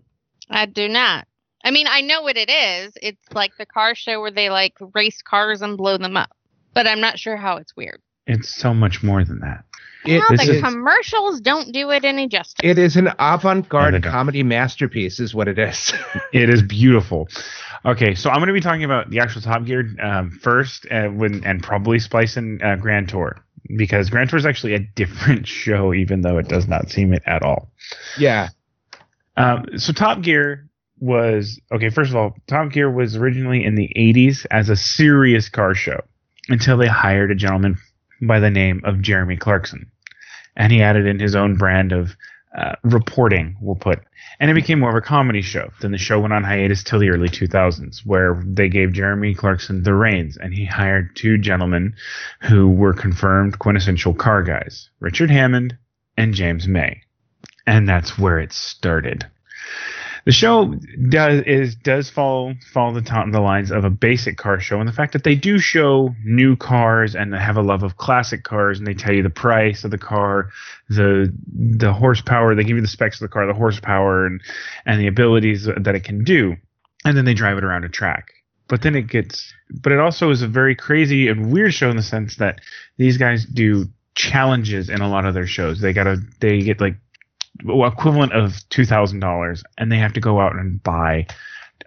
I 0.51 0.67
do 0.67 0.89
not. 0.89 1.27
I 1.65 1.71
mean, 1.71 1.87
I 1.89 2.03
know 2.03 2.21
what 2.23 2.37
it 2.37 2.51
is. 2.51 2.93
It's 3.01 3.33
like 3.33 3.53
the 3.57 3.65
car 3.65 3.95
show 3.95 4.21
where 4.21 4.31
they 4.31 4.51
like 4.51 4.75
race 4.93 5.23
cars 5.23 5.63
and 5.63 5.79
blow 5.79 5.97
them 5.97 6.17
up, 6.17 6.37
but 6.75 6.87
I'm 6.87 7.01
not 7.01 7.19
sure 7.19 7.37
how 7.37 7.57
it's 7.57 7.75
weird. 7.75 8.03
It's 8.27 8.55
so 8.55 8.75
much 8.75 9.03
more 9.03 9.25
than 9.25 9.41
that. 9.41 9.65
It, 10.05 10.19
well, 10.19 10.37
the 10.37 10.57
is- 10.57 10.63
commercials 10.63 11.41
don't 11.41 11.73
do 11.73 11.91
it 11.91 12.05
any 12.05 12.29
justice. 12.29 12.61
it 12.63 12.79
is 12.79 12.97
an 12.97 13.09
avant-garde 13.19 14.03
comedy 14.03 14.43
masterpiece, 14.43 15.19
is 15.21 15.35
what 15.35 15.49
it 15.49 15.59
is. 15.59 15.93
It 16.33 16.51
is 16.51 16.63
beautiful. 16.63 17.29
Okay, 17.85 18.15
so 18.15 18.29
I'm 18.29 18.37
going 18.37 18.49
to 18.49 18.53
be 18.55 18.61
talking 18.61 18.85
about 18.85 19.11
the 19.11 19.21
actual 19.21 19.41
Top 19.43 19.65
Gear 19.65 19.89
um, 20.03 20.31
first, 20.31 20.87
uh, 20.91 21.09
when, 21.09 21.45
and 21.45 21.63
probably 21.63 21.99
splice 21.99 22.37
in 22.37 22.61
uh, 22.63 22.77
Grand 22.77 23.09
Tour 23.09 23.37
because 23.77 24.11
Grand 24.11 24.31
Tour 24.31 24.39
is 24.39 24.47
actually 24.47 24.75
a 24.75 24.79
different 24.79 25.47
show, 25.63 25.95
even 25.95 26.21
though 26.23 26.39
it 26.39 26.49
does 26.49 26.67
not 26.67 26.91
seem 26.91 27.13
it 27.13 27.23
at 27.27 27.43
all. 27.43 27.71
yeah. 28.19 28.49
Um, 29.37 29.65
so 29.79 29.93
Top 29.93 30.23
Gear 30.23 30.69
was 31.01 31.61
okay. 31.73 31.91
First 31.91 32.11
of 32.11 32.17
all, 32.17 32.37
Top 32.47 32.71
Gear 32.71 32.91
was 32.91 33.17
originally 33.17 33.65
in 33.65 33.75
the 33.75 33.91
'80s 33.97 34.47
as 34.51 34.69
a 34.69 34.77
serious 34.77 35.49
car 35.49 35.75
show 35.75 36.01
until 36.49 36.77
they 36.77 36.87
hired 36.87 37.33
a 37.33 37.35
gentleman 37.35 37.77
by 38.23 38.39
the 38.39 38.51
name 38.51 38.81
of 38.85 39.01
Jeremy 39.03 39.37
Clarkson, 39.37 39.91
and 40.57 40.73
he 40.73 40.83
added 40.83 41.07
in 41.07 41.19
his 41.19 41.35
own 41.35 41.57
brand 41.57 41.93
of 41.93 42.17
uh, 42.57 42.75
reporting. 42.83 43.57
We'll 43.61 43.75
put, 43.75 44.01
and 44.39 44.51
it 44.51 44.55
became 44.55 44.79
more 44.79 44.91
of 44.91 44.97
a 44.97 45.01
comedy 45.01 45.43
show. 45.43 45.71
Then 45.81 45.91
the 45.91 45.99
show 45.99 46.21
went 46.21 46.33
on 46.33 46.45
hiatus 46.45 46.85
till 46.85 47.01
the 47.01 47.11
early 47.11 47.29
2000s, 47.29 48.07
where 48.07 48.43
they 48.47 48.69
gave 48.69 48.93
Jeremy 48.93 49.35
Clarkson 49.35 49.83
the 49.83 49.95
reins, 49.95 50.37
and 50.37 50.55
he 50.55 50.65
hired 50.65 51.17
two 51.17 51.37
gentlemen 51.39 51.95
who 52.41 52.71
were 52.71 52.93
confirmed 52.93 53.59
quintessential 53.59 54.15
car 54.15 54.43
guys: 54.43 54.91
Richard 55.01 55.31
Hammond 55.31 55.77
and 56.17 56.35
James 56.35 56.69
May 56.69 57.01
and 57.67 57.89
that's 57.89 58.19
where 58.19 58.39
it 58.39 58.53
started. 58.53 59.27
The 60.25 60.33
show 60.33 60.75
does 61.11 61.43
is 61.43 61.75
does 61.75 62.09
follow 62.09 62.55
follow 62.73 62.95
the 62.95 63.03
top 63.03 63.31
the 63.31 63.41
lines 63.41 63.71
of 63.71 63.85
a 63.85 63.91
basic 63.91 64.39
car 64.39 64.59
show, 64.59 64.81
and 64.81 64.89
the 64.89 64.93
fact 64.93 65.13
that 65.13 65.23
they 65.23 65.35
do 65.35 65.59
show 65.59 66.15
new 66.25 66.57
cars 66.57 67.15
and 67.15 67.35
have 67.35 67.59
a 67.59 67.63
love 67.63 67.83
of 67.83 67.99
classic 67.99 68.43
cars, 68.43 68.79
and 68.79 68.87
they 68.87 68.95
tell 68.95 69.13
you 69.13 69.23
the 69.23 69.29
price 69.29 69.85
of 69.85 69.91
the 69.91 69.99
car, 69.99 70.51
the 70.89 71.31
the 71.53 71.93
horsepower, 71.93 72.55
they 72.55 72.65
give 72.65 72.77
you 72.77 72.83
the 72.83 72.89
specs 72.89 73.17
of 73.17 73.29
the 73.29 73.33
car, 73.33 73.47
the 73.47 73.53
horsepower, 73.53 74.25
and 74.25 74.41
and 74.87 74.99
the 74.99 75.09
abilities 75.09 75.67
that 75.67 75.95
it 75.95 76.05
can 76.05 76.25
do, 76.25 76.57
and 77.05 77.17
then 77.17 77.27
they 77.27 77.35
drive 77.35 77.59
it 77.59 77.65
around 77.65 77.85
a 77.85 77.91
track. 77.91 78.33
But 78.67 78.81
then 78.81 78.95
it 78.95 79.09
gets, 79.09 79.53
but 79.83 79.93
it 79.93 79.99
also 79.99 80.31
is 80.31 80.41
a 80.41 80.49
very 80.49 80.75
crazy 80.75 81.29
and 81.29 81.53
weird 81.53 81.75
show 81.75 81.91
in 81.91 81.97
the 81.97 82.03
sense 82.03 82.37
that 82.37 82.61
these 82.97 83.19
guys 83.19 83.45
do 83.45 83.87
challenges 84.15 84.89
in 84.89 85.03
a 85.03 85.09
lot 85.09 85.27
of 85.27 85.35
their 85.35 85.47
shows. 85.47 85.81
They 85.81 85.93
gotta 85.93 86.17
they 86.41 86.61
get 86.61 86.81
like 86.81 86.97
equivalent 87.63 88.33
of 88.33 88.69
two 88.71 88.85
thousand 88.85 89.21
dollars, 89.21 89.63
and 89.79 89.91
they 89.91 89.99
have 89.99 90.13
to 90.15 90.21
go 90.21 90.41
out 90.41 90.57
and 90.57 90.83
buy 90.83 91.27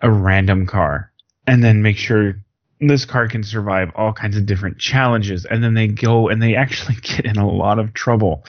a 0.02 0.12
random 0.12 0.66
car, 0.66 1.12
and 1.46 1.64
then 1.64 1.82
make 1.82 1.98
sure 1.98 2.42
this 2.80 3.06
car 3.06 3.28
can 3.28 3.44
survive 3.44 3.92
all 3.96 4.14
kinds 4.14 4.38
of 4.38 4.46
different 4.46 4.78
challenges. 4.78 5.46
And 5.46 5.64
then 5.64 5.74
they 5.74 5.88
go 5.88 6.30
and 6.30 6.42
they 6.42 6.56
actually 6.56 6.96
get 7.02 7.26
in 7.26 7.38
a 7.38 7.50
lot 7.50 7.80
of 7.80 7.94
trouble. 7.94 8.46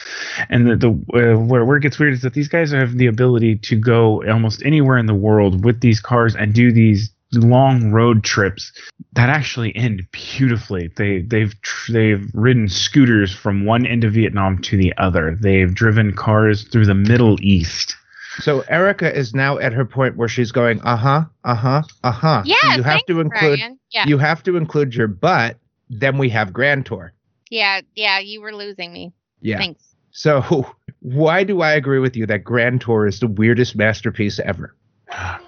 And 0.49 0.67
the, 0.67 0.77
the 0.77 0.89
uh, 0.89 1.39
where 1.39 1.65
where 1.65 1.77
it 1.77 1.83
gets 1.83 1.99
weird 1.99 2.15
is 2.15 2.23
that 2.23 2.35
these 2.35 2.49
guys 2.49 2.73
have 2.73 2.97
the 2.97 3.07
ability 3.07 3.57
to 3.57 3.77
go 3.77 4.25
almost 4.25 4.63
anywhere 4.65 4.99
in 4.99 5.07
the 5.07 5.15
world 5.15 5.65
with 5.65 5.81
these 5.81 6.01
cars 6.01 6.37
and 6.37 6.53
do 6.53 6.73
these 6.73 7.11
long 7.33 7.91
road 7.93 8.25
trips 8.25 8.73
that 9.13 9.29
actually 9.29 9.75
end 9.77 10.03
beautifully. 10.13 10.91
They 10.97 11.21
they've 11.21 11.55
tr- 11.63 11.93
they've 11.93 12.31
ridden 12.35 12.69
scooters 12.69 13.33
from 13.35 13.65
one 13.65 13.87
end 13.87 14.05
of 14.05 14.13
Vietnam 14.15 14.59
to 14.63 14.77
the 14.77 14.95
other. 14.99 15.37
They've 15.41 15.75
driven 15.75 16.15
cars 16.15 16.65
through 16.65 16.87
the 16.87 16.95
Middle 16.95 17.37
East. 17.43 17.95
So 18.41 18.61
Erica 18.69 19.13
is 19.15 19.35
now 19.35 19.59
at 19.59 19.73
her 19.73 19.85
point 19.85 20.17
where 20.17 20.29
she's 20.29 20.53
going, 20.53 20.81
uh 20.83 20.97
huh, 20.97 21.25
uh 21.45 21.55
huh, 21.55 21.83
uh 22.05 22.13
huh. 22.13 22.43
Yeah, 22.45 22.77
you 22.77 22.83
have 22.83 23.05
to 23.07 23.21
include 23.21 23.61
Yeah, 23.91 24.07
you 24.07 24.19
have 24.19 24.43
to 24.45 24.57
include 24.57 24.95
your 24.95 25.09
butt. 25.09 25.59
Then 25.91 26.19
we 26.19 26.29
have 26.31 26.53
Grand 26.53 26.87
Tour. 26.87 27.13
yeah, 27.51 27.81
yeah. 27.95 28.19
You 28.21 28.41
were 28.41 28.55
losing 28.55 28.93
me. 28.93 29.13
Yeah. 29.41 29.59
Thanks. 29.59 29.83
So 30.11 30.73
why 31.01 31.45
do 31.45 31.63
I 31.63 31.73
agree 31.73 31.99
with 31.99 32.17
you 32.17 32.27
that 32.27 32.45
Grand 32.45 32.81
Tour 32.81 33.07
is 33.07 33.21
the 33.21 33.27
weirdest 33.27 33.75
masterpiece 33.77 34.39
ever? 34.39 34.75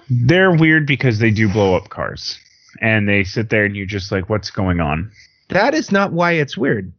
They're 0.09 0.51
weird 0.55 0.85
because 0.87 1.19
they 1.19 1.31
do 1.31 1.47
blow 1.51 1.75
up 1.75 1.89
cars, 1.89 2.39
and 2.79 3.07
they 3.07 3.23
sit 3.23 3.49
there 3.49 3.65
and 3.65 3.75
you're 3.75 3.85
just 3.85 4.11
like, 4.11 4.29
what's 4.29 4.49
going 4.51 4.79
on? 4.79 5.11
That 5.49 5.73
is 5.73 5.91
not 5.91 6.13
why 6.13 6.33
it's 6.33 6.57
weird. 6.57 6.91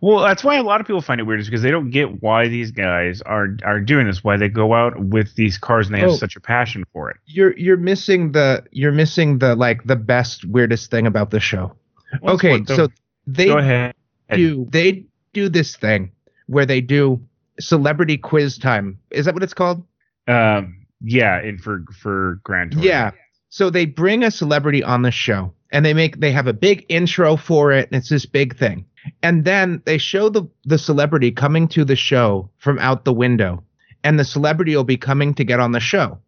Well, 0.00 0.20
that's 0.22 0.44
why 0.44 0.56
a 0.56 0.62
lot 0.62 0.80
of 0.80 0.86
people 0.86 1.00
find 1.00 1.20
it 1.20 1.24
weird 1.24 1.40
is 1.40 1.46
because 1.46 1.62
they 1.62 1.70
don't 1.70 1.90
get 1.90 2.22
why 2.22 2.46
these 2.46 2.70
guys 2.70 3.20
are 3.22 3.56
are 3.64 3.80
doing 3.80 4.06
this. 4.06 4.22
Why 4.22 4.36
they 4.36 4.48
go 4.48 4.74
out 4.74 4.98
with 4.98 5.34
these 5.34 5.58
cars 5.58 5.86
and 5.86 5.94
they 5.96 6.00
have 6.00 6.10
Oh. 6.10 6.16
such 6.16 6.36
a 6.36 6.40
passion 6.40 6.84
for 6.92 7.10
it. 7.10 7.16
You're 7.26 7.56
you're 7.56 7.76
missing 7.76 8.32
the 8.32 8.62
you're 8.70 8.92
missing 8.92 9.38
the 9.38 9.56
like 9.56 9.82
the 9.84 9.96
best 9.96 10.44
weirdest 10.44 10.90
thing 10.90 11.06
about 11.06 11.30
the 11.30 11.40
show. 11.40 11.74
What's 12.20 12.34
okay, 12.34 12.60
though? 12.60 12.76
so 12.76 12.88
they 13.26 13.92
do 14.32 14.66
they 14.70 15.04
do 15.32 15.48
this 15.48 15.74
thing 15.74 16.12
where 16.46 16.66
they 16.66 16.80
do 16.80 17.20
celebrity 17.58 18.18
quiz 18.18 18.58
time. 18.58 18.98
Is 19.10 19.24
that 19.24 19.34
what 19.34 19.42
it's 19.42 19.54
called? 19.54 19.84
Um, 20.28 20.85
yeah, 21.02 21.38
and 21.38 21.60
for 21.60 21.84
for 22.00 22.40
Grand 22.44 22.72
Tour. 22.72 22.82
Yeah. 22.82 23.10
So 23.48 23.70
they 23.70 23.86
bring 23.86 24.22
a 24.22 24.30
celebrity 24.30 24.82
on 24.82 25.02
the 25.02 25.10
show 25.10 25.52
and 25.70 25.84
they 25.84 25.94
make 25.94 26.20
they 26.20 26.32
have 26.32 26.46
a 26.46 26.52
big 26.52 26.84
intro 26.88 27.36
for 27.36 27.72
it 27.72 27.88
and 27.90 27.98
it's 27.98 28.08
this 28.08 28.26
big 28.26 28.56
thing. 28.56 28.84
And 29.22 29.44
then 29.44 29.82
they 29.84 29.98
show 29.98 30.28
the 30.28 30.44
the 30.64 30.78
celebrity 30.78 31.30
coming 31.30 31.68
to 31.68 31.84
the 31.84 31.96
show 31.96 32.50
from 32.58 32.78
out 32.80 33.04
the 33.04 33.12
window 33.12 33.62
and 34.04 34.18
the 34.18 34.24
celebrity 34.24 34.76
will 34.76 34.84
be 34.84 34.96
coming 34.96 35.34
to 35.34 35.44
get 35.44 35.60
on 35.60 35.72
the 35.72 35.80
show. 35.80 36.18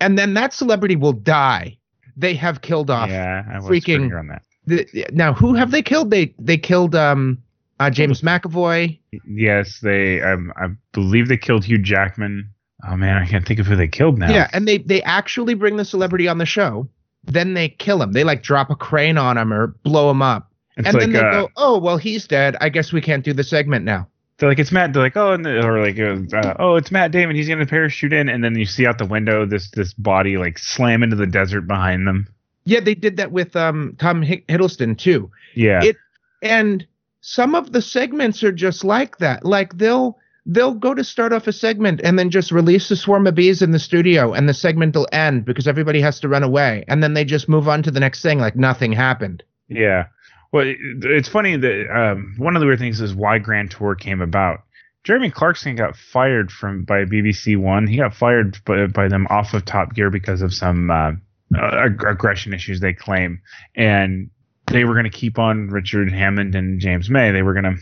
And 0.00 0.18
then 0.18 0.34
that 0.34 0.52
celebrity 0.52 0.96
will 0.96 1.12
die. 1.12 1.78
They 2.16 2.34
have 2.34 2.60
killed 2.60 2.90
off. 2.90 3.08
Yeah, 3.10 3.42
I 3.50 3.56
was 3.56 3.66
freaking- 3.66 4.18
on 4.18 4.28
that. 4.28 4.42
The, 4.66 5.06
now 5.12 5.34
who 5.34 5.54
have 5.54 5.70
they 5.72 5.82
killed? 5.82 6.10
They 6.10 6.34
they 6.38 6.56
killed 6.56 6.94
um 6.94 7.38
uh, 7.80 7.90
James 7.90 8.22
McAvoy. 8.22 8.98
Yes, 9.26 9.80
they. 9.80 10.20
Um, 10.22 10.52
I 10.56 10.68
believe 10.92 11.28
they 11.28 11.36
killed 11.36 11.64
Hugh 11.64 11.78
Jackman. 11.78 12.50
Oh 12.88 12.96
man, 12.96 13.16
I 13.16 13.26
can't 13.26 13.46
think 13.46 13.60
of 13.60 13.66
who 13.66 13.76
they 13.76 13.88
killed 13.88 14.18
now. 14.18 14.30
Yeah, 14.30 14.48
and 14.52 14.66
they 14.68 14.78
they 14.78 15.02
actually 15.02 15.54
bring 15.54 15.76
the 15.76 15.84
celebrity 15.84 16.28
on 16.28 16.38
the 16.38 16.46
show. 16.46 16.88
Then 17.24 17.54
they 17.54 17.68
kill 17.70 18.02
him. 18.02 18.12
They 18.12 18.24
like 18.24 18.42
drop 18.42 18.70
a 18.70 18.76
crane 18.76 19.16
on 19.18 19.38
him 19.38 19.52
or 19.52 19.68
blow 19.68 20.10
him 20.10 20.20
up. 20.22 20.50
it's 20.76 20.86
and 20.88 20.94
like 20.94 21.02
then 21.04 21.12
they 21.12 21.20
uh, 21.20 21.30
go, 21.30 21.48
"Oh, 21.56 21.78
well, 21.78 21.96
he's 21.96 22.26
dead. 22.26 22.56
I 22.60 22.68
guess 22.68 22.92
we 22.92 23.00
can't 23.00 23.24
do 23.24 23.32
the 23.32 23.44
segment 23.44 23.84
now." 23.84 24.08
they're 24.38 24.48
like 24.48 24.58
it's 24.58 24.72
Matt. 24.72 24.92
They're 24.92 25.02
like 25.02 25.16
oh, 25.16 25.32
and 25.32 25.44
the, 25.44 25.64
or 25.64 25.80
like 25.80 25.98
uh, 25.98 26.54
oh, 26.58 26.74
it's 26.74 26.90
Matt 26.90 27.12
Damon. 27.12 27.36
He's 27.36 27.48
gonna 27.48 27.66
parachute 27.66 28.12
in, 28.12 28.28
and 28.28 28.42
then 28.42 28.56
you 28.58 28.66
see 28.66 28.86
out 28.86 28.98
the 28.98 29.06
window 29.06 29.46
this 29.46 29.70
this 29.70 29.94
body 29.94 30.36
like 30.36 30.58
slam 30.58 31.02
into 31.02 31.16
the 31.16 31.26
desert 31.26 31.62
behind 31.62 32.06
them. 32.06 32.26
Yeah, 32.64 32.80
they 32.80 32.94
did 32.94 33.16
that 33.18 33.30
with 33.30 33.54
um 33.56 33.94
Tom 33.98 34.22
Hiddleston 34.22 34.98
too. 34.98 35.30
Yeah, 35.54 35.84
It- 35.84 35.96
And 36.42 36.84
some 37.20 37.54
of 37.54 37.72
the 37.72 37.80
segments 37.80 38.42
are 38.42 38.52
just 38.52 38.84
like 38.84 39.18
that. 39.18 39.44
Like 39.44 39.78
they'll 39.78 40.18
they'll 40.46 40.74
go 40.74 40.94
to 40.94 41.04
start 41.04 41.32
off 41.32 41.46
a 41.46 41.52
segment 41.52 42.00
and 42.04 42.18
then 42.18 42.30
just 42.30 42.52
release 42.52 42.90
a 42.90 42.96
swarm 42.96 43.26
of 43.26 43.34
bees 43.34 43.62
in 43.62 43.70
the 43.70 43.78
studio 43.78 44.32
and 44.32 44.48
the 44.48 44.54
segment 44.54 44.94
will 44.94 45.08
end 45.12 45.44
because 45.44 45.66
everybody 45.66 46.00
has 46.00 46.20
to 46.20 46.28
run 46.28 46.42
away 46.42 46.84
and 46.88 47.02
then 47.02 47.14
they 47.14 47.24
just 47.24 47.48
move 47.48 47.68
on 47.68 47.82
to 47.82 47.90
the 47.90 48.00
next 48.00 48.22
thing 48.22 48.38
like 48.38 48.56
nothing 48.56 48.92
happened. 48.92 49.42
Yeah. 49.68 50.06
Well, 50.52 50.72
it's 51.02 51.28
funny 51.28 51.56
that 51.56 51.86
um, 51.92 52.34
one 52.38 52.54
of 52.54 52.60
the 52.60 52.66
weird 52.66 52.78
things 52.78 53.00
is 53.00 53.14
why 53.14 53.38
Grand 53.38 53.70
Tour 53.70 53.94
came 53.94 54.20
about. 54.20 54.60
Jeremy 55.02 55.30
Clarkson 55.30 55.76
got 55.76 55.96
fired 55.96 56.50
from 56.50 56.84
by 56.84 57.04
BBC 57.04 57.56
One. 57.56 57.86
He 57.86 57.96
got 57.96 58.14
fired 58.14 58.58
by, 58.64 58.86
by 58.86 59.08
them 59.08 59.26
off 59.28 59.52
of 59.52 59.64
Top 59.64 59.94
Gear 59.94 60.10
because 60.10 60.42
of 60.42 60.54
some 60.54 60.90
uh, 60.90 61.12
uh, 61.56 61.76
ag- 61.86 62.04
aggression 62.04 62.54
issues 62.54 62.80
they 62.80 62.94
claim, 62.94 63.42
and 63.74 64.30
they 64.70 64.84
were 64.84 64.94
going 64.94 65.04
to 65.04 65.10
keep 65.10 65.38
on 65.38 65.68
Richard 65.68 66.10
Hammond 66.10 66.54
and 66.54 66.80
James 66.80 67.10
May. 67.10 67.32
They 67.32 67.42
were 67.42 67.52
going 67.52 67.64
to 67.64 67.76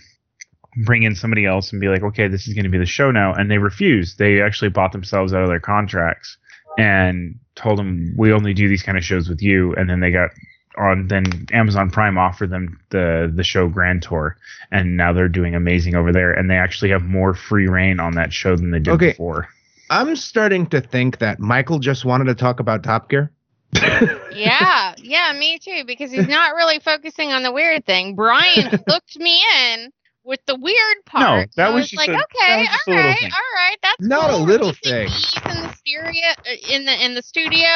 bring 0.76 1.02
in 1.02 1.14
somebody 1.14 1.44
else 1.44 1.72
and 1.72 1.80
be 1.80 1.88
like, 1.88 2.02
okay, 2.02 2.28
this 2.28 2.48
is 2.48 2.54
going 2.54 2.64
to 2.64 2.70
be 2.70 2.78
the 2.78 2.86
show 2.86 3.10
now, 3.10 3.34
and 3.34 3.50
they 3.50 3.58
refused. 3.58 4.18
They 4.18 4.40
actually 4.40 4.70
bought 4.70 4.92
themselves 4.92 5.32
out 5.32 5.42
of 5.42 5.48
their 5.48 5.60
contracts 5.60 6.36
and 6.78 7.38
told 7.54 7.78
them 7.78 8.14
we 8.16 8.32
only 8.32 8.54
do 8.54 8.68
these 8.68 8.82
kind 8.82 8.96
of 8.96 9.04
shows 9.04 9.28
with 9.28 9.42
you, 9.42 9.74
and 9.74 9.88
then 9.88 10.00
they 10.00 10.10
got 10.10 10.30
on 10.78 11.06
then 11.08 11.46
Amazon 11.52 11.90
Prime 11.90 12.16
offered 12.16 12.48
them 12.50 12.80
the 12.90 13.30
the 13.34 13.44
show 13.44 13.68
Grand 13.68 14.02
Tour, 14.02 14.36
and 14.70 14.96
now 14.96 15.12
they're 15.12 15.28
doing 15.28 15.54
amazing 15.54 15.94
over 15.94 16.12
there, 16.12 16.32
and 16.32 16.50
they 16.50 16.56
actually 16.56 16.90
have 16.90 17.02
more 17.02 17.34
free 17.34 17.68
reign 17.68 18.00
on 18.00 18.14
that 18.14 18.32
show 18.32 18.56
than 18.56 18.70
they 18.70 18.78
did 18.78 18.94
Okay. 18.94 19.10
before. 19.10 19.48
I'm 19.90 20.16
starting 20.16 20.66
to 20.68 20.80
think 20.80 21.18
that 21.18 21.38
Michael 21.38 21.78
just 21.78 22.06
wanted 22.06 22.24
to 22.24 22.34
talk 22.34 22.60
about 22.60 22.82
Top 22.82 23.10
Gear. 23.10 23.30
yeah, 24.32 24.94
yeah, 24.96 25.32
me 25.38 25.58
too. 25.58 25.84
Because 25.86 26.10
he's 26.10 26.28
not 26.28 26.54
really 26.54 26.78
focusing 26.78 27.32
on 27.32 27.42
the 27.42 27.52
weird 27.52 27.84
thing. 27.84 28.14
Brian 28.14 28.70
hooked 28.88 29.18
me 29.18 29.42
in 29.66 29.92
with 30.24 30.40
the 30.46 30.54
weird 30.56 31.04
part. 31.06 31.48
that 31.56 31.68
so 31.68 31.74
was 31.74 31.84
I 31.84 31.86
just 31.88 31.96
like, 31.96 32.08
a- 32.08 32.12
that 32.12 32.26
okay, 32.40 32.58
was 32.60 32.68
just 32.68 32.88
a 32.88 32.90
all 32.90 32.96
little 32.96 33.10
right, 33.10 33.18
thing. 33.20 33.30
all 33.32 33.54
right, 33.56 33.76
that's 33.82 34.00
Not 34.00 34.30
a 34.30 34.36
little 34.36 34.68
Releasing 34.84 34.92
thing. 34.92 35.06
bees 35.08 35.34
in 35.56 35.62
the 35.62 35.72
stereo 35.74 36.28
uh, 36.38 36.74
in 36.74 36.84
the 36.86 37.04
in 37.04 37.14
the 37.14 37.22
studio, 37.22 37.68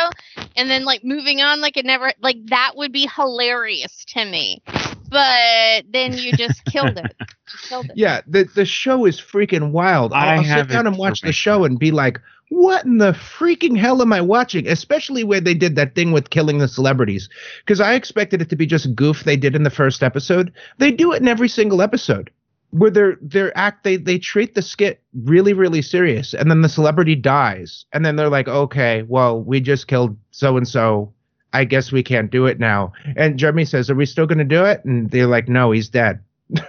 and 0.57 0.71
then 0.71 0.85
like 0.85 1.03
moving 1.05 1.41
on 1.43 1.61
like 1.61 1.77
it 1.77 1.85
never 1.85 2.13
like 2.21 2.37
that 2.47 2.73
would 2.77 2.93
be 2.93 3.09
hilarious 3.15 4.05
to 4.09 4.25
me. 4.25 4.63
But 5.09 5.85
then 5.93 6.15
you 6.15 6.33
just 6.33 6.65
killed 6.65 6.99
it. 6.99 7.15
You 7.47 7.59
killed 7.69 7.85
it. 7.87 7.93
Yeah, 7.97 8.23
the 8.27 8.43
the 8.57 8.65
show 8.65 9.05
is 9.07 9.21
freaking 9.21 9.71
wild. 9.71 10.13
I 10.13 10.35
I'll, 10.35 10.39
I'll 10.41 10.45
sit 10.45 10.69
down 10.69 10.89
and 10.89 10.99
watch 10.99 11.21
the 11.21 11.31
show 11.33 11.65
and 11.65 11.79
be 11.79 11.93
like, 11.93 12.21
"What 12.49 12.85
in 12.85 12.99
the 12.99 13.13
freaking 13.13 13.79
hell 13.79 14.03
am 14.03 14.13
I 14.13 14.21
watching?" 14.21 14.67
Especially 14.67 15.23
where 15.23 15.41
they 15.41 15.55
did 15.55 15.77
that 15.77 15.95
thing 15.95 16.11
with 16.11 16.31
killing 16.31 16.59
the 16.59 16.67
celebrities, 16.67 17.29
because 17.65 17.81
I 17.81 17.95
expected 17.95 18.43
it 18.43 18.51
to 18.51 18.57
be 18.57 18.67
just 18.67 18.93
goof 18.97 19.23
they 19.23 19.37
did 19.37 19.55
in 19.55 19.63
the 19.63 19.71
first 19.71 20.03
episode. 20.03 20.53
They 20.79 20.91
do 20.91 21.13
it 21.13 21.23
in 21.23 21.29
every 21.29 21.49
single 21.49 21.81
episode, 21.81 22.31
where 22.79 22.91
they're 22.91 23.17
they're 23.23 23.57
act 23.57 23.85
they 23.85 23.97
they 23.97 24.19
treat 24.19 24.55
the 24.55 24.63
skit 24.63 25.03
really 25.25 25.53
really 25.53 25.83
serious, 25.83 26.35
and 26.35 26.51
then 26.51 26.63
the 26.63 26.69
celebrity 26.69 27.15
dies, 27.15 27.87
and 27.93 28.05
then 28.05 28.17
they're 28.17 28.29
like, 28.29 28.49
"Okay, 28.49 29.03
well, 29.03 29.41
we 29.41 29.61
just 29.61 29.87
killed 29.89 30.17
so 30.31 30.57
and 30.57 30.69
so." 30.69 31.13
I 31.53 31.65
guess 31.65 31.91
we 31.91 32.03
can't 32.03 32.31
do 32.31 32.45
it 32.45 32.59
now. 32.59 32.93
And 33.17 33.39
Jeremy 33.39 33.65
says, 33.65 33.89
Are 33.89 33.95
we 33.95 34.05
still 34.05 34.27
going 34.27 34.39
to 34.39 34.45
do 34.45 34.65
it? 34.65 34.85
And 34.85 35.11
they're 35.11 35.29
like, 35.29 35.49
No, 35.49 35.71
he's 35.71 35.89
dead. 35.89 36.21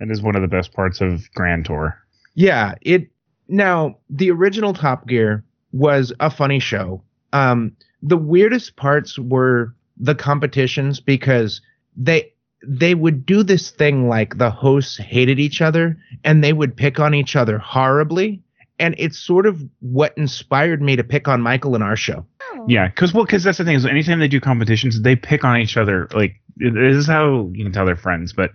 That 0.00 0.10
is 0.10 0.22
one 0.22 0.34
of 0.34 0.42
the 0.42 0.48
best 0.48 0.72
parts 0.72 1.00
of 1.00 1.30
Grand 1.34 1.66
Tour. 1.66 1.96
Yeah, 2.34 2.74
it 2.80 3.08
now 3.48 3.98
the 4.08 4.30
original 4.30 4.72
Top 4.72 5.06
Gear 5.06 5.44
was 5.72 6.12
a 6.20 6.30
funny 6.30 6.58
show. 6.58 7.02
Um 7.32 7.76
the 8.02 8.16
weirdest 8.16 8.76
parts 8.76 9.18
were 9.18 9.74
the 9.98 10.14
competitions 10.14 11.00
because 11.00 11.60
they 11.96 12.29
they 12.66 12.94
would 12.94 13.24
do 13.24 13.42
this 13.42 13.70
thing 13.70 14.08
like 14.08 14.38
the 14.38 14.50
hosts 14.50 14.96
hated 14.98 15.38
each 15.38 15.60
other 15.60 15.96
and 16.24 16.44
they 16.44 16.52
would 16.52 16.76
pick 16.76 17.00
on 17.00 17.14
each 17.14 17.36
other 17.36 17.58
horribly 17.58 18.42
and 18.80 18.94
it's 18.98 19.18
sort 19.18 19.46
of 19.46 19.62
what 19.80 20.16
inspired 20.16 20.80
me 20.80 20.96
to 20.96 21.04
pick 21.04 21.28
on 21.28 21.42
Michael 21.42 21.76
in 21.76 21.82
our 21.82 21.96
show. 21.96 22.24
Yeah, 22.66 22.88
because 22.88 23.14
well, 23.14 23.24
because 23.24 23.44
that's 23.44 23.58
the 23.58 23.64
thing 23.64 23.76
is, 23.76 23.86
anytime 23.86 24.18
they 24.18 24.28
do 24.28 24.40
competitions, 24.40 25.00
they 25.02 25.14
pick 25.14 25.44
on 25.44 25.58
each 25.58 25.76
other. 25.76 26.08
Like 26.12 26.40
this 26.56 26.96
is 26.96 27.06
how 27.06 27.50
you 27.52 27.64
can 27.64 27.72
tell 27.72 27.86
they're 27.86 27.96
friends, 27.96 28.32
but 28.32 28.50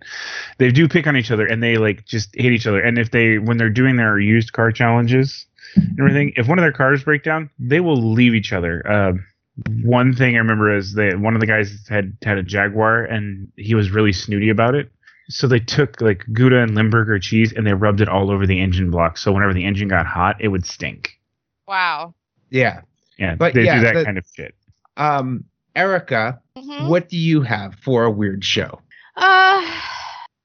they 0.58 0.70
do 0.70 0.88
pick 0.88 1.08
on 1.08 1.16
each 1.16 1.32
other, 1.32 1.46
and 1.46 1.62
they 1.62 1.78
like 1.78 2.06
just 2.06 2.36
hate 2.36 2.52
each 2.52 2.68
other. 2.68 2.82
And 2.82 2.98
if 2.98 3.12
they 3.12 3.38
when 3.38 3.58
they're 3.58 3.70
doing 3.70 3.96
their 3.96 4.20
used 4.20 4.52
car 4.52 4.72
challenges 4.72 5.46
and 5.76 6.00
everything, 6.00 6.34
if 6.36 6.48
one 6.48 6.60
of 6.60 6.64
their 6.64 6.72
cars 6.72 7.04
break 7.04 7.24
down, 7.24 7.50
they 7.60 7.80
will 7.80 8.14
leave 8.14 8.34
each 8.34 8.52
other. 8.52 8.86
Uh, 8.88 9.14
one 9.84 10.14
thing 10.14 10.36
I 10.36 10.40
remember 10.40 10.76
is 10.76 10.94
that 10.96 11.18
one 11.20 11.34
of 11.34 11.40
the 11.42 11.48
guys 11.48 11.86
had 11.90 12.18
had 12.24 12.38
a 12.38 12.44
Jaguar, 12.44 13.04
and 13.06 13.52
he 13.56 13.76
was 13.76 13.92
really 13.92 14.12
snooty 14.14 14.50
about 14.50 14.76
it. 14.76 14.92
So 15.30 15.48
they 15.48 15.60
took 15.60 16.02
like 16.02 16.24
Gouda 16.34 16.62
and 16.62 16.76
Limburger 16.76 17.18
cheese, 17.20 17.52
and 17.54 17.66
they 17.66 17.74
rubbed 17.74 18.02
it 18.02 18.10
all 18.10 18.30
over 18.30 18.46
the 18.46 18.60
engine 18.62 18.92
block. 18.92 19.18
So 19.18 19.32
whenever 19.32 19.54
the 19.54 19.66
engine 19.66 19.88
got 19.88 20.06
hot, 20.06 20.38
it 20.40 20.50
would 20.50 20.66
stink. 20.66 21.20
wow. 21.68 22.14
Yeah. 22.52 22.82
Yeah, 23.18 23.36
But 23.36 23.54
they 23.56 23.64
yeah, 23.64 23.76
do 23.80 23.82
that 23.86 23.94
the- 23.96 24.06
kind 24.06 24.18
of 24.18 24.26
shit. 24.36 24.54
Um 24.98 25.46
Erica, 25.76 26.40
Mhm. 26.58 26.88
what 26.88 27.10
do 27.10 27.18
you 27.18 27.42
have 27.42 27.76
for 27.76 28.04
a 28.04 28.12
weird 28.12 28.44
show? 28.46 28.80
Uh, 29.18 29.66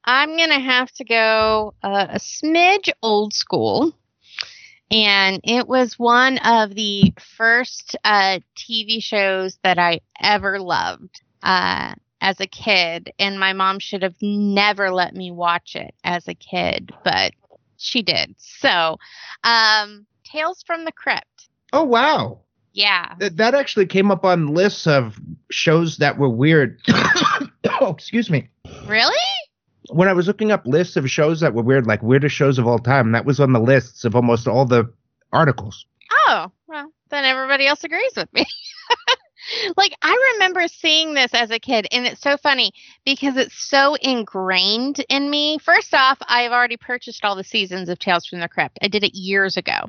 I'm 0.05 0.37
gonna 0.37 0.59
have 0.61 0.91
to 0.93 1.05
go 1.05 1.75
uh, 1.83 2.07
a 2.11 2.19
smidge 2.19 2.91
old 3.03 3.35
school, 3.35 3.95
and 4.91 5.41
it 5.45 5.69
was 5.69 5.99
one 5.99 6.39
of 6.39 6.75
the 6.75 7.15
first 7.37 7.97
uh, 8.05 8.41
TV 8.57 9.03
shows 9.03 9.59
that 9.63 9.79
I 9.79 10.01
ever 10.21 10.59
loved 10.59 11.21
uh, 11.43 11.95
as 12.21 12.41
a 12.41 12.47
kid, 12.47 13.13
and 13.19 13.39
my 13.39 13.53
mom 13.53 13.79
should 13.79 14.03
have 14.03 14.21
never 14.21 14.91
let 14.91 15.15
me 15.15 15.31
watch 15.31 15.77
it 15.77 15.95
as 16.05 16.29
a 16.29 16.35
kid, 16.35 16.93
but 17.05 17.33
she 17.77 18.03
did. 18.03 18.35
So, 18.39 18.99
um, 19.45 20.07
Tales 20.25 20.63
from 20.63 20.85
the 20.85 20.93
Crypt. 20.93 21.49
Oh 21.73 21.85
wow. 21.85 22.41
Yeah. 22.73 23.15
That, 23.19 23.37
that 23.37 23.55
actually 23.55 23.87
came 23.87 24.11
up 24.11 24.25
on 24.25 24.55
lists 24.55 24.87
of 24.87 25.19
shows 25.51 25.97
that 25.97 26.19
were 26.19 26.29
weird. 26.29 26.81
oh, 27.81 27.91
excuse 27.91 28.31
me. 28.31 28.49
Really? 28.87 29.17
When 29.93 30.09
I 30.09 30.13
was 30.13 30.27
looking 30.27 30.53
up 30.53 30.67
lists 30.67 30.97
of 30.97 31.11
shows 31.11 31.41
that 31.41 31.55
were 31.55 31.63
weird, 31.63 31.87
like 31.87 32.03
weirdest 32.03 32.35
shows 32.35 32.59
of 32.59 32.67
all 32.67 32.79
time, 32.79 33.13
that 33.13 33.25
was 33.25 33.41
on 33.41 33.53
the 33.53 33.61
lists 33.61 34.05
of 34.05 34.15
almost 34.15 34.49
all 34.49 34.65
the 34.65 34.93
articles. 35.33 35.87
Oh, 36.27 36.51
well, 36.67 36.93
then 37.11 37.25
everybody 37.25 37.67
else 37.67 37.85
agrees 37.85 38.13
with 38.17 38.33
me. 38.33 38.47
like 39.77 39.95
I 40.03 40.33
remember 40.35 40.67
seeing 40.69 41.15
this 41.15 41.33
as 41.35 41.51
a 41.51 41.59
kid 41.59 41.87
and 41.93 42.07
it's 42.07 42.21
so 42.21 42.37
funny 42.37 42.73
because 43.05 43.37
it's 43.37 43.69
so 43.69 43.95
ingrained 43.95 45.05
in 45.09 45.31
me. 45.31 45.59
First 45.59 45.95
off, 45.95 46.19
I've 46.27 46.53
already 46.53 46.77
purchased 46.77 47.25
all 47.25 47.37
the 47.37 47.45
seasons 47.45 47.89
of 47.89 47.99
Tales 47.99 48.27
from 48.27 48.41
the 48.41 48.49
Crypt. 48.49 48.79
I 48.83 48.89
did 48.89 49.05
it 49.05 49.15
years 49.15 49.57
ago. 49.57 49.89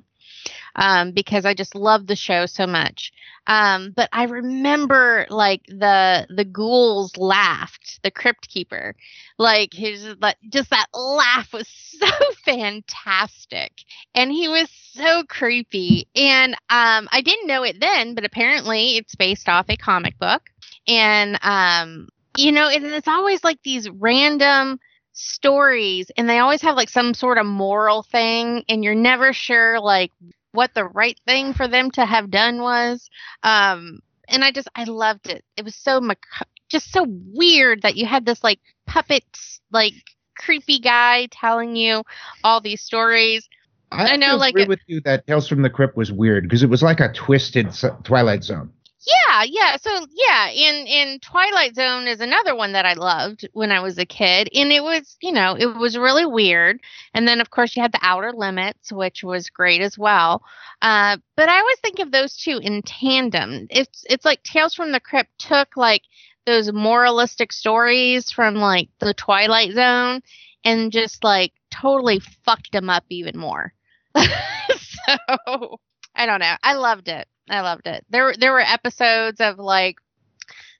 Um, 0.75 1.11
because 1.11 1.45
I 1.45 1.53
just 1.53 1.75
love 1.75 2.07
the 2.07 2.15
show 2.15 2.45
so 2.45 2.65
much. 2.65 3.11
Um, 3.47 3.91
but 3.95 4.07
I 4.13 4.25
remember 4.25 5.25
like 5.29 5.65
the 5.67 6.27
the 6.29 6.45
ghouls 6.45 7.17
laughed, 7.17 7.99
the 8.03 8.11
crypt 8.11 8.47
keeper, 8.47 8.95
like 9.37 9.73
his 9.73 10.15
like 10.21 10.37
just 10.49 10.69
that 10.69 10.87
laugh 10.93 11.51
was 11.51 11.67
so 11.99 12.07
fantastic, 12.45 13.71
and 14.13 14.31
he 14.31 14.47
was 14.47 14.69
so 14.93 15.23
creepy. 15.23 16.07
And 16.15 16.53
um, 16.69 17.09
I 17.11 17.21
didn't 17.23 17.47
know 17.47 17.63
it 17.63 17.79
then, 17.79 18.13
but 18.13 18.25
apparently 18.25 18.97
it's 18.97 19.15
based 19.15 19.49
off 19.49 19.65
a 19.69 19.75
comic 19.75 20.17
book, 20.19 20.43
and 20.87 21.39
um, 21.41 22.09
you 22.37 22.51
know, 22.51 22.69
and 22.69 22.85
it's 22.85 23.07
always 23.07 23.43
like 23.43 23.61
these 23.63 23.89
random 23.89 24.79
stories 25.21 26.11
and 26.17 26.27
they 26.27 26.39
always 26.39 26.61
have 26.61 26.75
like 26.75 26.89
some 26.89 27.13
sort 27.13 27.37
of 27.37 27.45
moral 27.45 28.03
thing 28.03 28.63
and 28.67 28.83
you're 28.83 28.95
never 28.95 29.33
sure 29.33 29.79
like 29.79 30.11
what 30.51 30.73
the 30.73 30.85
right 30.85 31.19
thing 31.25 31.53
for 31.53 31.67
them 31.67 31.91
to 31.91 32.05
have 32.05 32.29
done 32.31 32.61
was. 32.61 33.09
Um, 33.43 33.99
and 34.27 34.43
I 34.43 34.51
just 34.51 34.67
I 34.75 34.85
loved 34.85 35.27
it. 35.27 35.43
It 35.57 35.63
was 35.63 35.75
so 35.75 36.01
mac- 36.01 36.25
just 36.69 36.91
so 36.91 37.05
weird 37.07 37.83
that 37.83 37.95
you 37.95 38.05
had 38.05 38.25
this 38.25 38.43
like 38.43 38.59
puppet 38.87 39.23
like 39.71 39.93
creepy 40.37 40.79
guy 40.79 41.27
telling 41.31 41.75
you 41.75 42.03
all 42.43 42.61
these 42.61 42.81
stories. 42.81 43.47
I, 43.91 44.13
I 44.13 44.15
know, 44.15 44.37
like 44.37 44.53
agree 44.53 44.63
a- 44.63 44.67
with 44.67 44.79
you 44.87 45.01
that 45.01 45.27
Tales 45.27 45.47
from 45.47 45.61
the 45.61 45.69
Crypt 45.69 45.97
was 45.97 46.11
weird 46.11 46.43
because 46.43 46.63
it 46.63 46.69
was 46.69 46.81
like 46.81 46.99
a 46.99 47.11
twisted 47.11 47.69
Twilight 48.03 48.43
Zone. 48.43 48.71
Yeah, 49.07 49.43
yeah. 49.47 49.77
So 49.77 50.05
yeah, 50.13 50.49
in 50.49 50.85
in 50.85 51.19
Twilight 51.21 51.73
Zone 51.75 52.07
is 52.07 52.21
another 52.21 52.55
one 52.55 52.73
that 52.73 52.85
I 52.85 52.93
loved 52.93 53.47
when 53.53 53.71
I 53.71 53.79
was 53.79 53.97
a 53.97 54.05
kid, 54.05 54.47
and 54.53 54.71
it 54.71 54.83
was 54.83 55.17
you 55.21 55.31
know 55.31 55.55
it 55.57 55.75
was 55.75 55.97
really 55.97 56.25
weird. 56.25 56.79
And 57.15 57.27
then 57.27 57.41
of 57.41 57.49
course 57.49 57.75
you 57.75 57.81
had 57.81 57.93
the 57.93 57.99
Outer 58.03 58.31
Limits, 58.31 58.91
which 58.91 59.23
was 59.23 59.49
great 59.49 59.81
as 59.81 59.97
well. 59.97 60.43
Uh, 60.83 61.17
but 61.35 61.49
I 61.49 61.59
always 61.59 61.79
think 61.79 61.97
of 61.99 62.11
those 62.11 62.37
two 62.37 62.59
in 62.61 62.83
tandem. 62.83 63.67
It's 63.71 64.05
it's 64.07 64.25
like 64.25 64.43
Tales 64.43 64.75
from 64.75 64.91
the 64.91 64.99
Crypt 64.99 65.31
took 65.39 65.75
like 65.75 66.03
those 66.45 66.71
moralistic 66.71 67.53
stories 67.53 68.31
from 68.31 68.55
like 68.55 68.89
the 68.99 69.15
Twilight 69.15 69.71
Zone 69.73 70.21
and 70.63 70.91
just 70.91 71.23
like 71.23 71.53
totally 71.71 72.19
fucked 72.45 72.71
them 72.71 72.89
up 72.89 73.05
even 73.09 73.37
more. 73.37 73.73
so 74.15 75.77
I 76.15 76.25
don't 76.27 76.39
know. 76.39 76.55
I 76.61 76.73
loved 76.73 77.07
it. 77.07 77.27
I 77.49 77.61
loved 77.61 77.87
it. 77.87 78.05
There 78.09 78.33
there 78.37 78.53
were 78.53 78.61
episodes 78.61 79.39
of 79.41 79.57
like 79.57 79.97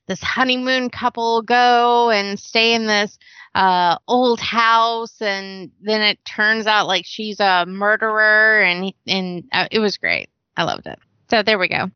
this 0.06 0.22
honeymoon 0.22 0.90
couple 0.90 1.42
go 1.42 2.10
and 2.10 2.38
stay 2.38 2.74
in 2.74 2.86
this 2.86 3.18
uh 3.54 3.98
old 4.08 4.40
house 4.40 5.20
and 5.20 5.70
then 5.80 6.00
it 6.00 6.24
turns 6.24 6.66
out 6.66 6.86
like 6.86 7.04
she's 7.06 7.38
a 7.40 7.64
murderer 7.66 8.62
and 8.62 8.92
and 9.06 9.44
uh, 9.52 9.68
it 9.70 9.78
was 9.80 9.98
great. 9.98 10.28
I 10.56 10.64
loved 10.64 10.86
it. 10.86 10.98
So 11.30 11.42
there 11.42 11.58
we 11.58 11.68
go. 11.68 11.90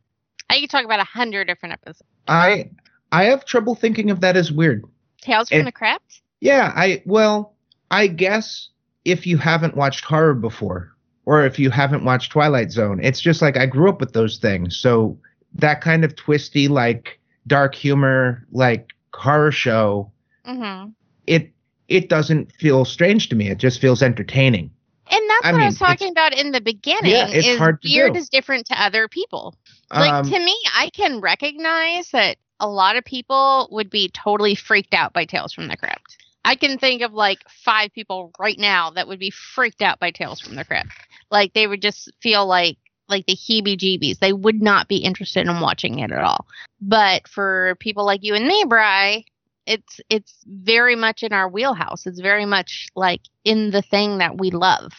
I 0.48 0.60
could 0.60 0.70
talk 0.70 0.84
about 0.84 1.00
a 1.00 1.04
hundred 1.04 1.46
different 1.46 1.74
episodes. 1.74 2.02
I 2.28 2.70
I 3.12 3.24
have 3.24 3.44
trouble 3.44 3.74
thinking 3.74 4.10
of 4.10 4.20
that 4.20 4.36
as 4.36 4.52
weird. 4.52 4.84
Tales 5.20 5.48
from 5.48 5.60
It- 5.60 5.64
the 5.64 5.72
Crypt. 5.72 6.20
Yeah, 6.40 6.70
I 6.76 7.02
well, 7.06 7.54
I 7.90 8.08
guess 8.08 8.68
if 9.04 9.26
you 9.26 9.38
haven't 9.38 9.74
watched 9.76 10.04
horror 10.04 10.34
before 10.34 10.92
or 11.26 11.44
if 11.44 11.58
you 11.58 11.70
haven't 11.70 12.04
watched 12.04 12.32
Twilight 12.32 12.72
Zone, 12.72 12.98
it's 13.02 13.20
just 13.20 13.42
like 13.42 13.56
I 13.56 13.66
grew 13.66 13.88
up 13.90 14.00
with 14.00 14.12
those 14.14 14.38
things. 14.38 14.76
So 14.78 15.18
that 15.54 15.80
kind 15.80 16.04
of 16.04 16.16
twisty 16.16 16.68
like 16.68 17.18
dark 17.46 17.74
humor 17.74 18.46
like 18.50 18.92
horror 19.14 19.52
show, 19.52 20.10
Mm-hmm. 20.46 20.90
it 21.26 21.50
it 21.88 22.08
doesn't 22.08 22.52
feel 22.52 22.84
strange 22.84 23.28
to 23.30 23.36
me. 23.36 23.48
It 23.50 23.58
just 23.58 23.80
feels 23.80 24.02
entertaining. 24.02 24.70
And 25.10 25.30
that's 25.30 25.44
I 25.46 25.52
what 25.52 25.60
I 25.60 25.66
was 25.66 25.78
talking 25.78 26.10
about 26.10 26.32
in 26.36 26.50
the 26.52 26.60
beginning. 26.60 27.12
Yeah, 27.12 27.28
it's 27.28 27.46
is 27.46 27.58
hard 27.58 27.80
to 27.82 27.88
weird 27.88 28.14
do. 28.14 28.18
is 28.18 28.28
different 28.28 28.66
to 28.66 28.80
other 28.82 29.06
people. 29.08 29.54
Like 29.92 30.12
Um, 30.12 30.24
to 30.30 30.38
me, 30.38 30.56
I 30.74 30.90
can 30.92 31.20
recognize 31.20 32.10
that 32.10 32.38
a 32.58 32.68
lot 32.68 32.96
of 32.96 33.04
people 33.04 33.68
would 33.70 33.88
be 33.90 34.08
totally 34.08 34.54
freaked 34.56 34.94
out 34.94 35.12
by 35.12 35.24
Tales 35.24 35.52
from 35.52 35.68
the 35.68 35.76
Crypt. 35.76 36.16
I 36.46 36.54
can 36.54 36.78
think 36.78 37.02
of 37.02 37.12
like 37.12 37.40
five 37.64 37.92
people 37.92 38.30
right 38.38 38.56
now 38.56 38.90
that 38.90 39.08
would 39.08 39.18
be 39.18 39.30
freaked 39.30 39.82
out 39.82 39.98
by 39.98 40.12
Tales 40.12 40.40
from 40.40 40.54
the 40.54 40.64
Crypt. 40.64 40.90
Like 41.28 41.52
they 41.54 41.66
would 41.66 41.82
just 41.82 42.08
feel 42.22 42.46
like 42.46 42.78
like 43.08 43.26
the 43.26 43.36
heebie-jeebies. 43.36 44.20
They 44.20 44.32
would 44.32 44.62
not 44.62 44.86
be 44.86 44.98
interested 44.98 45.46
in 45.46 45.60
watching 45.60 45.98
it 45.98 46.12
at 46.12 46.22
all. 46.22 46.46
But 46.80 47.26
for 47.26 47.76
people 47.80 48.06
like 48.06 48.22
you 48.22 48.34
and 48.34 48.46
me, 48.46 48.64
Bry, 48.68 49.24
it's 49.66 50.00
it's 50.08 50.36
very 50.46 50.94
much 50.94 51.24
in 51.24 51.32
our 51.32 51.48
wheelhouse. 51.48 52.06
It's 52.06 52.20
very 52.20 52.46
much 52.46 52.86
like 52.94 53.22
in 53.44 53.72
the 53.72 53.82
thing 53.82 54.18
that 54.18 54.38
we 54.38 54.52
love, 54.52 54.92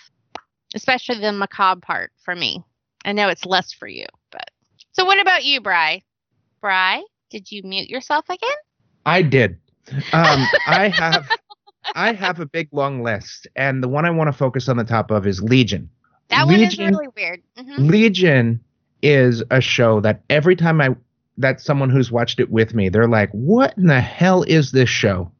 especially 0.75 1.19
the 1.21 1.31
macabre 1.31 1.79
part 1.79 2.11
for 2.25 2.35
me. 2.35 2.61
I 3.05 3.13
know 3.13 3.29
it's 3.29 3.45
less 3.45 3.71
for 3.71 3.87
you, 3.87 4.05
but 4.33 4.49
so 4.91 5.05
what 5.05 5.21
about 5.21 5.45
you, 5.45 5.61
Bry? 5.61 6.01
Bry, 6.59 7.03
did 7.29 7.49
you 7.53 7.61
mute 7.63 7.89
yourself 7.89 8.25
again? 8.27 8.57
I 9.05 9.21
did. 9.21 9.57
Um, 10.13 10.49
I 10.65 10.89
have 10.89 11.29
I 11.95 12.13
have 12.13 12.39
a 12.39 12.45
big 12.45 12.69
long 12.71 13.03
list, 13.03 13.47
and 13.55 13.81
the 13.83 13.87
one 13.87 14.05
I 14.05 14.09
want 14.09 14.27
to 14.27 14.31
focus 14.33 14.67
on 14.67 14.77
the 14.77 14.83
top 14.83 15.11
of 15.11 15.25
is 15.25 15.41
Legion. 15.41 15.89
That 16.29 16.47
one 16.47 16.63
is 16.63 16.79
really 16.79 17.07
weird. 17.15 17.41
hmm 17.57 17.81
Legion 17.81 18.59
is 19.01 19.43
a 19.51 19.61
show 19.61 19.99
that 20.01 20.23
every 20.29 20.55
time 20.55 20.81
I 20.81 20.95
that 21.37 21.61
someone 21.61 21.89
who's 21.89 22.11
watched 22.11 22.39
it 22.39 22.49
with 22.51 22.73
me, 22.73 22.89
they're 22.89 23.07
like, 23.07 23.29
"What 23.31 23.77
in 23.77 23.87
the 23.87 24.01
hell 24.01 24.43
is 24.43 24.71
this 24.71 24.89
show?" 24.89 25.31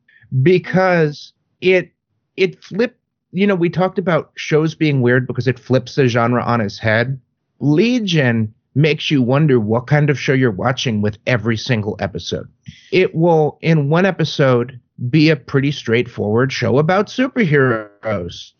Because 0.43 1.33
it 1.61 1.91
it 2.35 2.63
flipped. 2.63 2.99
You 3.31 3.47
know, 3.47 3.55
we 3.55 3.69
talked 3.69 3.99
about 3.99 4.31
shows 4.35 4.75
being 4.75 5.01
weird 5.01 5.27
because 5.27 5.47
it 5.47 5.59
flips 5.59 5.95
the 5.95 6.07
genre 6.07 6.43
on 6.43 6.61
its 6.61 6.79
head. 6.79 7.19
Legion 7.59 8.53
makes 8.77 9.09
you 9.09 9.21
wonder 9.23 9.59
what 9.59 9.87
kind 9.87 10.09
of 10.09 10.19
show 10.19 10.33
you're 10.33 10.51
watching 10.51 11.01
with 11.01 11.17
every 11.25 11.57
single 11.57 11.95
episode. 11.99 12.47
It 12.91 13.15
will, 13.15 13.57
in 13.61 13.89
one 13.89 14.05
episode, 14.05 14.79
be 15.09 15.29
a 15.29 15.35
pretty 15.35 15.71
straightforward 15.71 16.53
show 16.53 16.77
about 16.77 17.07
superheroes. 17.07 18.51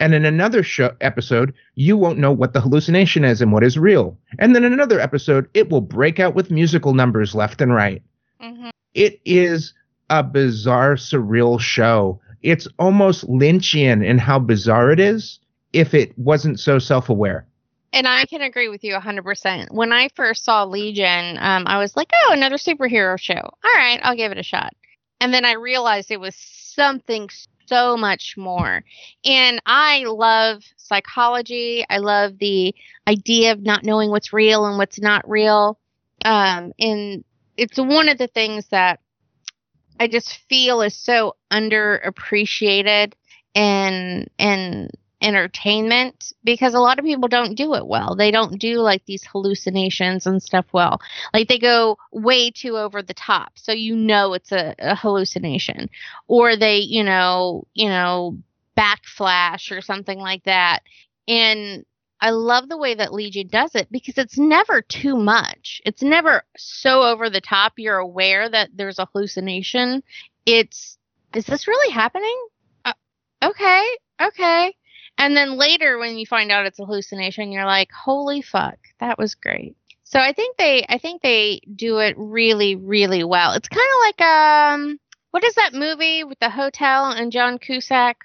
And 0.00 0.14
in 0.14 0.24
another 0.24 0.64
show 0.64 0.94
episode, 1.00 1.54
you 1.76 1.96
won't 1.96 2.18
know 2.18 2.32
what 2.32 2.52
the 2.52 2.60
hallucination 2.60 3.24
is 3.24 3.40
and 3.40 3.52
what 3.52 3.62
is 3.62 3.78
real. 3.78 4.18
And 4.40 4.54
then 4.54 4.64
in 4.64 4.72
another 4.72 4.98
episode, 4.98 5.48
it 5.54 5.70
will 5.70 5.80
break 5.80 6.18
out 6.18 6.34
with 6.34 6.50
musical 6.50 6.92
numbers 6.92 7.34
left 7.34 7.60
and 7.60 7.72
right. 7.72 8.02
hmm 8.40 8.70
It 8.94 9.20
is 9.24 9.74
a 10.10 10.24
bizarre, 10.24 10.96
surreal 10.96 11.60
show. 11.60 12.20
It's 12.42 12.66
almost 12.80 13.28
Lynchian 13.28 14.04
in 14.04 14.18
how 14.18 14.40
bizarre 14.40 14.90
it 14.90 14.98
is 14.98 15.38
if 15.72 15.94
it 15.94 16.18
wasn't 16.18 16.58
so 16.58 16.80
self 16.80 17.08
aware. 17.08 17.46
And 17.92 18.08
I 18.08 18.24
can 18.24 18.40
agree 18.40 18.68
with 18.68 18.84
you 18.84 18.94
100%. 18.94 19.70
When 19.70 19.92
I 19.92 20.08
first 20.14 20.44
saw 20.44 20.64
Legion, 20.64 21.36
um, 21.38 21.64
I 21.66 21.78
was 21.78 21.94
like, 21.94 22.10
oh, 22.12 22.32
another 22.32 22.56
superhero 22.56 23.18
show. 23.18 23.34
All 23.34 23.74
right, 23.74 24.00
I'll 24.02 24.16
give 24.16 24.32
it 24.32 24.38
a 24.38 24.42
shot. 24.42 24.74
And 25.20 25.32
then 25.32 25.44
I 25.44 25.52
realized 25.52 26.10
it 26.10 26.20
was 26.20 26.34
something 26.36 27.28
so 27.66 27.96
much 27.96 28.34
more. 28.36 28.82
And 29.24 29.60
I 29.66 30.04
love 30.04 30.62
psychology. 30.76 31.84
I 31.88 31.98
love 31.98 32.38
the 32.38 32.74
idea 33.06 33.52
of 33.52 33.62
not 33.62 33.84
knowing 33.84 34.10
what's 34.10 34.32
real 34.32 34.64
and 34.66 34.78
what's 34.78 35.00
not 35.00 35.28
real. 35.28 35.78
Um, 36.24 36.72
and 36.78 37.24
it's 37.56 37.78
one 37.78 38.08
of 38.08 38.18
the 38.18 38.26
things 38.26 38.68
that 38.68 39.00
I 40.00 40.08
just 40.08 40.40
feel 40.48 40.82
is 40.82 40.96
so 40.96 41.36
underappreciated 41.52 43.12
and 43.54 44.30
and 44.38 44.90
entertainment 45.22 46.32
because 46.44 46.74
a 46.74 46.80
lot 46.80 46.98
of 46.98 47.04
people 47.04 47.28
don't 47.28 47.54
do 47.54 47.74
it 47.74 47.86
well. 47.86 48.14
They 48.16 48.30
don't 48.30 48.58
do 48.58 48.78
like 48.78 49.04
these 49.06 49.24
hallucinations 49.24 50.26
and 50.26 50.42
stuff 50.42 50.66
well. 50.72 51.00
Like 51.32 51.48
they 51.48 51.58
go 51.58 51.96
way 52.10 52.50
too 52.50 52.76
over 52.76 53.02
the 53.02 53.14
top. 53.14 53.52
So 53.56 53.72
you 53.72 53.96
know 53.96 54.34
it's 54.34 54.52
a, 54.52 54.74
a 54.78 54.94
hallucination. 54.94 55.88
Or 56.26 56.56
they, 56.56 56.78
you 56.78 57.04
know, 57.04 57.66
you 57.74 57.88
know, 57.88 58.38
backflash 58.76 59.76
or 59.76 59.80
something 59.80 60.18
like 60.18 60.44
that. 60.44 60.80
And 61.28 61.84
I 62.20 62.30
love 62.30 62.68
the 62.68 62.76
way 62.76 62.94
that 62.94 63.12
Legion 63.12 63.48
does 63.48 63.74
it 63.74 63.88
because 63.90 64.16
it's 64.16 64.38
never 64.38 64.80
too 64.80 65.16
much. 65.16 65.82
It's 65.84 66.02
never 66.02 66.44
so 66.56 67.02
over 67.02 67.28
the 67.28 67.40
top 67.40 67.74
you're 67.76 67.98
aware 67.98 68.48
that 68.48 68.70
there's 68.74 68.98
a 68.98 69.08
hallucination. 69.12 70.02
It's 70.46 70.98
is 71.34 71.46
this 71.46 71.66
really 71.66 71.92
happening? 71.92 72.46
Uh, 72.84 72.92
okay, 73.42 73.86
okay. 74.20 74.74
And 75.22 75.36
then 75.36 75.56
later 75.56 75.98
when 75.98 76.18
you 76.18 76.26
find 76.26 76.50
out 76.50 76.66
it's 76.66 76.80
a 76.80 76.84
hallucination, 76.84 77.52
you're 77.52 77.64
like, 77.64 77.90
"Holy 77.92 78.42
fuck, 78.42 78.76
that 78.98 79.18
was 79.18 79.36
great." 79.36 79.76
So 80.02 80.18
I 80.18 80.32
think 80.32 80.56
they 80.56 80.84
I 80.88 80.98
think 80.98 81.22
they 81.22 81.60
do 81.76 81.98
it 81.98 82.16
really 82.18 82.74
really 82.74 83.22
well. 83.22 83.52
It's 83.52 83.68
kind 83.68 83.80
of 83.80 84.00
like 84.00 84.20
um 84.20 84.98
What 85.30 85.44
is 85.44 85.54
that 85.54 85.74
movie 85.74 86.24
with 86.24 86.40
the 86.40 86.50
hotel 86.50 87.12
and 87.12 87.30
John 87.30 87.58
Cusack? 87.58 88.16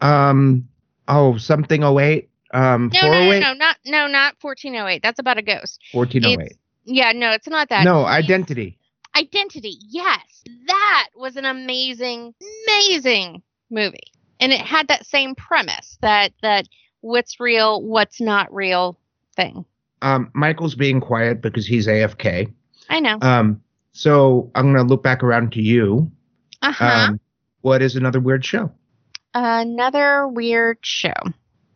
Um. 0.00 0.68
Oh, 1.06 1.36
something 1.36 1.82
08. 1.82 2.30
Um. 2.52 2.90
No, 2.92 3.02
no, 3.02 3.30
no, 3.30 3.38
no, 3.38 3.52
not 3.52 3.76
no, 3.84 4.06
not 4.06 4.36
1408. 4.40 5.02
That's 5.02 5.18
about 5.18 5.36
a 5.36 5.42
ghost. 5.42 5.78
1408. 5.92 6.56
Yeah, 6.86 7.12
no, 7.12 7.32
it's 7.32 7.48
not 7.48 7.68
that. 7.68 7.84
No, 7.84 8.06
identity. 8.06 8.78
Identity. 9.14 9.76
Yes, 9.88 10.42
that 10.68 11.08
was 11.14 11.36
an 11.36 11.44
amazing, 11.44 12.34
amazing 12.66 13.42
movie, 13.70 14.12
and 14.40 14.52
it 14.52 14.60
had 14.60 14.88
that 14.88 15.06
same 15.06 15.34
premise 15.34 15.98
that 16.02 16.32
that 16.42 16.68
what's 17.00 17.40
real, 17.40 17.82
what's 17.82 18.20
not 18.20 18.52
real 18.52 18.98
thing. 19.34 19.64
Um. 20.02 20.30
Michael's 20.34 20.74
being 20.74 21.00
quiet 21.00 21.40
because 21.40 21.66
he's 21.66 21.86
AFK. 21.86 22.52
I 22.88 23.00
know. 23.00 23.18
Um. 23.20 23.62
So 23.92 24.50
I'm 24.54 24.72
gonna 24.72 24.88
look 24.88 25.02
back 25.02 25.22
around 25.22 25.52
to 25.52 25.62
you. 25.62 26.10
Uh 26.62 26.72
huh. 26.72 27.08
Um. 27.08 27.20
What 27.62 27.82
is 27.82 27.96
another 27.96 28.20
weird 28.20 28.44
show? 28.44 28.70
Another 29.34 30.28
weird 30.28 30.78
show. 30.82 31.12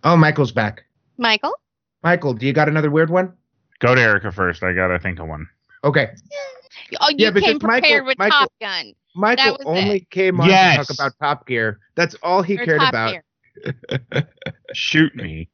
Oh, 0.04 0.16
Michael's 0.16 0.52
back. 0.52 0.84
Michael. 1.18 1.52
Michael, 2.02 2.32
do 2.32 2.46
you 2.46 2.52
got 2.52 2.68
another 2.68 2.90
weird 2.90 3.10
one? 3.10 3.34
Go 3.80 3.94
to 3.94 4.00
Erica 4.00 4.32
first. 4.32 4.62
I 4.62 4.72
gotta 4.72 4.98
think 4.98 5.18
of 5.18 5.28
one. 5.28 5.48
Okay. 5.84 6.10
Oh, 7.00 7.08
you 7.10 7.16
Yeah, 7.18 7.30
because 7.30 7.50
came 7.50 7.58
prepared 7.58 7.82
Michael- 7.82 8.06
with 8.06 8.18
Michael- 8.18 8.38
Top 8.38 8.52
Gun 8.60 8.92
Michael 9.16 9.56
was 9.58 9.66
only 9.66 10.00
came 10.10 10.40
on 10.40 10.48
Yes. 10.48 10.86
to 10.86 10.94
talk 10.94 11.12
about 11.12 11.18
Top 11.18 11.46
Gear. 11.46 11.80
That's 11.96 12.14
all 12.22 12.42
he 12.42 12.58
or 12.58 12.64
cared 12.64 12.80
Top 12.80 12.90
about. 12.90 13.16
Shoot 14.72 15.14
me. 15.16 15.48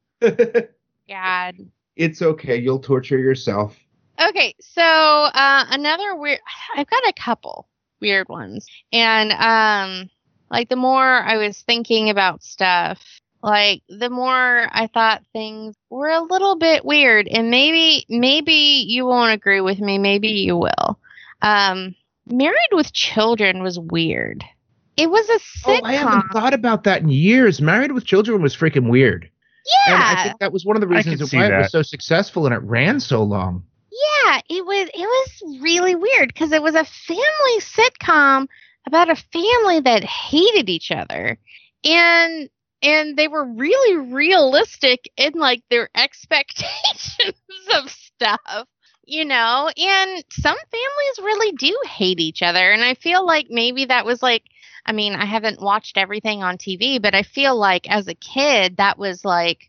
God. 1.08 1.54
it's 1.96 2.20
okay. 2.22 2.56
You'll 2.58 2.78
torture 2.80 3.18
yourself. 3.18 3.76
Okay, 4.20 4.54
so 4.60 4.82
uh, 4.82 5.64
another 5.70 6.16
weird. 6.16 6.40
I've 6.74 6.88
got 6.88 7.02
a 7.06 7.12
couple 7.12 7.68
weird 8.00 8.28
ones, 8.28 8.66
and 8.92 9.32
um, 9.32 10.10
like 10.50 10.68
the 10.68 10.76
more 10.76 11.04
I 11.04 11.36
was 11.36 11.60
thinking 11.62 12.08
about 12.10 12.42
stuff, 12.42 13.02
like 13.42 13.82
the 13.88 14.08
more 14.10 14.68
I 14.72 14.88
thought 14.92 15.22
things 15.32 15.76
were 15.90 16.08
a 16.10 16.22
little 16.22 16.56
bit 16.56 16.84
weird, 16.84 17.28
and 17.28 17.50
maybe 17.50 18.06
maybe 18.08 18.84
you 18.86 19.04
won't 19.06 19.32
agree 19.34 19.60
with 19.60 19.80
me, 19.80 19.98
maybe 19.98 20.28
you 20.28 20.56
will. 20.56 20.98
Um, 21.42 21.94
Married 22.26 22.72
with 22.72 22.92
Children 22.92 23.62
was 23.62 23.78
weird. 23.78 24.44
It 24.96 25.10
was 25.10 25.28
a 25.28 25.38
sitcom. 25.38 25.80
Oh, 25.82 25.86
I 25.86 25.92
haven't 25.94 26.32
thought 26.32 26.54
about 26.54 26.84
that 26.84 27.02
in 27.02 27.08
years. 27.08 27.60
Married 27.60 27.92
with 27.92 28.04
Children 28.04 28.42
was 28.42 28.56
freaking 28.56 28.88
weird. 28.88 29.30
Yeah. 29.66 29.94
And 29.94 30.02
I 30.02 30.12
yeah, 30.12 30.22
think 30.24 30.38
that 30.40 30.52
was 30.52 30.64
one 30.64 30.76
of 30.76 30.80
the 30.80 30.86
reasons 30.86 31.20
could 31.20 31.28
see 31.28 31.36
why 31.36 31.46
it 31.46 31.58
was 31.58 31.72
so 31.72 31.82
successful 31.82 32.46
and 32.46 32.54
it 32.54 32.62
ran 32.62 33.00
so 33.00 33.22
long. 33.22 33.64
Yeah, 33.90 34.40
it 34.48 34.64
was 34.64 34.88
it 34.92 34.98
was 34.98 35.60
really 35.62 35.94
weird 35.94 36.28
because 36.28 36.52
it 36.52 36.62
was 36.62 36.74
a 36.74 36.84
family 36.84 37.60
sitcom 37.60 38.46
about 38.86 39.10
a 39.10 39.16
family 39.16 39.80
that 39.80 40.04
hated 40.04 40.68
each 40.68 40.90
other. 40.90 41.38
And 41.84 42.48
and 42.82 43.16
they 43.16 43.28
were 43.28 43.44
really 43.44 44.12
realistic 44.12 45.10
in 45.16 45.32
like 45.34 45.62
their 45.70 45.88
expectations 45.94 47.34
of 47.74 47.90
stuff, 47.90 48.66
you 49.06 49.24
know? 49.24 49.70
And 49.76 50.24
some 50.30 50.56
families 50.56 51.18
really 51.18 51.52
do 51.52 51.78
hate 51.86 52.20
each 52.20 52.42
other 52.42 52.70
and 52.70 52.82
I 52.82 52.94
feel 52.94 53.24
like 53.24 53.46
maybe 53.48 53.86
that 53.86 54.04
was 54.04 54.22
like 54.22 54.42
I 54.88 54.92
mean, 54.92 55.14
I 55.14 55.24
haven't 55.24 55.60
watched 55.60 55.98
everything 55.98 56.44
on 56.44 56.58
TV, 56.58 57.02
but 57.02 57.12
I 57.12 57.24
feel 57.24 57.56
like 57.56 57.90
as 57.90 58.06
a 58.06 58.14
kid 58.14 58.76
that 58.76 58.98
was 58.98 59.24
like 59.24 59.68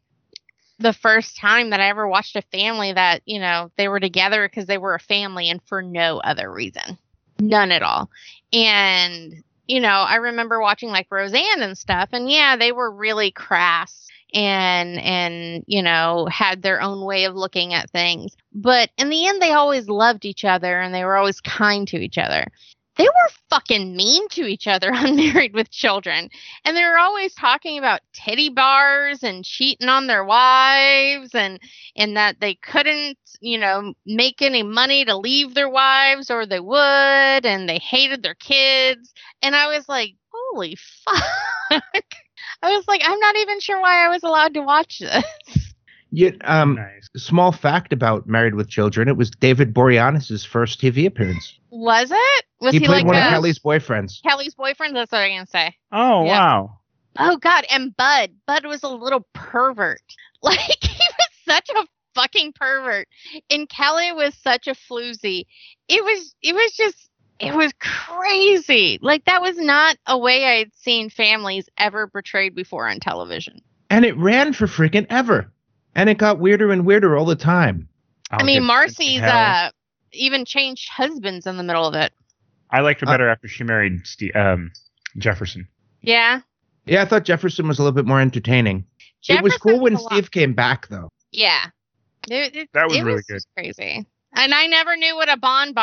the 0.79 0.93
first 0.93 1.37
time 1.37 1.71
that 1.71 1.79
I 1.79 1.89
ever 1.89 2.07
watched 2.07 2.35
a 2.35 2.43
family 2.43 2.93
that, 2.93 3.23
you 3.25 3.39
know, 3.39 3.71
they 3.77 3.87
were 3.87 3.99
together 3.99 4.47
because 4.47 4.67
they 4.67 4.77
were 4.77 4.93
a 4.93 4.99
family 4.99 5.49
and 5.49 5.59
for 5.63 5.81
no 5.81 6.19
other 6.19 6.51
reason. 6.51 6.99
None 7.39 7.71
at 7.71 7.81
all. 7.81 8.11
And, 8.53 9.43
you 9.67 9.79
know, 9.79 9.89
I 9.89 10.15
remember 10.15 10.61
watching 10.61 10.89
like 10.89 11.07
Roseanne 11.09 11.61
and 11.61 11.77
stuff, 11.77 12.09
and 12.11 12.29
yeah, 12.29 12.55
they 12.55 12.71
were 12.71 12.91
really 12.91 13.31
crass 13.31 14.07
and 14.33 14.99
and 14.99 15.63
you 15.67 15.81
know 15.81 16.27
had 16.31 16.61
their 16.61 16.81
own 16.81 17.05
way 17.05 17.25
of 17.25 17.35
looking 17.35 17.73
at 17.73 17.89
things. 17.89 18.35
But 18.53 18.89
in 18.97 19.09
the 19.09 19.27
end 19.27 19.41
they 19.41 19.53
always 19.53 19.87
loved 19.87 20.25
each 20.25 20.45
other 20.45 20.79
and 20.79 20.93
they 20.93 21.05
were 21.05 21.15
always 21.15 21.41
kind 21.41 21.87
to 21.89 21.97
each 21.97 22.17
other. 22.17 22.45
They 22.97 23.03
were 23.03 23.29
fucking 23.51 23.95
mean 23.95 24.27
to 24.29 24.45
each 24.45 24.67
other 24.67 24.91
on 24.93 25.15
married 25.15 25.53
with 25.53 25.69
children. 25.69 26.29
And 26.65 26.75
they 26.75 26.83
were 26.83 26.97
always 26.97 27.33
talking 27.35 27.77
about 27.77 28.01
teddy 28.13 28.49
bars 28.49 29.23
and 29.23 29.45
cheating 29.45 29.87
on 29.87 30.07
their 30.07 30.25
wives 30.25 31.33
and 31.33 31.59
and 31.95 32.17
that 32.17 32.39
they 32.39 32.55
couldn't 32.55 33.17
you 33.39 33.57
know 33.57 33.93
make 34.05 34.41
any 34.41 34.63
money 34.63 35.05
to 35.05 35.15
leave 35.15 35.53
their 35.53 35.69
wives 35.69 36.29
or 36.31 36.45
they 36.45 36.59
would 36.59 37.45
and 37.45 37.69
they 37.69 37.79
hated 37.79 38.23
their 38.23 38.35
kids. 38.35 39.13
And 39.41 39.55
i 39.55 39.67
was 39.67 39.87
like 39.87 40.15
holy 40.31 40.75
fuck 41.69 42.03
i 42.61 42.71
was 42.75 42.87
like 42.87 43.01
i'm 43.05 43.19
not 43.19 43.35
even 43.37 43.59
sure 43.59 43.79
why 43.79 44.05
i 44.05 44.09
was 44.09 44.23
allowed 44.23 44.53
to 44.53 44.61
watch 44.61 44.99
this 44.99 45.23
Yet, 46.09 46.35
um, 46.49 46.75
Nice. 46.75 47.09
small 47.17 47.51
fact 47.51 47.91
about 47.91 48.27
Married 48.27 48.55
with 48.55 48.69
Children: 48.69 49.09
it 49.09 49.17
was 49.17 49.29
David 49.29 49.73
Boreanaz's 49.73 50.45
first 50.45 50.79
TV 50.81 51.05
appearance. 51.05 51.59
was 51.69 52.09
it 52.11 52.45
was 52.61 52.71
he 52.71 52.79
he, 52.79 52.85
played 52.85 52.99
like 52.99 53.05
one 53.05 53.15
a, 53.17 53.19
of 53.19 53.23
Kelly's 53.27 53.59
boyfriends. 53.59 54.21
kelly's 54.23 54.53
boyfriend 54.55 54.95
that's 54.95 55.11
what 55.11 55.17
i'm 55.21 55.31
gonna 55.31 55.47
say 55.47 55.75
Oh 55.91 56.23
Yeah. 56.23 56.31
wow. 56.39 56.79
Oh 57.19 57.35
God, 57.37 57.65
and 57.69 57.95
Bud. 57.97 58.29
Bud 58.47 58.65
was 58.65 58.83
a 58.83 58.87
little 58.89 59.27
pervert. 59.33 59.99
Like 60.41 60.59
he 60.81 60.87
was 61.19 61.29
such 61.45 61.67
a 61.75 61.85
fucking 62.15 62.53
pervert. 62.53 63.07
And 63.49 63.67
Kelly 63.67 64.13
was 64.13 64.33
such 64.35 64.67
a 64.67 64.75
floozy. 64.75 65.43
It 65.89 66.03
was 66.03 66.35
it 66.41 66.55
was 66.55 66.71
just 66.73 67.06
it 67.39 67.53
was 67.55 67.71
crazy. 67.79 68.99
Like 69.01 69.25
that 69.25 69.41
was 69.41 69.57
not 69.57 69.97
a 70.07 70.17
way 70.17 70.45
I 70.45 70.57
had 70.59 70.73
seen 70.75 71.09
families 71.09 71.69
ever 71.77 72.07
portrayed 72.07 72.55
before 72.55 72.87
on 72.87 72.99
television. 72.99 73.61
And 73.89 74.05
it 74.05 74.17
ran 74.17 74.53
for 74.53 74.67
freaking 74.67 75.05
ever. 75.09 75.51
And 75.95 76.09
it 76.09 76.17
got 76.17 76.39
weirder 76.39 76.71
and 76.71 76.85
weirder 76.85 77.17
all 77.17 77.25
the 77.25 77.35
time. 77.35 77.87
I 78.31 78.37
I'll 78.37 78.45
mean, 78.45 78.63
Marcy's 78.63 79.21
uh 79.21 79.69
even 80.13 80.45
changed 80.45 80.89
husbands 80.89 81.45
in 81.47 81.57
the 81.57 81.63
middle 81.63 81.85
of 81.87 81.93
it. 81.93 82.11
I 82.71 82.81
liked 82.81 83.01
her 83.01 83.07
uh, 83.07 83.11
better 83.11 83.29
after 83.29 83.47
she 83.47 83.63
married 83.63 84.05
Steve, 84.05 84.35
um, 84.35 84.71
Jefferson. 85.17 85.67
Yeah. 86.01 86.41
Yeah, 86.85 87.01
I 87.01 87.05
thought 87.05 87.23
Jefferson 87.23 87.67
was 87.67 87.79
a 87.79 87.83
little 87.83 87.95
bit 87.95 88.05
more 88.05 88.19
entertaining. 88.21 88.85
it 89.27 89.41
was 89.43 89.55
cool 89.57 89.79
when 89.79 89.93
was 89.93 90.01
a 90.01 90.03
lot- 90.03 90.11
Steve 90.13 90.31
came 90.31 90.53
back, 90.53 90.87
though. 90.87 91.09
Yeah. 91.31 91.65
It, 92.29 92.55
it- 92.55 92.69
That 92.73 92.87
was 92.87 92.97
it 92.97 93.03
really 93.03 93.15
was 93.17 93.25
good. 93.25 93.41
crazy. 93.57 94.05
And 94.33 94.53
I 94.53 94.67
never 94.67 94.95
knew 94.97 95.15
what 95.15 95.29
a 95.29 95.37
bon 95.37 95.73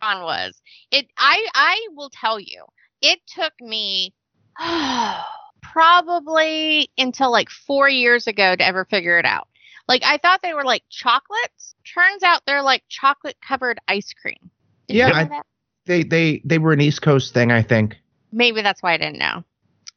bon 0.00 0.22
was. 0.22 0.60
It 0.90 1.06
I 1.16 1.46
I 1.54 1.88
will 1.94 2.10
tell 2.10 2.38
you. 2.40 2.64
It 3.02 3.20
took 3.26 3.52
me 3.60 4.12
probably 5.62 6.90
until 6.98 7.30
like 7.30 7.48
4 7.50 7.88
years 7.88 8.26
ago 8.26 8.56
to 8.56 8.64
ever 8.66 8.84
figure 8.84 9.18
it 9.18 9.24
out. 9.24 9.48
Like 9.88 10.02
I 10.04 10.18
thought 10.18 10.40
they 10.42 10.54
were 10.54 10.64
like 10.64 10.84
chocolates. 10.90 11.74
Turns 11.94 12.22
out 12.22 12.42
they're 12.46 12.62
like 12.62 12.84
chocolate 12.88 13.36
covered 13.46 13.78
ice 13.88 14.12
cream. 14.12 14.50
Did 14.88 14.96
Yeah, 14.96 15.10
I-? 15.12 15.42
They 15.86 16.02
they 16.04 16.42
they 16.44 16.58
were 16.58 16.72
an 16.72 16.80
East 16.80 17.02
Coast 17.02 17.34
thing, 17.34 17.50
I 17.50 17.62
think. 17.62 17.96
Maybe 18.32 18.62
that's 18.62 18.82
why 18.82 18.92
I 18.92 18.96
didn't 18.98 19.18
know. 19.18 19.44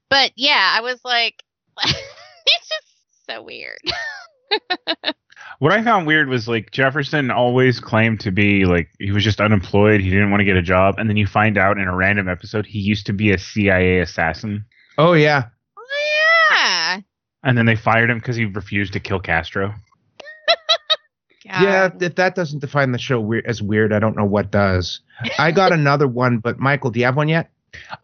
But 0.10 0.32
yeah, 0.36 0.74
I 0.78 0.82
was 0.82 1.00
like 1.04 1.44
it's 1.84 2.70
just 2.70 3.28
so 3.30 3.44
weird. 3.44 3.80
What 5.60 5.72
I 5.72 5.84
found 5.84 6.08
weird 6.08 6.28
was 6.30 6.48
like 6.48 6.72
Jefferson 6.72 7.32
always 7.32 7.80
claimed 7.80 8.20
to 8.22 8.32
be 8.32 8.66
like 8.66 8.90
he 9.00 9.12
was 9.12 9.24
just 9.24 9.40
unemployed, 9.40 10.02
he 10.02 10.10
didn't 10.10 10.32
want 10.32 10.42
to 10.42 10.46
get 10.46 10.58
a 10.58 10.62
job, 10.62 10.96
and 10.98 11.10
then 11.10 11.18
you 11.18 11.28
find 11.28 11.58
out 11.58 11.78
in 11.78 11.88
a 11.88 11.96
random 11.96 12.28
episode 12.28 12.66
he 12.66 12.80
used 12.80 13.06
to 13.06 13.14
be 13.14 13.32
a 13.32 13.38
CIA 13.38 14.00
assassin, 14.00 14.66
Oh 14.98 15.14
yeah. 15.14 15.46
Oh, 15.78 15.86
yeah. 16.52 17.00
and 17.44 17.58
then 17.58 17.66
they 17.66 17.76
fired 17.76 18.10
him 18.10 18.18
because 18.18 18.36
he 18.36 18.46
refused 18.46 18.94
to 18.94 19.00
kill 19.00 19.20
Castro. 19.20 19.74
Yeah, 21.46 21.90
if 22.00 22.16
that 22.16 22.36
doesn't 22.36 22.60
define 22.60 22.94
the 22.94 22.98
show 22.98 23.20
weird, 23.20 23.46
as 23.46 23.62
weird, 23.62 23.92
I 23.92 24.00
don't 24.00 24.16
know 24.16 24.26
what 24.26 24.50
does. 24.50 25.02
I 25.38 25.52
got 25.52 25.72
another 25.74 26.08
one, 26.08 26.40
but 26.40 26.58
Michael, 26.58 26.90
do 26.90 27.00
you 27.00 27.06
have 27.06 27.18
one 27.18 27.28
yet? 27.28 27.52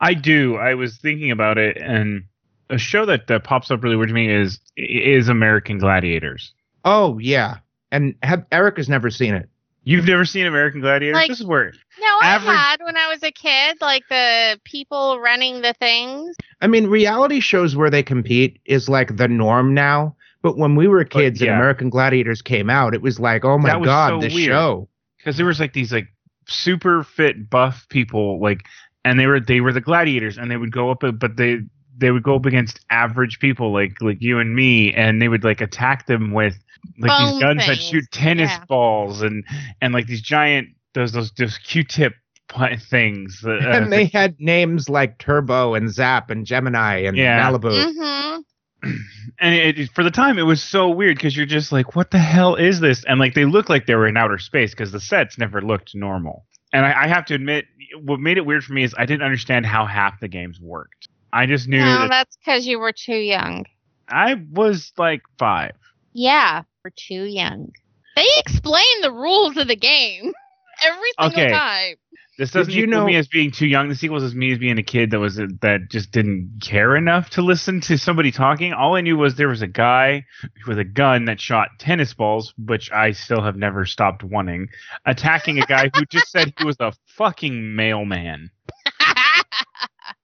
I 0.01 0.13
do. 0.13 0.55
I 0.57 0.73
was 0.75 0.97
thinking 0.97 1.31
about 1.31 1.57
it, 1.57 1.77
and 1.77 2.25
a 2.69 2.77
show 2.77 3.05
that, 3.05 3.27
that 3.27 3.43
pops 3.45 3.71
up 3.71 3.81
really 3.83 3.95
weird 3.95 4.09
to 4.09 4.13
me 4.13 4.29
is 4.31 4.59
is 4.75 5.29
American 5.29 5.77
Gladiators. 5.77 6.53
Oh 6.85 7.17
yeah. 7.19 7.57
And 7.91 8.15
have 8.21 8.45
Eric 8.51 8.77
has 8.77 8.89
never 8.89 9.09
seen 9.09 9.33
it. 9.33 9.49
You've 9.83 10.05
never 10.05 10.25
seen 10.25 10.45
American 10.45 10.81
Gladiators? 10.81 11.15
Like- 11.15 11.29
this 11.29 11.39
is 11.39 11.45
where 11.45 11.73
No, 11.99 12.19
Average- 12.21 12.49
I 12.49 12.55
had 12.55 12.81
when 12.83 12.97
I 12.97 13.07
was 13.07 13.23
a 13.23 13.31
kid, 13.31 13.77
like 13.81 14.03
the 14.09 14.59
people 14.63 15.19
running 15.19 15.61
the 15.61 15.73
things. 15.73 16.35
I 16.61 16.67
mean, 16.67 16.87
reality 16.87 17.39
shows 17.39 17.75
where 17.75 17.89
they 17.89 18.03
compete 18.03 18.59
is 18.65 18.87
like 18.89 19.17
the 19.17 19.27
norm 19.27 19.73
now. 19.73 20.15
But 20.41 20.57
when 20.57 20.75
we 20.75 20.87
were 20.87 21.03
kids 21.03 21.41
and 21.41 21.47
yeah. 21.47 21.55
American 21.55 21.89
Gladiators 21.89 22.41
came 22.41 22.69
out, 22.69 22.93
it 22.93 23.01
was 23.01 23.19
like, 23.19 23.43
oh 23.43 23.57
my 23.57 23.83
god, 23.83 24.09
so 24.09 24.19
this 24.21 24.33
weird. 24.33 24.49
show. 24.49 24.87
because 25.17 25.37
there 25.37 25.45
was 25.45 25.59
like 25.59 25.73
these 25.73 25.91
like 25.91 26.07
super 26.47 27.03
fit 27.03 27.49
buff 27.49 27.85
people 27.89 28.39
like 28.41 28.63
and 29.05 29.19
they 29.19 29.27
were 29.27 29.39
they 29.39 29.61
were 29.61 29.71
the 29.73 29.81
gladiators 29.81 30.37
and 30.37 30.49
they 30.49 30.57
would 30.57 30.71
go 30.71 30.89
up 30.89 31.03
but 31.19 31.37
they 31.37 31.59
they 31.99 32.11
would 32.11 32.23
go 32.23 32.35
up 32.35 32.45
against 32.45 32.79
average 32.89 33.39
people 33.39 33.71
like 33.73 33.93
like 34.01 34.17
you 34.21 34.39
and 34.39 34.55
me 34.55 34.93
and 34.93 35.21
they 35.21 35.27
would 35.27 35.43
like 35.43 35.61
attack 35.61 36.07
them 36.07 36.31
with 36.31 36.55
like 36.97 37.09
Bone 37.17 37.31
these 37.33 37.39
guns 37.41 37.67
that 37.67 37.75
shoot 37.77 38.05
tennis 38.11 38.51
yeah. 38.51 38.65
balls 38.67 39.21
and 39.21 39.43
and 39.81 39.93
like 39.93 40.07
these 40.07 40.21
giant 40.21 40.69
those 40.93 41.11
those 41.11 41.31
those 41.37 41.57
q-tip 41.59 42.13
things. 42.89 43.43
Uh, 43.45 43.57
and 43.59 43.91
they 43.91 44.05
had 44.05 44.35
names 44.39 44.89
like 44.89 45.17
Turbo 45.19 45.75
and 45.75 45.91
Zap 45.93 46.29
and 46.29 46.45
Gemini 46.45 46.99
and 47.03 47.15
Yeah. 47.17 47.49
Malibu. 47.51 47.93
hmm 47.93 48.39
and 49.41 49.53
it, 49.55 49.77
it- 49.77 49.89
for 49.93 50.03
the 50.03 50.09
time 50.11 50.39
it 50.39 50.43
was 50.43 50.63
so 50.63 50.89
weird 50.89 51.17
because 51.17 51.35
you're 51.35 51.45
just 51.45 51.71
like, 51.71 51.95
what 51.97 52.11
the 52.11 52.17
hell 52.19 52.55
is 52.55 52.79
this? 52.79 53.03
And 53.05 53.19
like 53.19 53.33
they 53.33 53.45
look 53.45 53.67
like 53.69 53.85
they 53.87 53.95
were 53.95 54.07
in 54.07 54.15
outer 54.17 54.37
space 54.39 54.71
because 54.71 54.91
the 54.93 55.01
sets 55.01 55.37
never 55.37 55.61
looked 55.61 55.93
normal. 55.93 56.45
And 56.71 56.85
I, 56.85 57.03
I 57.03 57.07
have 57.07 57.25
to 57.25 57.33
admit, 57.35 57.65
what 58.03 58.19
made 58.19 58.37
it 58.37 58.45
weird 58.45 58.63
for 58.63 58.73
me 58.73 58.83
is 58.83 58.95
I 58.97 59.05
didn't 59.05 59.23
understand 59.23 59.65
how 59.65 59.85
half 59.85 60.19
the 60.21 60.27
games 60.29 60.59
worked. 60.61 61.08
I 61.31 61.45
just 61.45 61.67
knew 61.67 61.79
No, 61.79 61.85
that 62.01 62.09
that's 62.09 62.37
because 62.37 62.65
you 62.65 62.79
were 62.79 62.91
too 62.91 63.15
young. 63.17 63.65
I 64.07 64.35
was 64.51 64.91
like 64.97 65.21
five. 65.37 65.73
Yeah, 66.13 66.63
we're 66.83 66.91
too 66.95 67.23
young. 67.25 67.71
They 68.15 68.25
explain 68.37 69.01
the 69.01 69.11
rules 69.11 69.55
of 69.57 69.67
the 69.67 69.75
game 69.75 70.33
every 70.83 71.09
single 71.19 71.39
Okay. 71.43 71.51
time. 71.53 71.95
This 72.39 72.51
doesn't 72.51 72.73
you 72.73 72.83
equal 72.85 72.99
know- 73.01 73.05
me 73.05 73.17
as 73.17 73.27
being 73.27 73.51
too 73.51 73.67
young. 73.67 73.89
This 73.89 74.01
equals 74.01 74.23
as 74.23 74.33
me 74.33 74.53
as 74.53 74.57
being 74.59 74.77
a 74.77 74.83
kid 74.83 75.11
that 75.11 75.19
was 75.19 75.35
that 75.35 75.89
just 75.89 76.11
didn't 76.11 76.59
care 76.61 76.95
enough 76.95 77.29
to 77.31 77.41
listen 77.41 77.81
to 77.81 77.97
somebody 77.97 78.31
talking. 78.31 78.71
All 78.71 78.95
I 78.95 79.01
knew 79.01 79.17
was 79.17 79.35
there 79.35 79.49
was 79.49 79.61
a 79.61 79.67
guy 79.67 80.23
with 80.65 80.79
a 80.79 80.85
gun 80.85 81.25
that 81.25 81.41
shot 81.41 81.67
tennis 81.79 82.13
balls, 82.13 82.53
which 82.57 82.91
I 82.93 83.11
still 83.11 83.41
have 83.41 83.57
never 83.57 83.85
stopped 83.85 84.23
wanting, 84.23 84.69
attacking 85.05 85.61
a 85.61 85.65
guy 85.65 85.91
who 85.93 86.05
just 86.05 86.31
said 86.31 86.53
he 86.57 86.63
was 86.63 86.77
a 86.79 86.93
fucking 87.17 87.75
mailman. 87.75 88.49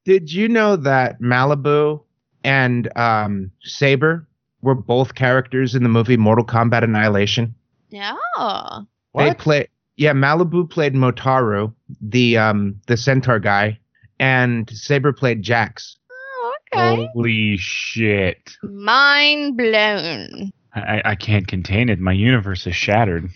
Did 0.06 0.32
you 0.32 0.48
know 0.48 0.76
that 0.76 1.20
Malibu 1.20 2.02
and 2.44 2.96
um, 2.98 3.52
Saber 3.62 4.28
were 4.62 4.76
both 4.76 5.16
characters 5.16 5.76
in 5.76 5.84
the 5.84 5.90
movie 5.90 6.18
Mortal 6.18 6.46
Kombat 6.46 6.84
Annihilation? 6.84 7.54
no. 7.92 8.88
They 9.16 9.34
play 9.34 9.68
yeah, 9.98 10.12
Malibu 10.12 10.70
played 10.70 10.94
Motaro, 10.94 11.74
the 12.02 12.38
um 12.38 12.80
the 12.88 12.98
centaur 12.98 13.40
guy, 13.40 13.80
and 14.20 14.70
Saber 14.70 15.14
played 15.14 15.42
Jax. 15.42 15.98
Oh, 16.12 16.54
okay. 16.74 17.10
Holy 17.14 17.58
shit! 17.58 18.58
Mind 18.64 19.58
blown. 19.58 20.52
I, 20.74 21.02
I 21.06 21.16
can't 21.16 21.48
contain 21.48 21.88
it. 21.88 22.00
My 22.00 22.12
universe 22.12 22.68
is 22.68 22.76
shattered. 22.76 23.30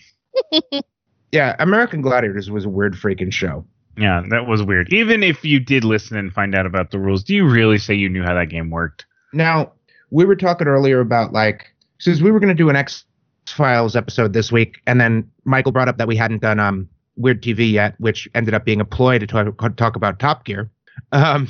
Yeah, 1.32 1.54
American 1.58 2.02
Gladiators 2.02 2.50
was 2.50 2.64
a 2.64 2.68
weird 2.68 2.94
freaking 2.94 3.32
show. 3.32 3.64
Yeah, 4.00 4.22
that 4.30 4.46
was 4.46 4.62
weird. 4.62 4.92
Even 4.92 5.22
if 5.22 5.44
you 5.44 5.60
did 5.60 5.84
listen 5.84 6.16
and 6.16 6.32
find 6.32 6.54
out 6.54 6.64
about 6.64 6.90
the 6.90 6.98
rules, 6.98 7.22
do 7.22 7.34
you 7.34 7.46
really 7.46 7.78
say 7.78 7.94
you 7.94 8.08
knew 8.08 8.22
how 8.22 8.34
that 8.34 8.48
game 8.48 8.70
worked? 8.70 9.04
Now, 9.32 9.72
we 10.10 10.24
were 10.24 10.36
talking 10.36 10.66
earlier 10.66 11.00
about 11.00 11.32
like 11.32 11.72
since 11.98 12.20
we 12.20 12.30
were 12.30 12.40
going 12.40 12.48
to 12.48 12.54
do 12.54 12.70
an 12.70 12.76
X 12.76 13.04
Files 13.46 13.96
episode 13.96 14.32
this 14.32 14.50
week, 14.50 14.80
and 14.86 15.00
then 15.00 15.30
Michael 15.44 15.72
brought 15.72 15.88
up 15.88 15.98
that 15.98 16.08
we 16.08 16.16
hadn't 16.16 16.40
done 16.40 16.58
um 16.58 16.88
Weird 17.16 17.42
TV 17.42 17.70
yet, 17.70 17.94
which 17.98 18.28
ended 18.34 18.54
up 18.54 18.64
being 18.64 18.80
a 18.80 18.84
ploy 18.84 19.18
to 19.18 19.26
talk, 19.26 19.76
talk 19.76 19.96
about 19.96 20.18
Top 20.18 20.44
Gear. 20.44 20.70
Um, 21.12 21.48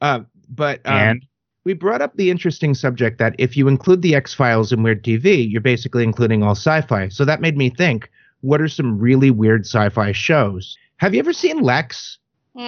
uh, 0.00 0.20
but 0.48 0.80
um, 0.84 0.94
and 0.94 1.26
we 1.64 1.74
brought 1.74 2.02
up 2.02 2.16
the 2.16 2.30
interesting 2.30 2.74
subject 2.74 3.18
that 3.18 3.36
if 3.38 3.56
you 3.56 3.68
include 3.68 4.02
the 4.02 4.14
X 4.16 4.34
Files 4.34 4.72
in 4.72 4.82
Weird 4.82 5.04
TV, 5.04 5.48
you're 5.48 5.60
basically 5.60 6.02
including 6.02 6.42
all 6.42 6.52
sci-fi. 6.52 7.08
So 7.08 7.24
that 7.24 7.40
made 7.40 7.56
me 7.56 7.70
think, 7.70 8.10
what 8.40 8.60
are 8.60 8.68
some 8.68 8.98
really 8.98 9.30
weird 9.30 9.64
sci-fi 9.64 10.10
shows? 10.12 10.76
Have 11.02 11.14
you 11.14 11.18
ever 11.18 11.32
seen 11.32 11.64
Lexx? 11.64 12.18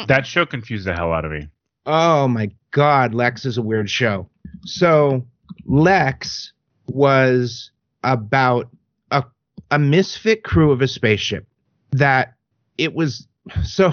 that 0.08 0.26
show 0.26 0.44
confused 0.44 0.88
the 0.88 0.92
hell 0.92 1.12
out 1.12 1.24
of 1.24 1.30
me. 1.30 1.46
Oh 1.86 2.26
my 2.26 2.50
God, 2.72 3.12
Lexx 3.12 3.46
is 3.46 3.58
a 3.58 3.62
weird 3.62 3.88
show. 3.88 4.28
So 4.64 5.24
Lexx 5.68 6.50
was 6.88 7.70
about 8.02 8.70
a 9.12 9.22
a 9.70 9.78
misfit 9.78 10.42
crew 10.42 10.72
of 10.72 10.82
a 10.82 10.88
spaceship 10.88 11.46
that 11.92 12.34
it 12.76 12.92
was 12.92 13.28
so 13.62 13.92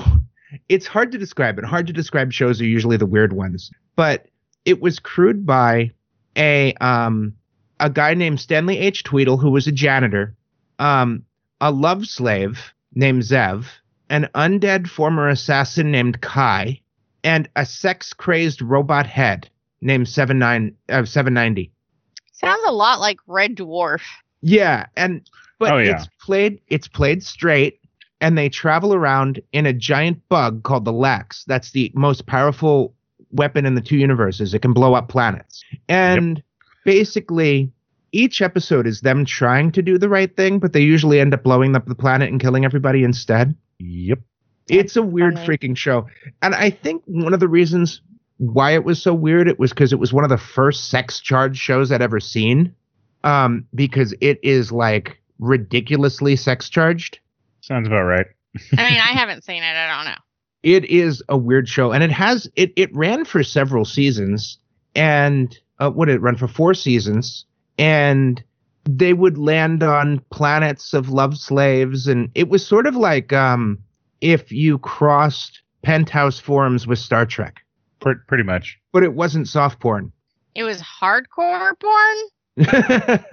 it's 0.69 0.87
hard 0.87 1.11
to 1.11 1.19
describe 1.19 1.59
it. 1.59 1.63
Hard 1.63 1.85
to 1.85 1.93
describe 1.93 2.33
shows 2.33 2.59
are 2.61 2.65
usually 2.65 2.97
the 2.97 3.05
weird 3.05 3.33
ones. 3.33 3.69
But 3.95 4.25
it 4.65 4.81
was 4.81 4.97
crewed 4.97 5.45
by 5.45 5.91
a 6.35 6.73
um 6.81 7.35
a 7.79 7.91
guy 7.91 8.15
named 8.15 8.39
Stanley 8.39 8.79
H. 8.79 9.03
Tweedle 9.03 9.37
who 9.37 9.51
was 9.51 9.67
a 9.67 9.71
janitor, 9.71 10.35
um, 10.79 11.25
a 11.59 11.69
love 11.69 12.07
slave 12.07 12.73
named 12.95 13.21
Zev, 13.21 13.67
an 14.11 14.29
undead 14.35 14.87
former 14.87 15.27
assassin 15.27 15.89
named 15.89 16.21
Kai, 16.21 16.79
and 17.23 17.49
a 17.55 17.65
sex 17.65 18.13
crazed 18.13 18.61
robot 18.61 19.07
head 19.07 19.49
named 19.81 20.07
seven 20.07 20.37
nine 20.37 20.75
uh, 20.89 21.03
790. 21.05 21.71
Sounds 22.33 22.61
a 22.67 22.71
lot 22.71 22.99
like 22.99 23.17
Red 23.25 23.55
Dwarf. 23.55 24.01
Yeah, 24.41 24.85
and 24.95 25.27
but 25.59 25.71
Oh, 25.71 25.77
yeah. 25.77 25.95
it's 25.95 26.07
played 26.21 26.59
it's 26.67 26.87
played 26.87 27.23
straight 27.23 27.79
and 28.19 28.37
they 28.37 28.49
travel 28.49 28.93
around 28.93 29.39
in 29.53 29.65
a 29.65 29.73
giant 29.73 30.21
bug 30.29 30.63
called 30.63 30.85
the 30.85 30.93
Lexx. 30.93 31.43
That's 31.45 31.71
the 31.71 31.91
most 31.95 32.25
powerful 32.27 32.93
weapon 33.31 33.65
in 33.65 33.75
the 33.75 33.81
two 33.81 33.97
universes. 33.97 34.53
It 34.53 34.61
can 34.61 34.73
blow 34.73 34.93
up 34.93 35.07
planets. 35.09 35.63
And 35.87 36.43
basically 36.85 37.71
each 38.11 38.41
episode 38.41 38.85
is 38.87 39.01
them 39.01 39.23
trying 39.25 39.71
to 39.71 39.81
do 39.81 39.97
the 39.97 40.09
right 40.09 40.35
thing, 40.35 40.59
but 40.59 40.73
they 40.73 40.81
usually 40.81 41.19
end 41.19 41.33
up 41.33 41.43
blowing 41.43 41.75
up 41.75 41.85
the 41.85 41.95
planet 41.95 42.29
and 42.29 42.41
killing 42.41 42.65
everybody 42.65 43.03
instead. 43.03 43.55
Yep. 43.81 44.19
It's 44.69 44.95
a 44.95 45.01
weird 45.01 45.35
funny. 45.35 45.47
freaking 45.47 45.77
show. 45.77 46.07
And 46.41 46.55
I 46.55 46.69
think 46.69 47.03
one 47.05 47.33
of 47.33 47.39
the 47.39 47.47
reasons 47.47 48.01
why 48.37 48.71
it 48.71 48.83
was 48.83 49.01
so 49.01 49.13
weird, 49.13 49.47
it 49.47 49.59
was 49.59 49.71
because 49.71 49.91
it 49.91 49.99
was 49.99 50.13
one 50.13 50.23
of 50.23 50.29
the 50.29 50.37
first 50.37 50.89
sex 50.89 51.19
charged 51.19 51.59
shows 51.59 51.91
I'd 51.91 52.01
ever 52.01 52.19
seen. 52.19 52.75
Um, 53.23 53.67
because 53.75 54.15
it 54.19 54.39
is 54.41 54.71
like 54.71 55.21
ridiculously 55.39 56.35
sex 56.35 56.69
charged. 56.69 57.19
Sounds 57.61 57.87
about 57.87 58.03
right. 58.03 58.25
I 58.77 58.89
mean, 58.89 58.99
I 58.99 59.11
haven't 59.13 59.43
seen 59.43 59.61
it. 59.61 59.75
I 59.75 59.95
don't 59.95 60.05
know. 60.11 60.17
It 60.63 60.85
is 60.85 61.21
a 61.29 61.37
weird 61.37 61.67
show. 61.67 61.91
And 61.91 62.03
it 62.03 62.11
has 62.11 62.49
it 62.55 62.73
it 62.75 62.95
ran 62.95 63.25
for 63.25 63.43
several 63.43 63.85
seasons 63.85 64.57
and 64.95 65.57
uh, 65.79 65.89
what 65.89 66.05
did 66.05 66.15
it 66.15 66.21
run 66.21 66.35
for 66.35 66.47
four 66.47 66.73
seasons 66.73 67.45
and 67.77 68.43
they 68.85 69.13
would 69.13 69.37
land 69.37 69.83
on 69.83 70.19
planets 70.31 70.93
of 70.93 71.09
love 71.09 71.37
slaves 71.37 72.07
and 72.07 72.29
it 72.35 72.49
was 72.49 72.65
sort 72.65 72.87
of 72.87 72.95
like 72.95 73.31
um 73.33 73.77
if 74.21 74.51
you 74.51 74.77
crossed 74.79 75.61
penthouse 75.83 76.39
forums 76.39 76.87
with 76.87 76.99
star 76.99 77.25
trek 77.25 77.61
Pre- 77.99 78.15
pretty 78.27 78.43
much. 78.43 78.79
but 78.91 79.03
it 79.03 79.13
wasn't 79.13 79.47
soft 79.47 79.79
porn 79.79 80.11
It 80.55 80.63
was 80.63 80.81
hardcore 80.81 81.73
porn. 81.79 82.17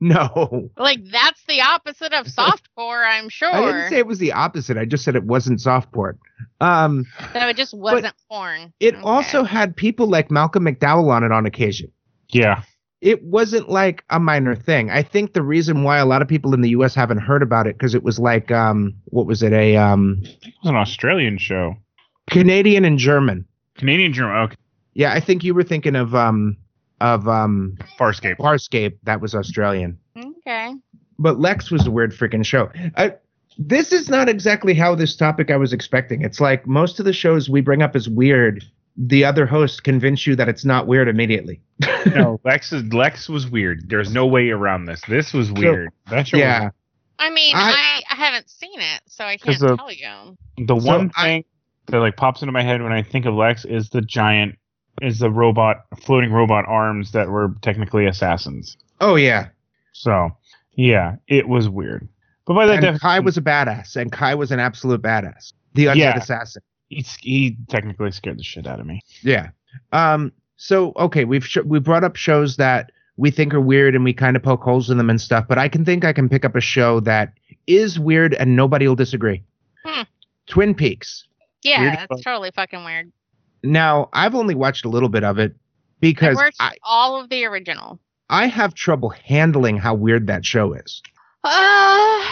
no 0.00 0.70
Like 0.76 1.04
that's 1.10 1.42
the 1.46 1.60
opposite 1.62 2.12
of 2.12 2.28
soft 2.28 2.68
softcore, 2.78 3.04
I'm 3.06 3.28
sure. 3.28 3.48
i 3.52 3.60
didn't 3.60 3.88
say 3.90 3.98
it 3.98 4.06
was 4.06 4.18
the 4.18 4.32
opposite 4.32 4.76
i 4.76 4.84
just 4.84 5.04
said 5.04 5.16
it 5.16 5.24
wasn't 5.24 5.60
soft 5.60 5.92
porn 5.92 6.18
um 6.60 7.04
so 7.32 7.40
it 7.48 7.56
just 7.56 7.74
wasn't 7.74 8.14
porn. 8.30 8.72
it 8.80 8.94
Okay. 8.94 9.02
also 9.02 9.44
had 9.44 9.76
people 9.76 10.06
like 10.06 10.30
malcolm 10.30 10.64
mcdowell 10.64 11.10
on 11.10 11.24
it 11.24 11.32
on 11.32 11.46
occasion 11.46 11.90
Yeah. 12.30 12.62
It 13.02 13.24
wasn't 13.24 13.68
like 13.68 14.04
a 14.10 14.20
minor 14.20 14.54
thing. 14.54 14.88
I 14.88 15.02
think 15.02 15.32
the 15.32 15.42
reason 15.42 15.82
why 15.82 15.98
a 15.98 16.06
lot 16.06 16.22
of 16.22 16.28
people 16.28 16.54
in 16.54 16.60
the 16.60 16.70
U.S. 16.70 16.94
haven't 16.94 17.18
heard 17.18 17.42
about 17.42 17.66
it 17.66 17.76
because 17.76 17.96
it 17.96 18.04
was 18.04 18.20
like, 18.20 18.52
um, 18.52 18.94
what 19.06 19.26
was 19.26 19.42
it, 19.42 19.52
a 19.52 19.76
um, 19.76 20.20
It 20.22 20.54
was 20.62 20.70
an 20.70 20.76
Australian 20.76 21.36
show. 21.36 21.74
Canadian 22.30 22.84
and 22.84 22.98
German. 22.98 23.44
Canadian 23.76 24.12
German. 24.12 24.36
Okay. 24.44 24.56
Yeah, 24.94 25.12
I 25.12 25.18
think 25.18 25.42
you 25.42 25.52
were 25.52 25.64
thinking 25.64 25.96
of 25.96 26.14
um, 26.14 26.56
of 27.00 27.26
um, 27.26 27.76
Farscape. 27.98 28.36
Farscape. 28.36 28.96
That 29.02 29.20
was 29.20 29.34
Australian. 29.34 29.98
Okay. 30.16 30.72
But 31.18 31.38
Lexx 31.38 31.72
was 31.72 31.86
a 31.86 31.90
weird 31.90 32.12
freaking 32.12 32.44
show. 32.44 32.70
I, 32.96 33.14
this 33.58 33.92
is 33.92 34.08
not 34.08 34.28
exactly 34.28 34.74
how 34.74 34.94
this 34.94 35.16
topic 35.16 35.50
I 35.50 35.56
was 35.56 35.72
expecting. 35.72 36.22
It's 36.22 36.40
like 36.40 36.66
most 36.66 36.98
of 37.00 37.04
the 37.04 37.12
shows 37.12 37.50
we 37.50 37.60
bring 37.60 37.82
up 37.82 37.96
as 37.96 38.08
weird. 38.08 38.64
The 38.96 39.24
other 39.24 39.46
host 39.46 39.84
convince 39.84 40.26
you 40.26 40.36
that 40.36 40.48
it's 40.48 40.64
not 40.64 40.86
weird 40.86 41.08
immediately. 41.08 41.60
no, 42.06 42.38
Lexx 42.44 42.72
is 42.72 42.82
Lexx 42.84 43.28
was 43.28 43.48
weird. 43.48 43.88
There's 43.88 44.12
no 44.12 44.26
way 44.26 44.50
around 44.50 44.84
this. 44.84 45.00
This 45.08 45.32
was 45.32 45.50
weird. 45.50 45.90
that 46.10 46.28
show 46.28 46.36
yeah. 46.36 46.64
was 46.64 46.72
I 47.18 47.30
mean, 47.30 47.54
I- 47.54 48.02
I, 48.10 48.12
I 48.12 48.16
haven't 48.16 48.50
seen 48.50 48.80
it, 48.80 49.00
so 49.06 49.24
I 49.24 49.36
can't 49.38 49.62
of- 49.62 49.78
tell 49.78 49.92
you. 49.92 50.36
the 50.58 50.78
So 50.78 50.86
one 50.86 51.10
I- 51.16 51.22
thing 51.26 51.44
that 51.86 51.98
like 52.00 52.16
pops 52.16 52.42
into 52.42 52.52
my 52.52 52.62
head 52.62 52.82
when 52.82 52.92
I 52.92 53.02
think 53.02 53.24
of 53.26 53.34
Lexx 53.34 53.64
is 53.64 53.88
the 53.90 54.02
giant 54.02 54.56
is 55.00 55.18
the 55.20 55.30
robot 55.30 55.84
floating 56.02 56.30
robot 56.32 56.64
arms 56.68 57.12
that 57.12 57.28
were 57.28 57.54
technically 57.62 58.06
assassins. 58.06 58.76
Oh 59.00 59.14
yeah. 59.16 59.48
So 59.92 60.30
yeah, 60.74 61.16
it 61.28 61.48
was 61.48 61.68
weird. 61.68 62.08
But 62.46 62.54
by 62.54 62.66
that 62.66 62.72
And 62.74 62.82
definition, 62.82 63.00
Kai 63.00 63.20
was 63.20 63.36
a 63.36 63.42
badass, 63.42 63.96
and 63.96 64.12
Kai 64.12 64.34
was 64.34 64.50
an 64.52 64.58
absolute 64.60 65.00
badass. 65.00 65.52
The 65.74 65.86
undead 65.86 65.96
Yeah. 65.96 66.16
assassin. 66.18 66.62
He, 66.94 67.06
he 67.20 67.56
technically 67.68 68.10
scared 68.12 68.38
the 68.38 68.42
shit 68.42 68.66
out 68.66 68.80
of 68.80 68.86
me. 68.86 69.00
Yeah. 69.22 69.50
Um. 69.92 70.32
So 70.56 70.92
okay, 70.96 71.24
we've 71.24 71.44
sh- 71.46 71.58
we 71.64 71.78
brought 71.80 72.04
up 72.04 72.16
shows 72.16 72.56
that 72.56 72.92
we 73.16 73.30
think 73.30 73.52
are 73.54 73.60
weird, 73.60 73.94
and 73.94 74.04
we 74.04 74.12
kind 74.12 74.36
of 74.36 74.42
poke 74.42 74.62
holes 74.62 74.90
in 74.90 74.96
them 74.98 75.10
and 75.10 75.20
stuff. 75.20 75.46
But 75.48 75.58
I 75.58 75.68
can 75.68 75.84
think 75.84 76.04
I 76.04 76.12
can 76.12 76.28
pick 76.28 76.44
up 76.44 76.54
a 76.56 76.60
show 76.60 77.00
that 77.00 77.32
is 77.66 77.98
weird, 77.98 78.34
and 78.34 78.54
nobody 78.56 78.86
will 78.86 78.94
disagree. 78.96 79.42
Hmm. 79.84 80.02
Twin 80.48 80.74
Peaks. 80.74 81.26
Yeah, 81.62 81.80
Weird 81.80 81.92
that's 81.94 82.06
fuck. 82.06 82.22
totally 82.22 82.50
fucking 82.50 82.84
weird. 82.84 83.12
Now 83.62 84.08
I've 84.12 84.34
only 84.34 84.54
watched 84.54 84.84
a 84.84 84.88
little 84.88 85.08
bit 85.08 85.22
of 85.24 85.38
it 85.38 85.52
I 85.52 85.58
because 86.00 86.36
watched 86.36 86.56
I, 86.60 86.74
all 86.82 87.20
of 87.20 87.28
the 87.30 87.44
original. 87.44 88.00
I 88.28 88.46
have 88.46 88.74
trouble 88.74 89.10
handling 89.10 89.76
how 89.76 89.94
weird 89.94 90.26
that 90.26 90.44
show 90.44 90.72
is. 90.74 91.02
Uh, 91.44 92.26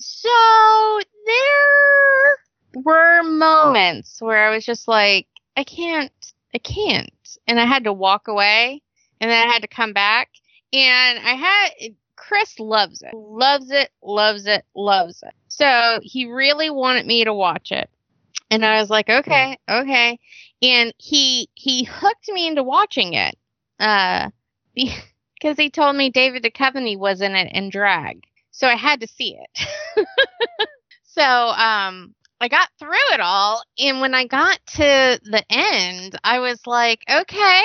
so 0.00 1.00
there 1.26 2.36
were 2.74 3.22
moments 3.22 4.20
where 4.20 4.46
I 4.46 4.54
was 4.54 4.64
just 4.64 4.88
like, 4.88 5.26
I 5.56 5.64
can't, 5.64 6.12
I 6.54 6.58
can't. 6.58 7.10
And 7.46 7.60
I 7.60 7.64
had 7.64 7.84
to 7.84 7.92
walk 7.92 8.28
away 8.28 8.82
and 9.20 9.30
then 9.30 9.48
I 9.48 9.52
had 9.52 9.62
to 9.62 9.68
come 9.68 9.92
back. 9.92 10.30
And 10.72 11.18
I 11.18 11.34
had, 11.34 11.94
Chris 12.16 12.58
loves 12.58 13.02
it, 13.02 13.14
loves 13.14 13.70
it, 13.70 13.90
loves 14.02 14.46
it, 14.46 14.64
loves 14.74 15.22
it. 15.22 15.34
So 15.48 16.00
he 16.02 16.26
really 16.26 16.70
wanted 16.70 17.06
me 17.06 17.24
to 17.24 17.34
watch 17.34 17.72
it. 17.72 17.90
And 18.50 18.64
I 18.64 18.80
was 18.80 18.90
like, 18.90 19.08
okay, 19.08 19.58
okay. 19.68 20.18
And 20.60 20.92
he, 20.98 21.48
he 21.54 21.84
hooked 21.84 22.28
me 22.28 22.46
into 22.46 22.62
watching 22.62 23.14
it. 23.14 23.36
Uh, 23.80 24.30
because 24.74 25.56
he 25.56 25.70
told 25.70 25.96
me 25.96 26.10
David 26.10 26.42
Duchovny 26.42 26.98
was 26.98 27.20
in 27.20 27.34
it 27.34 27.52
in 27.52 27.70
drag. 27.70 28.24
So 28.50 28.66
I 28.66 28.76
had 28.76 29.00
to 29.00 29.06
see 29.08 29.38
it. 29.38 30.06
so, 31.04 31.22
um, 31.22 32.14
I 32.42 32.48
got 32.48 32.68
through 32.76 32.90
it 33.12 33.20
all, 33.20 33.62
and 33.78 34.00
when 34.00 34.14
I 34.14 34.26
got 34.26 34.58
to 34.74 35.20
the 35.22 35.44
end, 35.48 36.18
I 36.24 36.40
was 36.40 36.60
like, 36.66 37.04
okay, 37.08 37.62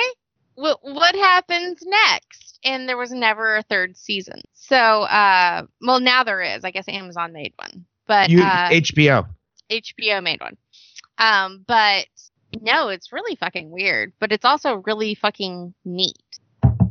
wh- 0.54 0.82
what 0.82 1.16
happens 1.16 1.82
next? 1.84 2.60
And 2.62 2.88
there 2.88 2.96
was 2.96 3.10
never 3.10 3.56
a 3.56 3.64
third 3.64 3.96
season. 3.96 4.40
So, 4.52 4.76
uh, 4.76 5.64
well, 5.80 5.98
now 5.98 6.22
there 6.22 6.42
is. 6.42 6.62
I 6.62 6.70
guess 6.70 6.86
Amazon 6.86 7.32
made 7.32 7.54
one, 7.56 7.86
but 8.06 8.30
You, 8.30 8.40
uh, 8.40 8.68
HBO. 8.70 9.26
HBO 9.68 10.22
made 10.22 10.40
one. 10.40 10.56
Um, 11.18 11.64
but 11.66 12.06
no, 12.60 12.88
it's 12.88 13.12
really 13.12 13.34
fucking 13.34 13.70
weird, 13.70 14.12
but 14.20 14.30
it's 14.30 14.44
also 14.44 14.82
really 14.86 15.16
fucking 15.16 15.74
neat. 15.84 16.22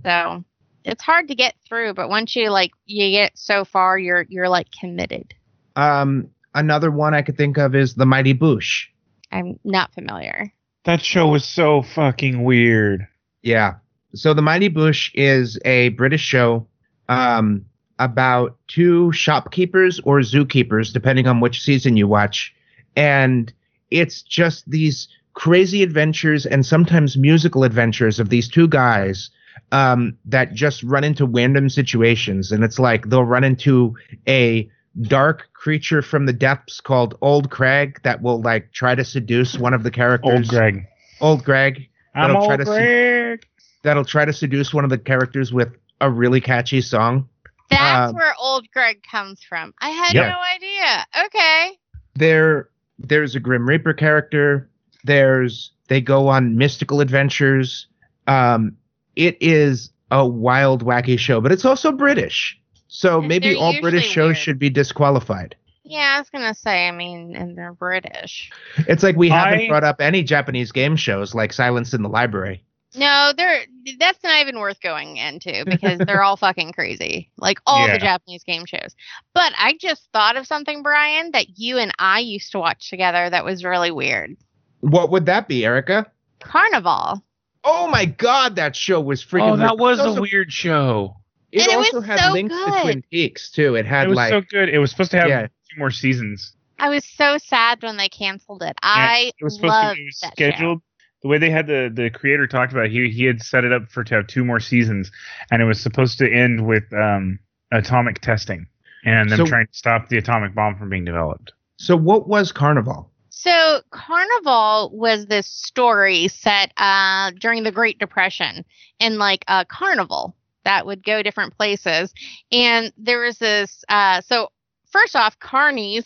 So 0.03 0.43
it's 0.83 1.03
hard 1.03 1.29
to 1.29 1.35
get 1.35 1.55
through, 1.65 1.93
but 1.93 2.09
once 2.09 2.35
you 2.35 2.49
like 2.49 2.71
you 2.85 3.11
get 3.11 3.37
so 3.37 3.63
far, 3.63 3.97
you're 3.97 4.25
you're 4.27 4.49
like 4.49 4.67
committed. 4.77 5.33
Um, 5.77 6.31
another 6.57 6.91
one 6.91 7.13
I 7.13 7.21
could 7.21 7.37
think 7.37 7.57
of 7.57 7.75
is 7.75 7.95
The 7.95 8.05
Mighty 8.05 8.33
Boosh. 8.33 8.85
I'm 9.31 9.59
not 9.63 9.93
familiar. 9.93 10.51
That 10.85 11.01
show 11.01 11.27
was 11.27 11.45
so 11.45 11.81
fucking 11.81 12.43
weird. 12.43 13.07
Yeah. 13.41 13.75
So 14.15 14.33
The 14.33 14.41
Mighty 14.41 14.69
Boosh 14.69 15.11
is 15.13 15.59
a 15.65 15.89
British 15.89 16.21
show 16.21 16.67
um, 17.09 17.65
about 17.99 18.57
two 18.67 19.11
shopkeepers 19.11 19.99
or 20.03 20.19
zookeepers, 20.19 20.91
depending 20.91 21.27
on 21.27 21.39
which 21.39 21.61
season 21.61 21.97
you 21.97 22.07
watch. 22.07 22.53
And 22.95 23.53
it's 23.91 24.21
just 24.21 24.69
these 24.69 25.07
crazy 25.33 25.83
adventures 25.83 26.45
and 26.45 26.65
sometimes 26.65 27.15
musical 27.15 27.63
adventures 27.63 28.19
of 28.19 28.29
these 28.29 28.47
two 28.49 28.67
guys 28.67 29.29
um, 29.71 30.17
that 30.25 30.53
just 30.53 30.81
run 30.83 31.03
into 31.03 31.25
random 31.25 31.69
situations. 31.69 32.51
And 32.51 32.63
it's 32.63 32.79
like 32.79 33.09
they'll 33.09 33.23
run 33.23 33.43
into 33.43 33.95
a 34.27 34.69
dark 35.01 35.49
creature 35.53 36.01
from 36.01 36.25
the 36.25 36.33
depths 36.33 36.81
called 36.81 37.17
Old 37.21 37.49
Craig 37.51 37.99
that 38.03 38.21
will 38.21 38.41
like 38.41 38.71
try 38.73 38.95
to 38.95 39.05
seduce 39.05 39.57
one 39.57 39.73
of 39.73 39.83
the 39.83 39.91
characters. 39.91 40.33
Old 40.33 40.47
Greg. 40.47 40.85
Old 41.21 41.43
Greg 41.43 41.87
I'm 42.15 42.29
That'll 42.33 42.45
try 42.47 42.51
old 42.55 42.59
to 42.61 42.65
see- 42.65 42.71
Greg. 42.71 43.45
that'll 43.83 44.05
try 44.05 44.25
to 44.25 44.33
seduce 44.33 44.73
one 44.73 44.83
of 44.83 44.89
the 44.89 44.97
characters 44.97 45.53
with 45.53 45.69
a 46.01 46.09
really 46.09 46.41
catchy 46.41 46.81
song. 46.81 47.27
That's 47.69 48.09
Um, 48.11 48.15
where 48.15 48.33
old 48.39 48.65
Greg 48.73 49.01
comes 49.03 49.43
from. 49.43 49.73
I 49.79 49.89
had 49.89 50.13
Yeah. 50.13 50.29
no 50.29 50.39
idea. 50.55 51.25
Okay. 51.25 51.77
There 52.15 52.69
there's 52.99 53.35
a 53.35 53.39
Grim 53.39 53.67
Reaper 53.67 53.93
character. 53.93 54.69
There's 55.03 55.71
they 55.89 56.01
go 56.01 56.27
on 56.27 56.57
mystical 56.57 57.01
adventures. 57.01 57.87
Um 58.25 58.77
it 59.15 59.37
is 59.41 59.91
a 60.11 60.25
wild 60.25 60.83
wacky 60.85 61.19
show, 61.19 61.41
but 61.41 61.51
it's 61.51 61.65
also 61.65 61.91
British. 61.91 62.57
So 62.87 63.21
maybe 63.21 63.49
they're 63.53 63.57
all 63.57 63.79
British 63.81 64.05
shows 64.07 64.27
weird. 64.29 64.37
should 64.37 64.59
be 64.59 64.69
disqualified. 64.69 65.55
Yeah, 65.83 66.15
I 66.15 66.19
was 66.19 66.29
gonna 66.29 66.53
say. 66.53 66.87
I 66.87 66.91
mean, 66.91 67.35
and 67.35 67.57
they're 67.57 67.73
British. 67.73 68.51
It's 68.87 69.03
like 69.03 69.15
we 69.15 69.29
haven't 69.29 69.61
I- 69.61 69.67
brought 69.67 69.83
up 69.83 70.01
any 70.01 70.21
Japanese 70.23 70.71
game 70.71 70.95
shows 70.95 71.33
like 71.33 71.53
Silence 71.53 71.93
in 71.93 72.01
the 72.03 72.09
Library. 72.09 72.63
No, 72.95 73.31
they're 73.35 73.61
that's 73.99 74.23
not 74.23 74.41
even 74.41 74.59
worth 74.59 74.81
going 74.81 75.17
into 75.17 75.63
because 75.65 75.99
they're 75.99 76.23
all 76.23 76.37
fucking 76.37 76.71
crazy. 76.71 77.29
Like 77.37 77.59
all 77.65 77.85
Yeah. 77.87 77.93
the 77.93 77.99
Japanese 77.99 78.43
game 78.43 78.65
shows. 78.65 78.95
But 79.33 79.53
I 79.57 79.77
just 79.79 80.07
thought 80.13 80.35
of 80.37 80.47
something, 80.47 80.83
Brian, 80.83 81.31
that 81.31 81.57
you 81.59 81.77
and 81.77 81.91
I 81.99 82.19
used 82.19 82.51
to 82.53 82.59
watch 82.59 82.89
together 82.89 83.29
that 83.29 83.45
was 83.45 83.63
really 83.63 83.91
weird. 83.91 84.35
What 84.79 85.11
would 85.11 85.25
that 85.27 85.47
be, 85.47 85.65
Erica? 85.65 86.09
Carnival. 86.39 87.23
Oh 87.63 87.87
my 87.89 88.05
god, 88.05 88.55
that 88.55 88.75
show 88.75 89.01
was 89.01 89.23
freaking 89.23 89.53
Oh, 89.53 89.57
that 89.57 89.77
weird. 89.77 89.97
was 89.99 89.99
It 89.99 90.17
a 90.17 90.21
weird 90.21 90.51
show. 90.51 91.17
It 91.57 91.63
And 91.63 91.71
it 91.71 91.75
also 91.77 91.97
was 91.97 92.05
had 92.05 92.19
so 92.19 92.31
links 92.31 92.55
to 92.55 92.65
good. 92.71 92.81
Twin 92.81 93.03
Peaks 93.11 93.51
too. 93.51 93.75
It 93.75 93.85
had 93.85 94.05
It 94.05 94.09
was 94.09 94.15
like 94.17 94.29
so 94.29 94.41
good. 94.41 94.69
It 94.69 94.79
was 94.79 94.91
supposed 94.91 95.11
to 95.11 95.19
have 95.19 95.29
Yeah. 95.29 95.41
two 95.47 95.77
more 95.79 95.91
seasons. 95.91 96.53
I 96.79 96.89
was 96.89 97.03
so 97.05 97.37
sad 97.37 97.81
when 97.81 97.97
they 97.97 98.09
canceled 98.09 98.61
it. 98.63 98.77
I 98.83 99.31
it 99.39 99.43
was 99.43 99.55
supposed 99.55 99.71
loved 99.71 99.95
to. 99.95 100.01
be 100.01 100.05
was 100.05 100.19
that 100.21 100.33
scheduled. 100.33 100.81
The 101.23 101.27
way 101.29 101.39
they 101.39 101.49
had 101.49 101.65
the 101.67 101.89
the 101.93 102.09
creator 102.11 102.45
talked 102.47 102.71
about, 102.71 102.85
it, 102.85 102.91
he 102.91 103.09
he 103.09 103.23
had 103.25 103.41
set 103.41 103.63
it 103.63 103.73
up 103.73 103.89
for 103.89 104.03
to 104.03 104.15
have 104.15 104.27
two 104.27 104.45
more 104.45 104.59
seasons, 104.59 105.11
and 105.51 105.61
it 105.61 105.65
was 105.65 105.81
supposed 105.81 106.19
to 106.19 106.31
end 106.31 106.65
with 106.67 106.83
um 106.93 107.39
atomic 107.71 108.21
testing 108.21 108.67
and 109.03 109.29
them 109.31 109.37
So- 109.39 109.45
trying 109.45 109.65
to 109.67 109.73
stop 109.73 110.09
the 110.09 110.17
atomic 110.17 110.53
bomb 110.53 110.77
from 110.77 110.89
being 110.89 111.05
developed. 111.05 111.53
So 111.79 111.95
what 111.97 112.27
was 112.27 112.51
Carnival? 112.51 113.11
So 113.29 113.81
Carnival 113.91 114.91
was 114.93 115.25
this 115.27 115.47
story 115.47 116.27
set 116.27 116.71
uh, 116.77 117.31
during 117.39 117.63
the 117.63 117.71
Great 117.71 117.99
Depression 117.99 118.65
in 118.99 119.17
like 119.17 119.43
a 119.47 119.65
carnival 119.65 120.35
that 120.67 120.85
would 120.85 121.03
go 121.03 121.23
different 121.23 121.57
places, 121.57 122.13
and 122.51 122.91
there 122.97 123.21
was 123.21 123.37
this. 123.37 123.83
Uh, 123.89 124.21
so 124.21 124.49
first 124.91 125.15
off, 125.15 125.39
carnies. 125.39 126.05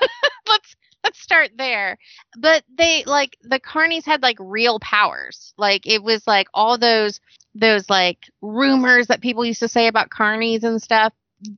let's 0.48 0.76
let's 1.04 1.20
start 1.20 1.50
there. 1.58 1.98
But 2.38 2.62
they 2.76 3.04
like 3.04 3.36
the 3.42 3.60
carnies 3.60 4.04
had 4.04 4.22
like 4.22 4.36
real 4.40 4.78
powers. 4.80 5.52
Like 5.58 5.86
it 5.86 6.02
was 6.02 6.26
like 6.26 6.46
all 6.54 6.78
those 6.78 7.20
those 7.54 7.90
like 7.90 8.18
rumors 8.40 9.08
that 9.08 9.20
people 9.20 9.44
used 9.44 9.60
to 9.60 9.68
say 9.68 9.88
about 9.88 10.10
carnies 10.10 10.62
and 10.62 10.80
stuff 10.80 11.12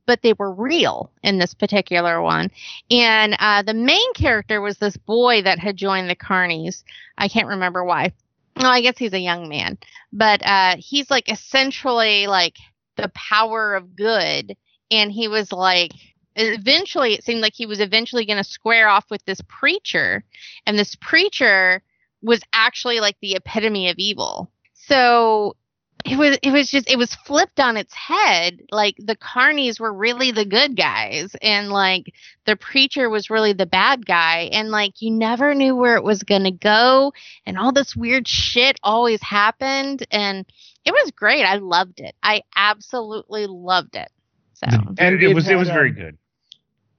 but 0.05 0.21
they 0.21 0.33
were 0.33 0.53
real 0.53 1.11
in 1.23 1.39
this 1.39 1.55
particular 1.55 2.21
one 2.21 2.51
and 2.91 3.35
uh, 3.39 3.63
the 3.63 3.73
main 3.73 4.13
character 4.13 4.61
was 4.61 4.77
this 4.77 4.97
boy 4.97 5.41
that 5.41 5.59
had 5.59 5.77
joined 5.77 6.09
the 6.09 6.15
Carnies. 6.15 6.83
I 7.17 7.27
can't 7.27 7.47
remember 7.47 7.83
why. 7.83 8.13
Well, 8.55 8.71
I 8.71 8.81
guess 8.81 8.97
he's 8.97 9.13
a 9.13 9.19
young 9.19 9.49
man, 9.49 9.77
but 10.11 10.45
uh, 10.45 10.75
he's 10.77 11.09
like 11.09 11.31
essentially 11.31 12.27
like 12.27 12.55
the 12.97 13.09
power 13.09 13.75
of 13.75 13.95
good, 13.95 14.55
and 14.89 15.11
he 15.11 15.27
was 15.27 15.51
like. 15.51 15.91
Eventually, 16.37 17.13
it 17.13 17.25
seemed 17.25 17.41
like 17.41 17.53
he 17.53 17.65
was 17.65 17.81
eventually 17.81 18.25
going 18.25 18.41
to 18.41 18.49
square 18.49 18.87
off 18.87 19.03
with 19.11 19.23
this 19.25 19.41
preacher, 19.49 20.23
and 20.65 20.79
this 20.79 20.95
preacher 20.95 21.83
was 22.21 22.41
actually 22.53 23.01
like 23.01 23.17
the 23.21 23.35
epitome 23.35 23.89
of 23.89 23.97
evil. 23.97 24.49
So 24.73 25.57
it 26.05 26.17
was 26.17 26.37
it 26.41 26.51
was 26.51 26.69
just 26.69 26.89
it 26.89 26.97
was 26.97 27.13
flipped 27.15 27.59
on 27.59 27.77
its 27.77 27.93
head 27.93 28.59
like 28.71 28.95
the 28.97 29.15
carnies 29.15 29.79
were 29.79 29.93
really 29.93 30.31
the 30.31 30.45
good 30.45 30.75
guys 30.75 31.35
and 31.41 31.69
like 31.69 32.13
the 32.45 32.55
preacher 32.55 33.09
was 33.09 33.29
really 33.29 33.53
the 33.53 33.65
bad 33.65 34.05
guy 34.05 34.49
and 34.51 34.69
like 34.69 35.01
you 35.01 35.11
never 35.11 35.53
knew 35.53 35.75
where 35.75 35.95
it 35.95 36.03
was 36.03 36.23
going 36.23 36.43
to 36.43 36.51
go 36.51 37.11
and 37.45 37.57
all 37.57 37.71
this 37.71 37.95
weird 37.95 38.27
shit 38.27 38.79
always 38.83 39.21
happened 39.21 40.05
and 40.11 40.45
it 40.85 40.91
was 40.91 41.11
great 41.11 41.43
i 41.43 41.55
loved 41.57 41.99
it 41.99 42.15
i 42.23 42.41
absolutely 42.55 43.45
loved 43.47 43.95
it 43.95 44.09
so 44.53 44.67
And 44.69 44.99
And 44.99 45.15
it 45.15 45.23
it 45.23 45.35
was 45.35 45.45
it 45.47 45.51
had, 45.51 45.57
was 45.59 45.67
very 45.69 45.89
um, 45.89 45.95
good. 45.95 46.17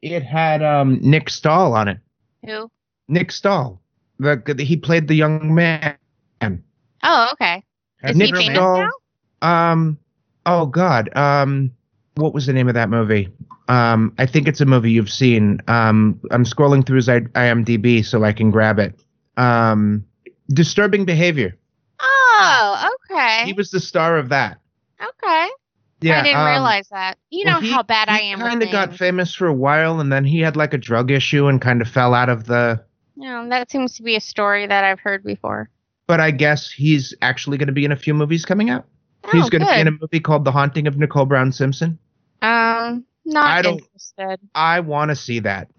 It 0.02 0.22
had 0.22 0.62
um 0.62 0.98
Nick 1.00 1.28
Stahl 1.30 1.74
on 1.74 1.88
it. 1.88 1.98
who 2.44 2.70
Nick 3.08 3.30
Stahl. 3.32 3.80
The, 4.18 4.40
the- 4.56 4.64
he 4.64 4.76
played 4.76 5.06
the 5.08 5.14
young 5.14 5.54
man. 5.54 5.96
oh 7.02 7.28
okay 7.32 7.62
is 8.10 8.16
Nick 8.16 8.36
he 8.36 8.50
Stahl. 8.54 8.88
Um 9.42 9.98
oh 10.46 10.66
god. 10.66 11.14
Um 11.16 11.72
what 12.14 12.34
was 12.34 12.46
the 12.46 12.52
name 12.52 12.68
of 12.68 12.74
that 12.74 12.88
movie? 12.90 13.28
Um 13.68 14.12
I 14.18 14.26
think 14.26 14.48
it's 14.48 14.60
a 14.60 14.66
movie 14.66 14.90
you've 14.92 15.10
seen. 15.10 15.60
Um 15.68 16.20
I'm 16.30 16.44
scrolling 16.44 16.84
through 16.86 16.96
his 16.96 17.08
IMDb 17.08 18.04
so 18.04 18.24
I 18.24 18.32
can 18.32 18.50
grab 18.50 18.78
it. 18.78 18.98
Um 19.36 20.04
Disturbing 20.52 21.04
Behavior. 21.04 21.56
oh 22.00 22.88
okay 23.10 23.44
He 23.44 23.52
was 23.52 23.70
the 23.70 23.80
star 23.80 24.18
of 24.18 24.28
that. 24.30 24.58
okay 25.02 25.48
Yeah. 26.00 26.20
i 26.20 26.22
didn't 26.22 26.40
um, 26.40 26.46
realize 26.50 26.88
that 26.88 27.16
you 27.30 27.44
know 27.44 27.52
well, 27.52 27.60
he- 27.60 27.70
how 27.70 27.82
bad 27.84 28.08
i 28.08 28.18
am 28.20 28.38
with 28.40 28.48
kind 28.48 28.62
of 28.62 28.70
got 28.72 28.94
famous 28.96 29.32
for 29.34 29.46
a 29.46 29.52
while 29.54 30.00
and 30.00 30.12
then 30.12 30.24
he 30.24 30.40
had 30.40 30.56
like 30.56 30.74
a 30.74 30.78
drug 30.78 31.10
issue 31.12 31.46
and 31.46 31.60
kind 31.62 31.80
of 31.80 31.88
fell 31.88 32.12
out 32.14 32.28
of 32.28 32.44
the 32.46 32.82
Yeah, 33.16 33.46
that 33.50 33.70
seems 33.70 33.94
to 33.96 34.02
be 34.02 34.16
a 34.16 34.20
story 34.20 34.66
that 34.66 34.84
I've 34.84 34.98
heard 35.00 35.22
before. 35.22 35.70
But 36.06 36.20
I 36.20 36.30
guess 36.30 36.70
he's 36.70 37.14
actually 37.22 37.58
going 37.58 37.66
to 37.68 37.72
be 37.72 37.84
in 37.84 37.92
a 37.92 37.96
few 37.96 38.14
movies 38.14 38.44
coming 38.44 38.70
out. 38.70 38.84
Oh, 39.24 39.30
he's 39.32 39.48
going 39.50 39.62
to 39.62 39.68
be 39.72 39.80
in 39.80 39.86
a 39.88 39.92
movie 39.92 40.20
called 40.20 40.44
The 40.44 40.50
Haunting 40.52 40.86
of 40.86 40.96
Nicole 40.98 41.26
Brown 41.26 41.52
Simpson. 41.52 41.98
Um, 42.42 43.04
not 43.24 43.46
I 43.50 43.62
don't- 43.62 43.78
interested. 43.80 44.40
I 44.54 44.80
want 44.80 45.10
to 45.10 45.16
see 45.16 45.38
that. 45.40 45.68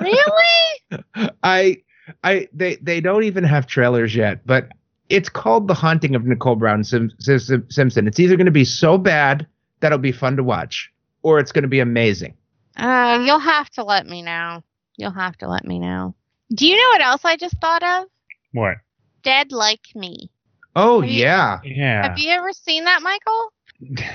Really? 0.00 1.02
I 1.42 1.78
I 2.22 2.48
they 2.52 2.76
they 2.76 3.00
don't 3.00 3.24
even 3.24 3.44
have 3.44 3.66
trailers 3.66 4.14
yet, 4.14 4.44
but 4.46 4.68
it's 5.08 5.30
called 5.30 5.68
The 5.68 5.74
Haunting 5.74 6.14
of 6.14 6.26
Nicole 6.26 6.56
Brown 6.56 6.84
Sim- 6.84 7.10
Sim- 7.18 7.64
Simpson. 7.70 8.06
It's 8.06 8.20
either 8.20 8.36
going 8.36 8.44
to 8.46 8.50
be 8.52 8.64
so 8.66 8.98
bad 8.98 9.46
that 9.80 9.86
it'll 9.88 9.98
be 9.98 10.12
fun 10.12 10.36
to 10.36 10.44
watch 10.44 10.92
or 11.22 11.38
it's 11.38 11.50
going 11.50 11.62
to 11.62 11.68
be 11.68 11.80
amazing. 11.80 12.34
Uh, 12.76 13.22
you'll 13.24 13.38
have 13.38 13.70
to 13.70 13.84
let 13.84 14.06
me 14.06 14.20
know. 14.20 14.62
You'll 14.96 15.12
have 15.12 15.36
to 15.38 15.48
let 15.48 15.64
me 15.64 15.78
know. 15.78 16.14
Do 16.54 16.66
you 16.66 16.76
know 16.76 16.88
what 16.90 17.00
else 17.00 17.24
I 17.24 17.36
just 17.36 17.56
thought 17.60 17.82
of? 17.82 18.06
What? 18.52 18.76
Dead 19.22 19.52
Like 19.52 19.86
Me. 19.94 20.30
Oh 20.76 21.00
Have 21.00 21.10
you- 21.10 21.20
yeah. 21.22 21.58
Yeah. 21.64 22.08
Have 22.08 22.18
you 22.18 22.30
ever 22.30 22.52
seen 22.52 22.84
that, 22.84 23.02
Michael? 23.02 23.52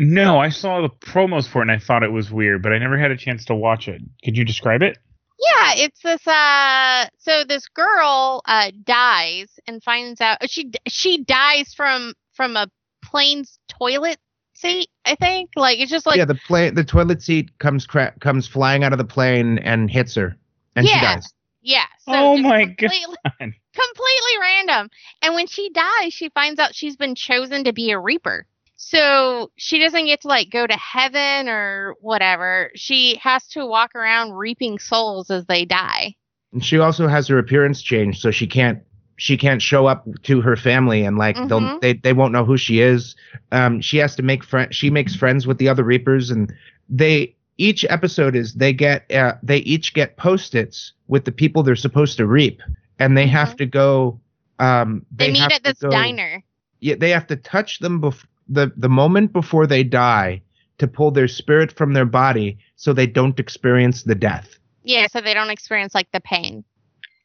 No, 0.00 0.40
I 0.40 0.48
saw 0.48 0.80
the 0.80 0.88
promos 0.88 1.46
for 1.46 1.60
it 1.60 1.62
and 1.62 1.70
I 1.70 1.78
thought 1.78 2.02
it 2.02 2.10
was 2.10 2.28
weird, 2.28 2.64
but 2.64 2.72
I 2.72 2.78
never 2.78 2.98
had 2.98 3.12
a 3.12 3.16
chance 3.16 3.44
to 3.44 3.54
watch 3.54 3.86
it. 3.86 4.02
Could 4.24 4.36
you 4.36 4.44
describe 4.44 4.82
it? 4.82 4.98
Yeah, 5.38 5.72
it's 5.76 6.00
this 6.02 6.26
uh 6.26 7.06
so 7.18 7.44
this 7.44 7.68
girl 7.68 8.42
uh 8.44 8.72
dies 8.82 9.46
and 9.68 9.80
finds 9.84 10.20
out 10.20 10.38
she 10.50 10.72
she 10.88 11.22
dies 11.22 11.74
from 11.74 12.14
from 12.32 12.56
a 12.56 12.66
plane's 13.04 13.60
toilet 13.68 14.18
seat, 14.54 14.88
I 15.04 15.14
think. 15.14 15.50
Like 15.54 15.78
it's 15.78 15.92
just 15.92 16.06
like 16.06 16.16
yeah, 16.16 16.24
the 16.24 16.34
plane, 16.46 16.74
the 16.74 16.82
toilet 16.84 17.22
seat 17.22 17.56
comes 17.60 17.86
cra- 17.86 18.14
comes 18.18 18.48
flying 18.48 18.82
out 18.82 18.92
of 18.92 18.98
the 18.98 19.04
plane 19.04 19.58
and 19.58 19.88
hits 19.88 20.16
her, 20.16 20.36
and 20.74 20.88
she 20.88 20.98
dies. 21.00 21.32
yeah. 21.62 21.84
So 22.00 22.12
Oh 22.14 22.36
my 22.38 22.64
completely, 22.66 23.14
God. 23.40 23.52
completely 23.74 24.38
random. 24.40 24.90
And 25.22 25.34
when 25.34 25.46
she 25.46 25.70
dies, 25.70 26.12
she 26.12 26.28
finds 26.30 26.58
out 26.60 26.74
she's 26.74 26.96
been 26.96 27.14
chosen 27.14 27.64
to 27.64 27.72
be 27.72 27.90
a 27.90 27.98
reaper. 27.98 28.46
So 28.76 29.50
she 29.56 29.78
doesn't 29.78 30.06
get 30.06 30.22
to 30.22 30.28
like 30.28 30.50
go 30.50 30.66
to 30.66 30.76
heaven 30.76 31.48
or 31.48 31.94
whatever. 32.00 32.70
She 32.74 33.16
has 33.22 33.46
to 33.48 33.66
walk 33.66 33.94
around 33.94 34.32
reaping 34.32 34.78
souls 34.78 35.30
as 35.30 35.46
they 35.46 35.64
die. 35.64 36.16
And 36.52 36.64
she 36.64 36.78
also 36.78 37.08
has 37.08 37.26
her 37.28 37.38
appearance 37.38 37.82
changed, 37.82 38.20
so 38.20 38.30
she 38.30 38.46
can't 38.46 38.80
she 39.16 39.36
can't 39.36 39.62
show 39.62 39.86
up 39.86 40.06
to 40.24 40.40
her 40.40 40.56
family, 40.56 41.04
and 41.04 41.16
like 41.16 41.36
they'll 41.48 41.60
Mhm. 41.60 41.80
they 41.80 41.92
they 41.94 42.12
won't 42.12 42.32
know 42.32 42.44
who 42.44 42.56
she 42.56 42.80
is. 42.80 43.14
Um, 43.52 43.80
she 43.80 43.98
has 43.98 44.16
to 44.16 44.22
make 44.22 44.42
friend. 44.44 44.74
She 44.74 44.90
makes 44.90 45.14
friends 45.14 45.46
with 45.46 45.58
the 45.58 45.68
other 45.68 45.84
Reapers, 45.84 46.30
and 46.30 46.52
they 46.88 47.34
each 47.56 47.84
episode 47.88 48.34
is 48.34 48.54
they 48.54 48.72
get 48.72 49.10
uh, 49.12 49.34
they 49.42 49.58
each 49.58 49.94
get 49.94 50.16
post-its 50.16 50.92
with 51.06 51.24
the 51.24 51.32
people 51.32 51.62
they're 51.62 51.76
supposed 51.76 52.16
to 52.16 52.26
reap, 52.26 52.60
and 52.98 53.16
they 53.16 53.26
have 53.26 53.50
Mhm. 53.54 53.58
to 53.58 53.66
go. 53.66 54.20
Um, 54.58 55.04
They, 55.10 55.32
meet 55.32 55.40
have 55.40 55.52
at 55.52 55.64
this 55.64 55.78
go- 55.80 55.90
diner. 55.90 56.42
yeah, 56.80 56.94
they 56.96 57.10
have 57.10 57.26
to 57.28 57.36
touch 57.36 57.78
them 57.80 58.00
bef- 58.00 58.24
the 58.48 58.72
the 58.76 58.88
moment 58.88 59.32
before 59.32 59.66
they 59.66 59.82
die 59.84 60.42
to 60.78 60.86
pull 60.86 61.10
their 61.10 61.28
spirit 61.28 61.72
from 61.72 61.92
their 61.92 62.04
body 62.04 62.58
so 62.76 62.92
they 62.92 63.06
don't 63.06 63.38
experience 63.40 64.02
the 64.02 64.14
death. 64.14 64.58
Yeah, 64.84 65.06
so 65.08 65.20
they 65.20 65.34
don't 65.34 65.50
experience 65.50 65.94
like 65.94 66.10
the 66.12 66.20
pain. 66.20 66.64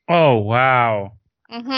Oh 0.08 0.38
wow. 0.38 1.14
Mm-hmm. 1.52 1.70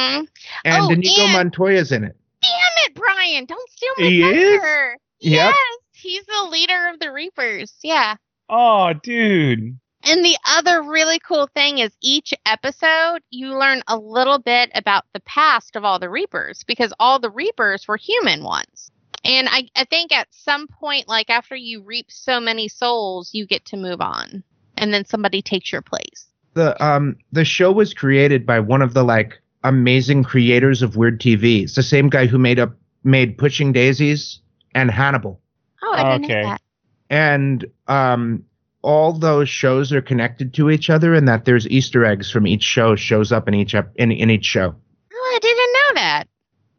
And 0.65 0.83
Oh, 0.83 0.91
Inigo 0.91 1.23
and- 1.23 1.33
Montoya's 1.51 1.91
in 1.91 2.03
it. 2.03 2.15
Damn 2.41 2.85
it, 2.87 2.95
Brian! 2.95 3.45
Don't 3.45 3.69
steal 3.69 3.93
my 3.97 4.05
He 4.05 4.21
is? 4.23 4.59
thunder. 4.61 4.97
Yep. 5.19 5.53
He's 5.93 6.25
the 6.25 6.47
leader 6.49 6.87
of 6.93 6.99
the 6.99 7.11
Reapers. 7.11 7.73
Yeah. 7.83 8.15
Oh 8.49 8.93
dude. 8.93 9.77
And 10.03 10.25
the 10.25 10.37
other 10.47 10.81
really 10.83 11.19
cool 11.19 11.47
thing 11.53 11.77
is 11.77 11.91
each 12.01 12.33
episode 12.45 13.19
you 13.29 13.57
learn 13.57 13.83
a 13.87 13.97
little 13.97 14.39
bit 14.39 14.71
about 14.73 15.05
the 15.13 15.19
past 15.21 15.75
of 15.75 15.83
all 15.83 15.99
the 15.99 16.09
Reapers 16.09 16.63
because 16.65 16.93
all 16.99 17.19
the 17.19 17.29
Reapers 17.29 17.87
were 17.87 17.97
human 17.97 18.43
once. 18.43 18.91
And 19.23 19.47
I, 19.49 19.69
I 19.75 19.85
think 19.85 20.11
at 20.11 20.27
some 20.31 20.67
point, 20.67 21.07
like 21.07 21.29
after 21.29 21.55
you 21.55 21.83
reap 21.83 22.07
so 22.09 22.39
many 22.39 22.67
souls, 22.67 23.29
you 23.33 23.45
get 23.45 23.65
to 23.65 23.77
move 23.77 24.01
on. 24.01 24.43
And 24.77 24.91
then 24.91 25.05
somebody 25.05 25.41
takes 25.43 25.71
your 25.71 25.81
place. 25.83 26.27
The 26.53 26.83
um 26.83 27.17
the 27.31 27.45
show 27.45 27.71
was 27.71 27.93
created 27.93 28.45
by 28.45 28.59
one 28.59 28.81
of 28.81 28.93
the 28.93 29.03
like 29.03 29.39
amazing 29.63 30.23
creators 30.23 30.81
of 30.81 30.95
weird 30.95 31.21
TV. 31.21 31.63
It's 31.63 31.75
the 31.75 31.83
same 31.83 32.09
guy 32.09 32.25
who 32.25 32.39
made 32.39 32.59
up 32.59 32.73
made 33.03 33.37
Pushing 33.37 33.71
Daisies 33.71 34.39
and 34.73 34.89
Hannibal. 34.89 35.39
Oh, 35.83 35.93
I 35.93 36.03
didn't 36.03 36.23
Okay. 36.25 36.41
know 36.41 36.47
that. 36.49 36.61
And 37.09 37.65
um 37.87 38.43
all 38.83 39.13
those 39.13 39.49
shows 39.49 39.91
are 39.93 40.01
connected 40.01 40.53
to 40.55 40.69
each 40.69 40.89
other 40.89 41.13
and 41.13 41.27
that 41.27 41.45
there's 41.45 41.67
Easter 41.69 42.03
eggs 42.05 42.31
from 42.31 42.47
each 42.47 42.63
show 42.63 42.95
shows 42.95 43.31
up 43.31 43.47
in 43.47 43.53
each 43.53 43.75
ep- 43.75 43.91
in, 43.95 44.11
in 44.11 44.29
each 44.29 44.45
show. 44.45 44.73
Oh, 45.13 45.31
I 45.35 45.39
didn't 45.39 45.73
know 45.73 46.01
that. 46.01 46.23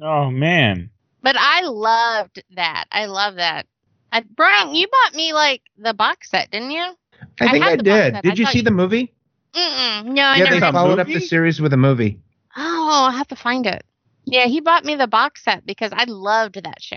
Oh 0.00 0.30
man. 0.30 0.90
But 1.22 1.36
I 1.38 1.62
loved 1.62 2.42
that. 2.56 2.86
I 2.90 3.06
love 3.06 3.36
that. 3.36 3.66
I, 4.10 4.22
Brian, 4.34 4.74
you 4.74 4.88
bought 4.88 5.14
me 5.14 5.32
like 5.32 5.62
the 5.78 5.94
box 5.94 6.28
set, 6.30 6.50
didn't 6.50 6.72
you? 6.72 6.80
I 6.82 7.46
I 7.46 7.50
think 7.52 7.64
had 7.64 7.72
I, 7.88 8.10
did. 8.10 8.22
Did 8.22 8.32
I 8.32 8.34
you 8.34 8.46
see 8.46 8.58
you- 8.58 8.64
the 8.64 8.70
movie? 8.72 9.14
Mm-mm. 9.54 10.06
No, 10.06 10.22
I 10.22 10.36
yeah, 10.38 10.44
never 10.44 10.54
they 10.56 10.60
saw 10.60 10.66
did. 10.66 10.74
the 10.74 10.78
followed 10.78 10.98
up 10.98 11.06
the 11.06 11.20
series 11.20 11.60
with 11.60 11.72
a 11.74 11.76
movie. 11.76 12.18
Oh, 12.56 13.00
I'll 13.04 13.10
have 13.12 13.28
to 13.28 13.36
find 13.36 13.66
it. 13.66 13.84
Yeah, 14.24 14.46
he 14.46 14.60
bought 14.60 14.84
me 14.84 14.94
the 14.96 15.06
box 15.06 15.44
set 15.44 15.66
because 15.66 15.92
I 15.94 16.04
loved 16.04 16.54
that 16.62 16.80
show. 16.80 16.96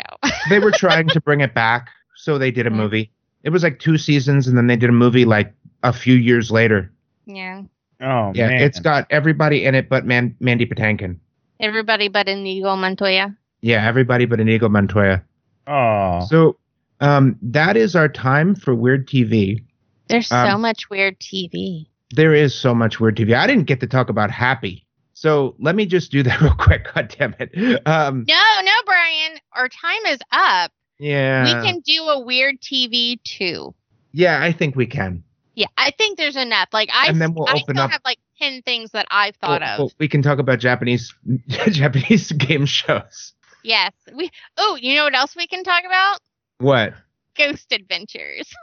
They 0.49 0.59
were 0.59 0.71
trying 0.75 1.09
to 1.09 1.21
bring 1.21 1.41
it 1.41 1.53
back, 1.53 1.89
so 2.15 2.37
they 2.37 2.51
did 2.51 2.65
a 2.65 2.69
Mm. 2.69 2.75
movie. 2.75 3.11
It 3.45 3.51
was 3.51 3.63
like 3.63 3.79
two 3.79 3.97
seasons, 3.97 4.47
and 4.47 4.57
then 4.57 4.67
they 4.67 4.75
did 4.75 4.89
a 4.89 4.93
movie 4.93 5.23
like 5.23 5.53
a 5.83 5.93
few 5.93 6.15
years 6.15 6.51
later. 6.51 6.91
yeah. 7.25 7.61
Oh 8.01 8.33
yeah, 8.35 8.47
man. 8.49 8.61
it's 8.61 8.81
got 8.81 9.07
everybody 9.09 9.63
in 9.63 9.73
it 9.73 9.87
but 9.87 10.05
Man- 10.05 10.35
Mandy 10.41 10.65
Patinkin. 10.65 11.17
Everybody 11.61 12.09
but 12.09 12.27
Inigo 12.27 12.75
Montoya. 12.75 13.33
Yeah, 13.61 13.87
everybody 13.87 14.25
but 14.25 14.41
Inigo 14.41 14.67
Montoya. 14.67 15.23
Oh. 15.65 16.25
So 16.29 16.57
um, 16.99 17.37
that 17.41 17.77
is 17.77 17.95
our 17.95 18.09
time 18.09 18.53
for 18.53 18.75
Weird 18.75 19.07
TV. 19.07 19.63
There's 20.09 20.27
so 20.27 20.35
Um, 20.35 20.61
much 20.61 20.89
weird 20.89 21.17
TV. 21.19 21.87
There 22.13 22.33
is 22.33 22.53
so 22.53 22.75
much 22.75 22.99
Weird 22.99 23.15
TV. 23.15 23.33
I 23.33 23.47
didn't 23.47 23.63
get 23.65 23.79
to 23.79 23.87
talk 23.87 24.09
about 24.09 24.29
Happy. 24.29 24.85
So 25.13 25.55
let 25.59 25.75
me 25.75 25.85
just 25.85 26.11
do 26.11 26.21
that 26.23 26.41
real 26.41 26.53
quick. 26.53 26.87
God 26.93 27.15
damn 27.17 27.33
it. 27.39 27.51
Um, 27.87 28.25
No, 28.27 28.43
no, 28.61 28.71
Brian. 28.85 29.39
Our 29.53 29.69
time 29.69 30.05
is 30.07 30.19
up. 30.33 30.71
Yeah. 30.99 31.43
We 31.61 31.67
can 31.67 31.79
do 31.81 32.03
a 32.03 32.19
weird 32.19 32.59
TV 32.61 33.21
too. 33.23 33.73
Yeah, 34.11 34.41
I 34.41 34.51
think 34.51 34.75
we 34.75 34.85
can. 34.87 35.23
Yeah, 35.55 35.67
I 35.77 35.91
think 35.91 36.17
there's 36.17 36.35
enough. 36.35 36.69
Like 36.73 36.89
I, 36.93 37.07
And 37.07 37.21
then 37.21 37.33
we'll 37.33 37.47
I 37.47 37.53
open 37.53 37.75
still 37.75 37.79
up- 37.81 37.91
have 37.91 38.01
like 38.05 38.19
ten 38.37 38.61
things 38.61 38.91
that 38.91 39.07
I've 39.11 39.35
thought 39.37 39.61
Well, 39.61 39.69
of. 39.73 39.79
well, 39.79 39.91
we 39.99 40.07
can 40.07 40.21
talk 40.21 40.39
about 40.39 40.59
Japanese 40.59 41.13
Japanese 41.47 42.31
game 42.33 42.65
shows. 42.65 43.33
Yes. 43.63 43.91
We. 44.13 44.29
Oh, 44.57 44.77
you 44.79 44.95
know 44.95 45.05
what 45.05 45.15
else 45.15 45.35
we 45.35 45.47
can 45.47 45.63
talk 45.63 45.83
about? 45.85 46.19
What? 46.59 46.93
Ghost 47.37 47.71
Adventures. 47.71 48.53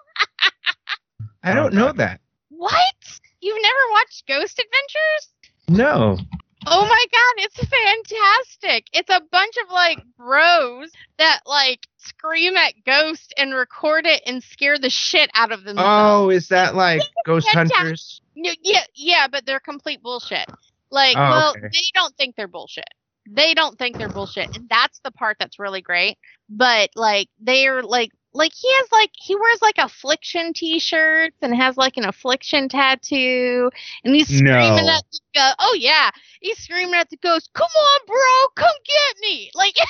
I 1.43 1.55
don't 1.55 1.75
know 1.75 1.93
that. 1.93 2.21
What? 2.51 2.95
You've 3.41 3.61
never 3.63 3.79
watched 3.91 4.27
Ghost 4.29 4.59
Adventures? 4.61 5.29
No. 5.69 6.19
Oh 6.67 6.83
my 6.87 7.05
god, 7.11 7.45
it's 7.45 7.57
fantastic. 7.57 8.87
It's 8.93 9.11
a 9.11 9.21
bunch 9.31 9.57
of 9.65 9.73
like 9.73 9.99
bros 10.17 10.91
that 11.19 11.41
like 11.47 11.81
scream 11.97 12.57
at 12.57 12.75
ghosts 12.87 13.29
and 13.37 13.55
record 13.55 14.07
it 14.07 14.23
and 14.27 14.43
scare 14.43 14.79
the 14.79 14.91
shit 14.91 15.31
out 15.35 15.53
of 15.53 15.65
themselves. 15.65 15.89
Oh, 15.91 16.31
is 16.31 16.49
that 16.49 16.75
like 16.75 17.03
Ghost 17.27 17.49
fantastic. 17.49 17.77
Hunters? 17.77 18.21
No, 18.37 18.51
yeah, 18.63 18.85
yeah, 18.95 19.27
but 19.31 19.45
they're 19.45 19.61
complete 19.61 20.03
bullshit. 20.03 20.47
Like, 20.91 21.17
Oh, 21.17 21.21
well, 21.21 21.51
okay. 21.51 21.69
they 21.73 21.81
don't 21.95 22.15
think 22.17 22.37
they're 22.37 22.49
bullshit. 22.49 22.85
They 23.29 23.55
don't 23.55 23.79
think 23.79 23.99
they're 23.99 24.09
bullshit, 24.09 24.57
and 24.57 24.69
that's 24.69 25.01
the 25.05 25.11
part 25.11 25.37
that's 25.39 25.59
really 25.59 25.81
great. 25.81 26.19
But 26.49 26.91
like, 26.97 27.29
they're 27.41 27.83
like, 27.83 28.11
like 28.35 28.53
he 28.55 28.67
has 28.77 28.87
like 28.93 29.11
he 29.15 29.35
wears 29.37 29.61
like 29.63 29.77
affliction 29.79 30.53
t-shirts 30.55 31.37
and 31.43 31.55
has 31.55 31.77
like 31.77 31.97
an 31.97 32.05
affliction 32.05 32.69
tattoo, 32.69 33.71
and 34.05 34.15
he's 34.15 34.29
screaming 34.29 34.87
No. 34.87 34.93
at 34.93 35.03
the. 35.35 35.57
Oh 35.59 35.77
yeah, 35.79 36.11
he's 36.41 36.59
screaming 36.59 36.95
at 36.95 37.11
the 37.11 37.17
ghost. 37.19 37.51
Come 37.55 37.69
on, 37.77 38.01
bro, 38.07 38.49
come 38.57 38.77
get 38.87 39.21
me! 39.21 39.51
Like, 39.55 39.75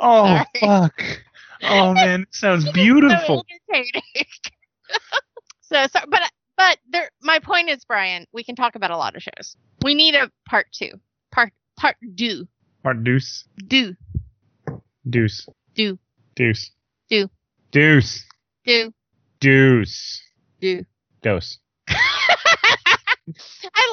Oh 0.00 0.26
sorry. 0.26 0.44
fuck. 0.60 1.02
Oh 1.62 1.94
man, 1.94 2.22
it 2.22 2.28
sounds 2.34 2.64
so 2.66 2.72
beautiful. 2.72 3.44
entertaining. 3.72 4.02
so, 5.62 5.86
sorry, 5.86 6.06
but 6.08 6.20
but 6.56 6.78
there. 6.90 7.10
My 7.22 7.38
point 7.38 7.70
is, 7.70 7.84
Brian, 7.84 8.26
we 8.32 8.44
can 8.44 8.56
talk 8.56 8.74
about 8.74 8.90
a 8.90 8.96
lot 8.96 9.16
of 9.16 9.22
shows. 9.22 9.56
We 9.82 9.94
need 9.94 10.14
a 10.14 10.30
part 10.48 10.66
two. 10.72 10.90
Part 11.32 11.52
part 11.78 11.96
do 12.14 12.46
Part 12.82 13.02
deuce. 13.04 13.44
do 13.66 13.96
Deuce. 15.08 15.46
Do. 15.74 15.98
Deuce. 16.36 16.70
Do. 17.08 17.28
Deuce. 17.70 18.24
do 18.64 18.92
Deuce. 19.40 20.22
do. 20.60 20.84
Dose. 21.22 21.58
I 21.88 21.96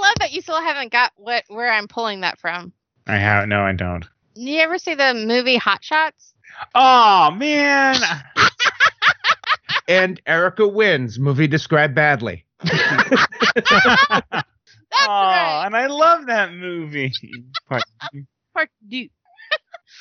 love 0.02 0.16
that 0.20 0.32
you 0.32 0.42
still 0.42 0.62
haven't 0.62 0.92
got 0.92 1.12
what 1.16 1.44
where 1.48 1.72
I'm 1.72 1.88
pulling 1.88 2.22
that 2.22 2.40
from. 2.40 2.74
I 3.08 3.18
have 3.18 3.48
no, 3.48 3.62
I 3.62 3.74
don't. 3.74 4.06
You 4.36 4.60
ever 4.60 4.78
see 4.78 4.96
the 4.96 5.14
movie 5.14 5.58
Hot 5.58 5.84
Shots? 5.84 6.34
Oh 6.76 7.32
man. 7.32 7.96
And 9.88 10.22
Erica 10.26 10.66
wins. 10.66 11.20
Movie 11.20 11.48
described 11.48 11.96
badly. 11.96 12.46
That's 12.64 12.78
oh, 13.60 14.38
right. 14.94 15.64
and 15.66 15.76
I 15.76 15.88
love 15.88 16.28
that 16.28 16.54
movie. 16.54 17.12
Part. 17.68 17.84
Part 18.54 18.70
do. 18.88 19.10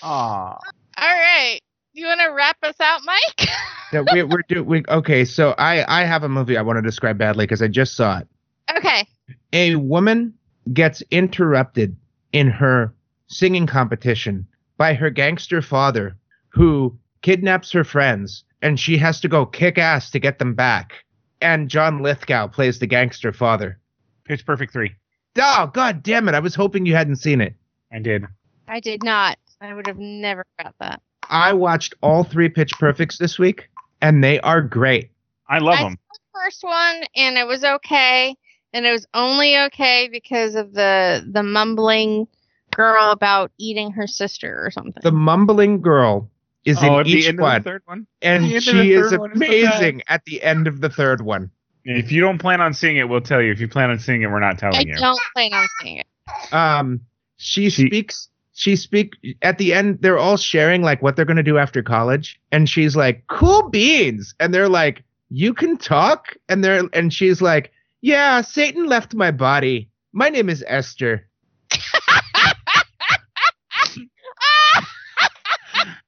Oh. 0.00 0.06
All 0.06 0.60
right. 0.98 1.60
You 1.92 2.06
want 2.06 2.20
to 2.20 2.28
wrap 2.28 2.56
us 2.62 2.76
out, 2.80 3.00
Mike? 3.04 3.48
Yeah, 3.92 4.04
we, 4.12 4.22
we're 4.22 4.42
do 4.48 4.62
we 4.62 4.84
okay. 4.88 5.24
So 5.24 5.52
I 5.58 5.84
I 6.02 6.04
have 6.04 6.22
a 6.22 6.28
movie 6.28 6.56
I 6.56 6.62
want 6.62 6.76
to 6.76 6.82
describe 6.82 7.18
badly 7.18 7.44
because 7.44 7.60
I 7.60 7.66
just 7.66 7.96
saw 7.96 8.20
it. 8.20 8.28
okay. 8.76 9.04
A 9.52 9.74
woman 9.74 10.32
gets 10.72 11.02
interrupted 11.10 11.96
in 12.32 12.46
her 12.50 12.94
singing 13.26 13.66
competition 13.66 14.46
by 14.76 14.94
her 14.94 15.10
gangster 15.10 15.60
father, 15.60 16.16
who 16.50 16.96
kidnaps 17.22 17.72
her 17.72 17.82
friends, 17.82 18.44
and 18.62 18.78
she 18.78 18.96
has 18.98 19.20
to 19.22 19.28
go 19.28 19.44
kick 19.44 19.76
ass 19.76 20.08
to 20.12 20.20
get 20.20 20.38
them 20.38 20.54
back. 20.54 20.92
And 21.40 21.68
John 21.68 22.00
Lithgow 22.00 22.46
plays 22.46 22.78
the 22.78 22.86
gangster 22.86 23.32
father. 23.32 23.80
Pitch 24.22 24.46
Perfect 24.46 24.72
three. 24.72 24.94
Oh 25.36 25.66
god 25.74 26.04
damn 26.04 26.28
it! 26.28 26.36
I 26.36 26.38
was 26.40 26.54
hoping 26.54 26.86
you 26.86 26.94
hadn't 26.94 27.16
seen 27.16 27.40
it. 27.40 27.56
I 27.92 27.98
did. 27.98 28.24
I 28.68 28.78
did 28.78 29.02
not. 29.02 29.36
I 29.60 29.74
would 29.74 29.88
have 29.88 29.98
never 29.98 30.44
got 30.62 30.76
that. 30.78 31.02
I 31.30 31.52
watched 31.52 31.94
all 32.02 32.24
three 32.24 32.48
Pitch 32.48 32.72
Perfects 32.78 33.16
this 33.18 33.38
week, 33.38 33.70
and 34.02 34.22
they 34.22 34.40
are 34.40 34.60
great. 34.60 35.10
I 35.48 35.58
love 35.58 35.78
I 35.78 35.84
them. 35.84 35.98
First 36.34 36.62
one, 36.64 37.02
and 37.16 37.38
it 37.38 37.46
was 37.46 37.64
okay, 37.64 38.34
and 38.72 38.84
it 38.86 38.90
was 38.92 39.06
only 39.14 39.56
okay 39.58 40.08
because 40.10 40.54
of 40.54 40.72
the 40.74 41.24
the 41.30 41.42
mumbling 41.42 42.26
girl 42.74 43.10
about 43.10 43.50
eating 43.58 43.92
her 43.92 44.06
sister 44.06 44.64
or 44.64 44.70
something. 44.70 45.00
The 45.02 45.12
mumbling 45.12 45.80
girl 45.82 46.30
is 46.64 46.78
Oh, 46.82 46.86
in 46.86 47.00
at 47.00 47.06
the 47.06 47.12
each 47.12 47.24
end 47.28 47.30
of 47.34 47.36
the 47.38 47.42
one, 47.42 47.62
third 47.62 47.82
one. 47.84 48.06
and 48.22 48.44
the 48.50 48.60
she 48.60 48.92
is 48.92 49.10
third 49.10 49.20
one 49.20 49.32
is 49.32 49.38
the 49.38 49.46
amazing 49.46 50.02
at 50.08 50.24
the 50.24 50.42
end 50.42 50.66
of 50.66 50.80
the 50.80 50.88
third 50.90 51.20
one. 51.20 51.50
If 51.84 52.12
you 52.12 52.20
don't 52.20 52.38
plan 52.38 52.60
on 52.60 52.74
seeing 52.74 52.96
it, 52.98 53.08
we'll 53.08 53.20
tell 53.22 53.40
you. 53.40 53.52
If 53.52 53.60
you 53.60 53.68
plan 53.68 53.90
on 53.90 53.98
seeing 53.98 54.22
it, 54.22 54.26
we're 54.30 54.40
not 54.40 54.58
telling 54.58 54.76
I 54.76 54.80
you. 54.80 54.94
I 54.96 55.00
don't 55.00 55.20
plan 55.34 55.52
on 55.54 55.66
seeing 55.80 55.96
it. 55.98 56.06
Um, 56.52 57.00
she, 57.38 57.70
She- 57.70 57.86
speaks. 57.86 58.28
She 58.60 58.76
speak 58.76 59.14
at 59.40 59.56
the 59.56 59.72
end. 59.72 60.02
They're 60.02 60.18
all 60.18 60.36
sharing 60.36 60.82
like 60.82 61.00
what 61.00 61.16
they're 61.16 61.24
gonna 61.24 61.42
do 61.42 61.56
after 61.56 61.82
college, 61.82 62.38
and 62.52 62.68
she's 62.68 62.94
like, 62.94 63.24
"Cool 63.26 63.70
beans," 63.70 64.34
and 64.38 64.52
they're 64.52 64.68
like, 64.68 65.02
"You 65.30 65.54
can 65.54 65.78
talk," 65.78 66.36
and 66.50 66.62
they're 66.62 66.82
and 66.92 67.10
she's 67.10 67.40
like, 67.40 67.72
"Yeah, 68.02 68.42
Satan 68.42 68.84
left 68.86 69.14
my 69.14 69.30
body. 69.30 69.88
My 70.12 70.28
name 70.28 70.50
is 70.50 70.62
Esther." 70.66 71.26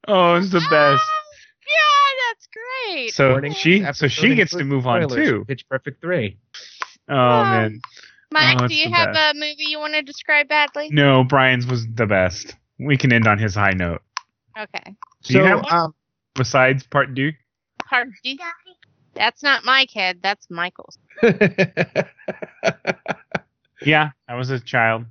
Oh, 0.09 0.35
it's 0.35 0.51
the 0.51 0.59
best. 0.69 1.05
yeah, 1.63 2.29
that's 2.29 2.49
great. 2.53 3.15
So 3.15 3.31
Warning, 3.31 3.53
she, 3.55 3.85
so 3.93 4.09
she 4.09 4.35
gets 4.35 4.51
to 4.51 4.65
move 4.65 4.87
on 4.87 5.03
spoilers 5.09 5.29
too. 5.29 5.45
Pitch 5.47 5.65
Perfect 5.69 6.01
three. 6.01 6.37
Oh 7.09 7.15
Um, 7.15 7.51
man, 7.51 7.81
Mike, 8.33 8.59
oh, 8.61 8.69
do 8.69 8.75
you 8.75 8.91
have 8.91 9.15
best. 9.15 9.37
a 9.37 9.39
movie 9.39 9.65
you 9.69 9.79
want 9.79 9.95
to 9.95 10.03
describe 10.03 10.49
badly? 10.49 10.89
no, 10.91 11.25
Brian's 11.25 11.67
was 11.67 11.87
the 11.95 12.07
best. 12.07 12.57
We 12.79 12.97
can 12.97 13.13
end 13.13 13.27
on 13.27 13.39
his 13.39 13.55
high 13.55 13.73
note. 13.73 14.03
Okay. 14.59 14.97
Do 15.23 15.35
you 15.35 15.41
so, 15.41 15.47
have 15.47 15.63
one? 15.63 15.73
um, 15.75 15.95
Besides 16.35 16.87
part 16.87 17.15
two, 17.15 17.33
Hard. 17.85 18.13
That's 19.15 19.43
not 19.43 19.65
my 19.65 19.85
kid. 19.85 20.21
That's 20.23 20.49
Michael's. 20.51 20.97
yeah, 23.83 24.13
I 24.27 24.35
was 24.35 24.49
a 24.49 24.59
child. 24.61 25.05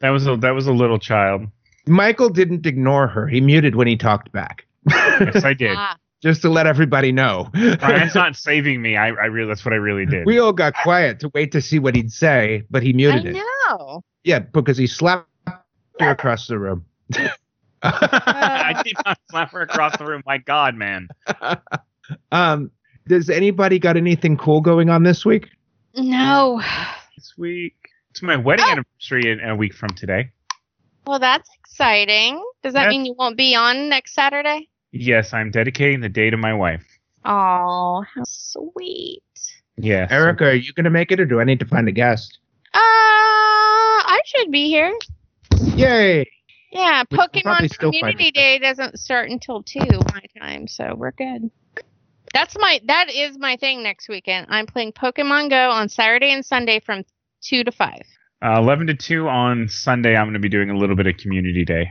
that 0.00 0.08
was 0.08 0.26
a 0.26 0.36
that 0.38 0.52
was 0.52 0.66
a 0.66 0.72
little 0.72 0.98
child. 0.98 1.48
Michael 1.86 2.30
didn't 2.30 2.64
ignore 2.64 3.08
her. 3.08 3.28
He 3.28 3.42
muted 3.42 3.74
when 3.74 3.88
he 3.88 3.96
talked 3.96 4.32
back. 4.32 4.64
Yes, 4.88 5.44
I 5.44 5.52
did. 5.52 5.76
Ah, 5.76 5.96
Just 6.22 6.42
to 6.42 6.48
let 6.48 6.66
everybody 6.68 7.10
know. 7.10 7.48
Brian's 7.52 8.14
not 8.14 8.36
saving 8.48 8.80
me. 8.80 8.96
I, 8.96 9.08
I 9.08 9.26
really 9.26 9.48
that's 9.48 9.64
what 9.64 9.72
I 9.74 9.78
really 9.78 10.06
did. 10.06 10.24
we 10.24 10.38
all 10.38 10.52
got 10.52 10.72
quiet 10.82 11.18
to 11.20 11.30
wait 11.34 11.50
to 11.52 11.60
see 11.60 11.78
what 11.80 11.96
he'd 11.96 12.12
say, 12.12 12.62
but 12.70 12.82
he 12.82 12.90
I 12.90 12.92
muted 12.92 13.26
it. 13.26 13.42
know. 13.68 14.02
Yeah, 14.22 14.38
because 14.38 14.76
he 14.78 14.86
slapped 14.86 15.28
her 15.48 16.10
across 16.10 16.46
the 16.46 16.58
room. 16.60 16.84
I 17.82 18.80
did 18.84 18.96
not 19.04 19.18
slap 19.30 19.50
her 19.52 19.62
across 19.62 19.96
the 19.98 20.04
room. 20.04 20.22
My 20.24 20.38
God, 20.38 20.76
man. 20.76 21.08
um, 22.32 22.70
does 23.08 23.28
anybody 23.28 23.78
got 23.80 23.96
anything 23.96 24.36
cool 24.36 24.60
going 24.60 24.88
on 24.90 25.02
this 25.02 25.24
week? 25.24 25.48
No. 25.96 26.62
This 27.16 27.34
week 27.36 27.74
it's 28.10 28.22
my 28.22 28.36
wedding 28.36 28.64
Oh. 28.68 28.70
anniversary 28.72 29.30
in 29.32 29.40
a 29.40 29.56
week 29.56 29.74
from 29.74 29.90
today. 29.90 30.30
Well, 31.06 31.18
that's 31.18 31.50
exciting. 31.64 32.40
Does 32.62 32.74
that 32.74 32.84
Yeah. 32.84 32.90
mean 32.90 33.06
you 33.06 33.14
won't 33.18 33.36
be 33.36 33.56
on 33.56 33.88
next 33.88 34.14
Saturday? 34.14 34.68
Yes, 34.92 35.32
I'm 35.32 35.50
dedicating 35.50 36.00
the 36.00 36.08
day 36.08 36.30
to 36.30 36.36
my 36.36 36.52
wife. 36.52 36.84
Oh, 37.24 38.04
how 38.14 38.24
sweet. 38.24 39.22
Yeah, 39.76 40.06
Erica, 40.10 40.44
are 40.44 40.54
you 40.54 40.72
going 40.74 40.84
to 40.84 40.90
make 40.90 41.10
it 41.10 41.18
or 41.18 41.24
do 41.24 41.40
I 41.40 41.44
need 41.44 41.60
to 41.60 41.66
find 41.66 41.88
a 41.88 41.92
guest? 41.92 42.38
Uh, 42.74 42.78
I 42.78 44.20
should 44.24 44.50
be 44.50 44.68
here. 44.68 44.92
Yay! 45.74 46.30
Yeah, 46.70 47.04
We 47.10 47.18
Pokemon 47.18 47.78
Community. 47.78 48.30
Day 48.30 48.58
doesn't 48.58 48.98
start 48.98 49.30
until 49.30 49.62
two 49.62 49.80
my 49.80 50.22
time, 50.38 50.66
so 50.68 50.94
we're 50.94 51.12
good. 51.12 51.50
That's 52.34 52.56
my 52.58 52.80
that 52.86 53.10
is 53.10 53.36
my 53.38 53.56
thing 53.56 53.82
next 53.82 54.08
weekend. 54.08 54.46
I'm 54.48 54.66
playing 54.66 54.92
Pokemon 54.92 55.50
Go 55.50 55.70
on 55.70 55.88
Saturday 55.88 56.32
and 56.32 56.44
Sunday 56.44 56.80
from 56.80 57.04
two 57.42 57.64
to 57.64 57.72
five. 57.72 58.02
Uh, 58.44 58.58
11 58.58 58.88
to 58.88 58.94
2 58.94 59.28
on 59.28 59.68
Sunday, 59.68 60.16
I'm 60.16 60.24
going 60.24 60.34
to 60.34 60.40
be 60.40 60.48
doing 60.48 60.68
a 60.68 60.76
little 60.76 60.96
bit 60.96 61.06
of 61.06 61.16
community 61.16 61.64
day. 61.64 61.88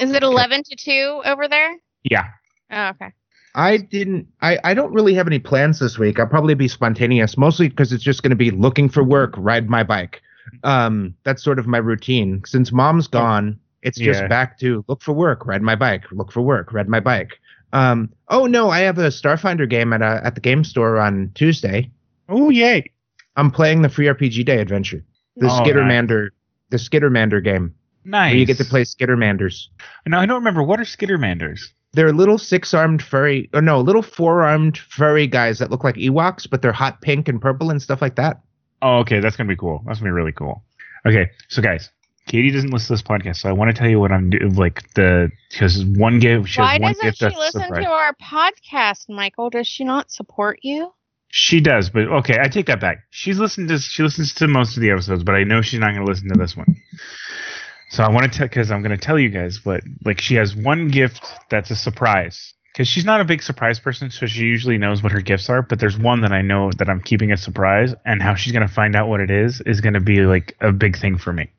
Is 0.00 0.10
it 0.10 0.24
eleven 0.24 0.64
to 0.64 0.76
two 0.76 1.22
over 1.24 1.46
there? 1.46 1.76
Yeah. 2.04 2.26
Oh, 2.70 2.88
okay. 2.90 3.12
I 3.56 3.76
didn't. 3.76 4.26
I, 4.42 4.58
I 4.64 4.74
don't 4.74 4.92
really 4.92 5.14
have 5.14 5.26
any 5.26 5.38
plans 5.38 5.78
this 5.78 5.98
week. 5.98 6.18
I'll 6.18 6.26
probably 6.26 6.54
be 6.54 6.66
spontaneous, 6.68 7.36
mostly 7.36 7.68
because 7.68 7.92
it's 7.92 8.02
just 8.02 8.22
going 8.22 8.30
to 8.30 8.36
be 8.36 8.50
looking 8.50 8.88
for 8.88 9.04
work, 9.04 9.34
ride 9.36 9.68
my 9.70 9.82
bike. 9.84 10.20
Um, 10.64 11.14
that's 11.24 11.42
sort 11.42 11.58
of 11.58 11.66
my 11.66 11.78
routine. 11.78 12.42
Since 12.46 12.72
mom's 12.72 13.06
gone, 13.06 13.58
it's 13.82 13.98
just 13.98 14.22
Yeah. 14.22 14.28
back 14.28 14.58
to 14.60 14.84
look 14.88 15.02
for 15.02 15.12
work, 15.12 15.46
ride 15.46 15.62
my 15.62 15.74
bike, 15.76 16.04
look 16.10 16.32
for 16.32 16.42
work, 16.42 16.72
ride 16.72 16.88
my 16.88 17.00
bike. 17.00 17.38
Um, 17.72 18.12
oh 18.28 18.46
no, 18.46 18.70
I 18.70 18.80
have 18.80 18.98
a 18.98 19.08
Starfinder 19.08 19.68
game 19.68 19.92
at 19.92 20.02
a, 20.02 20.20
at 20.24 20.34
the 20.34 20.40
game 20.40 20.64
store 20.64 20.98
on 20.98 21.30
Tuesday. 21.34 21.90
Oh, 22.28 22.50
yay. 22.50 22.90
I'm 23.36 23.50
playing 23.50 23.82
the 23.82 23.88
free 23.88 24.06
RPG 24.06 24.44
Day 24.44 24.58
adventure, 24.60 25.04
the 25.36 25.46
Oh, 25.46 25.60
Skittermander, 25.62 26.28
the 26.70 26.76
Skittermander 26.76 27.42
game, 27.42 27.74
Nice. 28.04 28.30
where 28.32 28.38
you 28.38 28.46
get 28.46 28.58
to 28.58 28.64
play 28.64 28.82
Skittermanders. 28.82 29.68
No, 30.06 30.18
I 30.18 30.26
don't 30.26 30.36
remember. 30.36 30.62
What 30.62 30.78
are 30.80 30.84
Skittermanders? 30.84 31.60
They're 31.94 32.12
little 32.12 32.38
six-armed 32.38 33.02
furry, 33.02 33.48
or 33.52 33.62
no, 33.62 33.80
little 33.80 34.02
four-armed 34.02 34.78
furry 34.78 35.26
guys 35.26 35.58
that 35.58 35.70
look 35.70 35.84
like 35.84 35.94
Ewoks, 35.94 36.48
but 36.48 36.60
they're 36.62 36.72
hot 36.72 37.00
pink 37.00 37.28
and 37.28 37.40
purple 37.40 37.70
and 37.70 37.80
stuff 37.80 38.02
like 38.02 38.16
that. 38.16 38.42
Oh, 38.82 38.98
okay. 38.98 39.20
That's 39.20 39.36
going 39.36 39.46
to 39.48 39.52
be 39.52 39.58
cool. 39.58 39.82
That's 39.86 40.00
going 40.00 40.10
to 40.10 40.14
be 40.14 40.16
really 40.16 40.32
cool. 40.32 40.62
Okay. 41.06 41.30
So, 41.48 41.62
guys, 41.62 41.90
Katie 42.26 42.50
doesn't 42.50 42.70
listen 42.70 42.88
to 42.88 42.92
this 42.94 43.02
podcast, 43.02 43.36
so 43.36 43.48
I 43.48 43.52
want 43.52 43.70
to 43.70 43.78
tell 43.78 43.88
you 43.88 44.00
what 44.00 44.12
I'm 44.12 44.30
doing. 44.30 44.54
Like, 44.54 44.92
the, 44.94 45.30
because 45.50 45.84
one 45.84 46.18
gift, 46.18 46.48
she 46.48 46.60
Why 46.60 46.72
has 46.72 46.80
one 46.80 46.92
doesn't 46.92 47.18
gift 47.20 47.32
she 47.32 47.38
listen 47.38 47.62
surprise. 47.62 47.84
to 47.84 47.90
our 47.90 48.14
podcast, 48.14 49.08
Michael? 49.08 49.50
Does 49.50 49.66
she 49.66 49.84
not 49.84 50.10
support 50.10 50.58
you? 50.62 50.92
She 51.36 51.60
does, 51.60 51.90
but 51.90 52.04
okay, 52.04 52.38
I 52.40 52.46
take 52.46 52.66
that 52.66 52.80
back. 52.80 52.98
She's 53.10 53.40
listened 53.40 53.68
to 53.70 53.80
she 53.80 54.04
listens 54.04 54.34
to 54.34 54.46
most 54.46 54.76
of 54.76 54.82
the 54.82 54.90
episodes, 54.92 55.24
but 55.24 55.34
I 55.34 55.42
know 55.42 55.62
she's 55.62 55.80
not 55.80 55.92
going 55.92 56.06
to 56.06 56.08
listen 56.08 56.28
to 56.28 56.38
this 56.38 56.56
one. 56.56 56.76
So 57.90 58.02
I 58.02 58.10
want 58.10 58.30
to 58.30 58.38
tell 58.38 58.48
because 58.48 58.70
I'm 58.70 58.82
going 58.82 58.96
to 58.96 59.04
tell 59.04 59.18
you 59.18 59.28
guys 59.28 59.64
what 59.64 59.82
like 60.04 60.20
she 60.20 60.34
has 60.36 60.56
one 60.56 60.88
gift 60.88 61.24
that's 61.50 61.70
a 61.70 61.76
surprise 61.76 62.54
because 62.74 62.88
she's 62.88 63.04
not 63.04 63.20
a 63.20 63.24
big 63.24 63.40
surprise 63.40 63.78
person, 63.78 64.10
so 64.10 64.26
she 64.26 64.42
usually 64.42 64.78
knows 64.78 65.00
what 65.00 65.12
her 65.12 65.20
gifts 65.20 65.48
are. 65.48 65.62
But 65.62 65.78
there's 65.78 65.96
one 65.96 66.22
that 66.22 66.32
I 66.32 66.42
know 66.42 66.72
that 66.78 66.88
I'm 66.88 67.00
keeping 67.00 67.30
a 67.30 67.36
surprise, 67.36 67.94
and 68.04 68.20
how 68.20 68.34
she's 68.34 68.52
going 68.52 68.66
to 68.66 68.72
find 68.72 68.96
out 68.96 69.08
what 69.08 69.20
it 69.20 69.30
is 69.30 69.60
is 69.60 69.80
going 69.80 69.94
to 69.94 70.00
be 70.00 70.22
like 70.22 70.56
a 70.60 70.72
big 70.72 70.98
thing 70.98 71.16
for 71.16 71.32
me. 71.32 71.50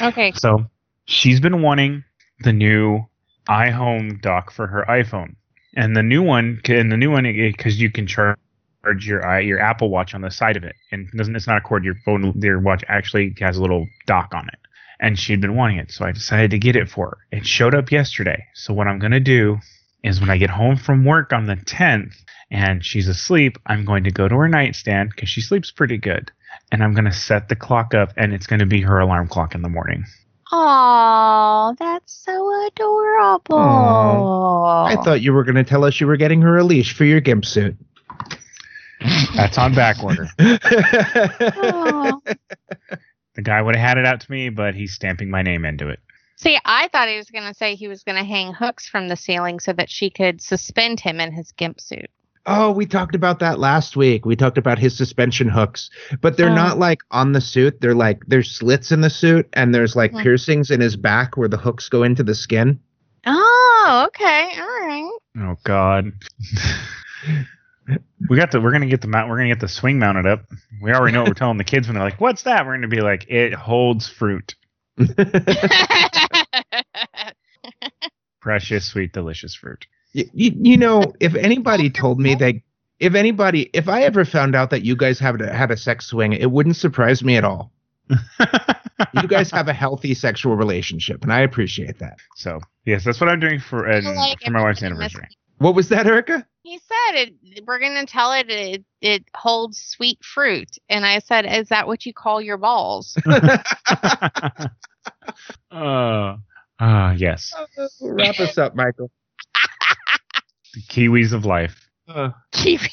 Okay. 0.00 0.32
So 0.32 0.64
she's 1.04 1.38
been 1.38 1.60
wanting 1.60 2.02
the 2.40 2.52
new 2.52 3.04
iHome 3.46 4.22
dock 4.22 4.50
for 4.50 4.66
her 4.66 4.86
iPhone, 4.88 5.36
and 5.76 5.94
the 5.94 6.02
new 6.02 6.22
one, 6.22 6.60
and 6.66 6.90
the 6.90 6.96
new 6.96 7.10
one 7.10 7.26
eh, 7.26 7.50
because 7.50 7.78
you 7.78 7.90
can 7.90 8.06
charge 8.06 8.38
your 9.00 9.26
i 9.26 9.40
your 9.40 9.60
Apple 9.60 9.90
Watch 9.90 10.14
on 10.14 10.22
the 10.22 10.30
side 10.30 10.56
of 10.56 10.64
it, 10.64 10.76
and 10.90 11.08
it 11.08 11.16
doesn't 11.16 11.36
it's 11.36 11.46
not 11.46 11.58
a 11.58 11.60
cord. 11.60 11.84
Your 11.84 11.96
phone, 12.06 12.32
your 12.40 12.58
watch 12.58 12.82
actually 12.88 13.34
has 13.40 13.58
a 13.58 13.60
little 13.60 13.86
dock 14.06 14.32
on 14.34 14.48
it, 14.48 14.58
and 15.00 15.18
she'd 15.18 15.40
been 15.40 15.56
wanting 15.56 15.78
it, 15.78 15.90
so 15.90 16.04
I 16.04 16.12
decided 16.12 16.50
to 16.52 16.58
get 16.58 16.76
it 16.76 16.88
for 16.88 17.06
her. 17.10 17.38
It 17.38 17.46
showed 17.46 17.74
up 17.74 17.90
yesterday. 17.90 18.46
So 18.54 18.72
what 18.74 18.86
I'm 18.86 18.98
gonna 18.98 19.20
do 19.20 19.58
is 20.04 20.20
when 20.20 20.30
I 20.30 20.36
get 20.36 20.50
home 20.50 20.76
from 20.76 21.04
work 21.04 21.32
on 21.32 21.46
the 21.46 21.56
10th 21.56 22.14
and 22.50 22.84
she's 22.84 23.08
asleep, 23.08 23.58
I'm 23.66 23.84
going 23.84 24.04
to 24.04 24.10
go 24.10 24.28
to 24.28 24.36
her 24.36 24.48
nightstand 24.48 25.10
because 25.10 25.30
she 25.30 25.40
sleeps 25.40 25.70
pretty 25.70 25.96
good. 25.96 26.30
And 26.70 26.84
I'm 26.84 26.92
going 26.92 27.06
to 27.06 27.12
set 27.12 27.48
the 27.48 27.56
clock 27.56 27.94
up 27.94 28.12
and 28.16 28.32
it's 28.32 28.46
going 28.46 28.60
to 28.60 28.66
be 28.66 28.82
her 28.82 29.00
alarm 29.00 29.28
clock 29.28 29.54
in 29.54 29.62
the 29.62 29.68
morning. 29.68 30.04
Oh, 30.52 31.74
that's 31.78 32.12
so 32.12 32.66
adorable. 32.66 33.56
Aw. 33.56 34.84
I 34.84 34.96
thought 35.02 35.22
you 35.22 35.32
were 35.32 35.42
going 35.42 35.56
to 35.56 35.64
tell 35.64 35.84
us 35.84 36.00
you 36.00 36.06
were 36.06 36.18
getting 36.18 36.42
her 36.42 36.58
a 36.58 36.64
leash 36.64 36.94
for 36.94 37.04
your 37.04 37.20
gimp 37.20 37.44
suit. 37.44 37.74
That's 39.34 39.58
on 39.58 39.74
back 39.74 40.02
order. 40.04 40.28
Aw. 40.38 42.20
The 43.34 43.42
guy 43.42 43.60
would 43.60 43.74
have 43.76 43.88
had 43.88 43.98
it 43.98 44.06
out 44.06 44.20
to 44.20 44.30
me, 44.30 44.48
but 44.48 44.74
he's 44.74 44.92
stamping 44.94 45.30
my 45.30 45.42
name 45.42 45.64
into 45.64 45.88
it. 45.88 46.00
See, 46.36 46.58
I 46.64 46.88
thought 46.88 47.08
he 47.08 47.16
was 47.16 47.30
going 47.30 47.44
to 47.46 47.54
say 47.54 47.74
he 47.74 47.88
was 47.88 48.02
going 48.02 48.18
to 48.18 48.24
hang 48.24 48.52
hooks 48.52 48.88
from 48.88 49.08
the 49.08 49.16
ceiling 49.16 49.60
so 49.60 49.72
that 49.72 49.88
she 49.90 50.10
could 50.10 50.40
suspend 50.40 51.00
him 51.00 51.20
in 51.20 51.32
his 51.32 51.52
gimp 51.52 51.80
suit. 51.80 52.10
oh, 52.46 52.70
we 52.70 52.84
talked 52.84 53.14
about 53.14 53.38
that 53.38 53.58
last 53.58 53.96
week. 53.96 54.26
We 54.26 54.36
talked 54.36 54.58
about 54.58 54.78
his 54.78 54.94
suspension 54.94 55.48
hooks, 55.48 55.88
but 56.20 56.36
they're 56.36 56.50
Oh. 56.50 56.54
not 56.54 56.78
like 56.78 56.98
on 57.10 57.32
the 57.32 57.40
suit. 57.40 57.80
They're 57.80 57.94
like 57.94 58.22
there's 58.26 58.50
slits 58.50 58.92
in 58.92 59.00
the 59.00 59.08
suit 59.08 59.48
and 59.54 59.74
there's 59.74 59.96
like 59.96 60.10
Hmm. 60.12 60.20
piercings 60.20 60.70
in 60.70 60.80
his 60.82 60.94
back 60.94 61.38
where 61.38 61.48
the 61.48 61.56
hooks 61.56 61.88
go 61.88 62.02
into 62.02 62.22
the 62.22 62.34
skin. 62.34 62.78
Oh, 63.24 64.04
okay. 64.08 64.50
All 64.60 64.86
right. 64.86 65.10
Oh 65.38 65.56
God. 65.64 66.12
we 68.28 68.36
got 68.36 68.50
the 68.50 68.60
we're 68.60 68.72
gonna 68.72 68.86
get 68.86 69.00
the 69.00 69.08
mount 69.08 69.28
we're 69.28 69.36
gonna 69.36 69.48
get 69.48 69.60
the 69.60 69.68
swing 69.68 69.98
mounted 69.98 70.26
up. 70.26 70.44
We 70.82 70.92
already 70.92 71.12
know 71.12 71.20
what 71.20 71.28
we're 71.30 71.34
telling 71.34 71.58
the 71.58 71.64
kids 71.64 71.86
when 71.86 71.94
they're 71.94 72.04
like, 72.04 72.20
What's 72.20 72.42
that? 72.44 72.66
We're 72.66 72.74
gonna 72.76 72.88
be 72.88 73.00
like, 73.00 73.26
It 73.28 73.54
holds 73.54 74.08
fruit. 74.08 74.54
Precious, 78.40 78.84
sweet, 78.86 79.12
delicious 79.12 79.54
fruit. 79.54 79.86
You, 80.12 80.28
you, 80.32 80.52
you 80.54 80.76
know, 80.76 81.12
if 81.18 81.34
anybody 81.34 81.90
told 81.90 82.20
me 82.20 82.34
that, 82.36 82.54
if 83.00 83.14
anybody, 83.14 83.70
if 83.72 83.88
I 83.88 84.02
ever 84.02 84.24
found 84.24 84.54
out 84.54 84.70
that 84.70 84.82
you 84.84 84.94
guys 84.96 85.18
have 85.18 85.40
had 85.40 85.70
a 85.70 85.76
sex 85.76 86.06
swing, 86.06 86.32
it 86.34 86.50
wouldn't 86.50 86.76
surprise 86.76 87.24
me 87.24 87.36
at 87.36 87.44
all. 87.44 87.72
You 89.12 89.26
guys 89.26 89.50
have 89.50 89.66
a 89.66 89.72
healthy 89.72 90.14
sexual 90.14 90.54
relationship, 90.54 91.24
and 91.24 91.32
I 91.32 91.40
appreciate 91.40 91.98
that. 91.98 92.16
so 92.36 92.60
yes, 92.84 93.02
that's 93.04 93.20
what 93.20 93.28
I'm 93.28 93.40
doing 93.40 93.58
for 93.58 93.90
I 93.90 93.96
and 93.96 94.06
like 94.14 94.40
for 94.40 94.52
my 94.52 94.62
wife's 94.62 94.84
anniversary. 94.84 95.26
What 95.58 95.74
was 95.74 95.88
that, 95.88 96.06
Erica? 96.06 96.46
He 96.64 96.78
said 96.78 97.14
it. 97.16 97.34
We're 97.66 97.78
gonna 97.78 98.06
tell 98.06 98.32
it 98.32 98.48
it 98.48 98.84
it 99.02 99.24
holds 99.36 99.78
sweet 99.78 100.24
fruit, 100.24 100.70
and 100.88 101.04
I 101.04 101.18
said, 101.18 101.44
"Is 101.44 101.68
that 101.68 101.86
what 101.86 102.06
you 102.06 102.14
call 102.14 102.40
your 102.40 102.56
balls?" 102.56 103.14
uh, 105.70 106.36
uh, 106.80 107.14
yes, 107.18 107.52
Wrap 108.00 108.40
us 108.40 108.56
up, 108.56 108.74
Michael. 108.74 109.10
the 110.72 110.80
kiwis 110.88 111.34
of 111.34 111.44
life. 111.44 111.86
Uh, 112.08 112.30
Kiwi. 112.52 112.88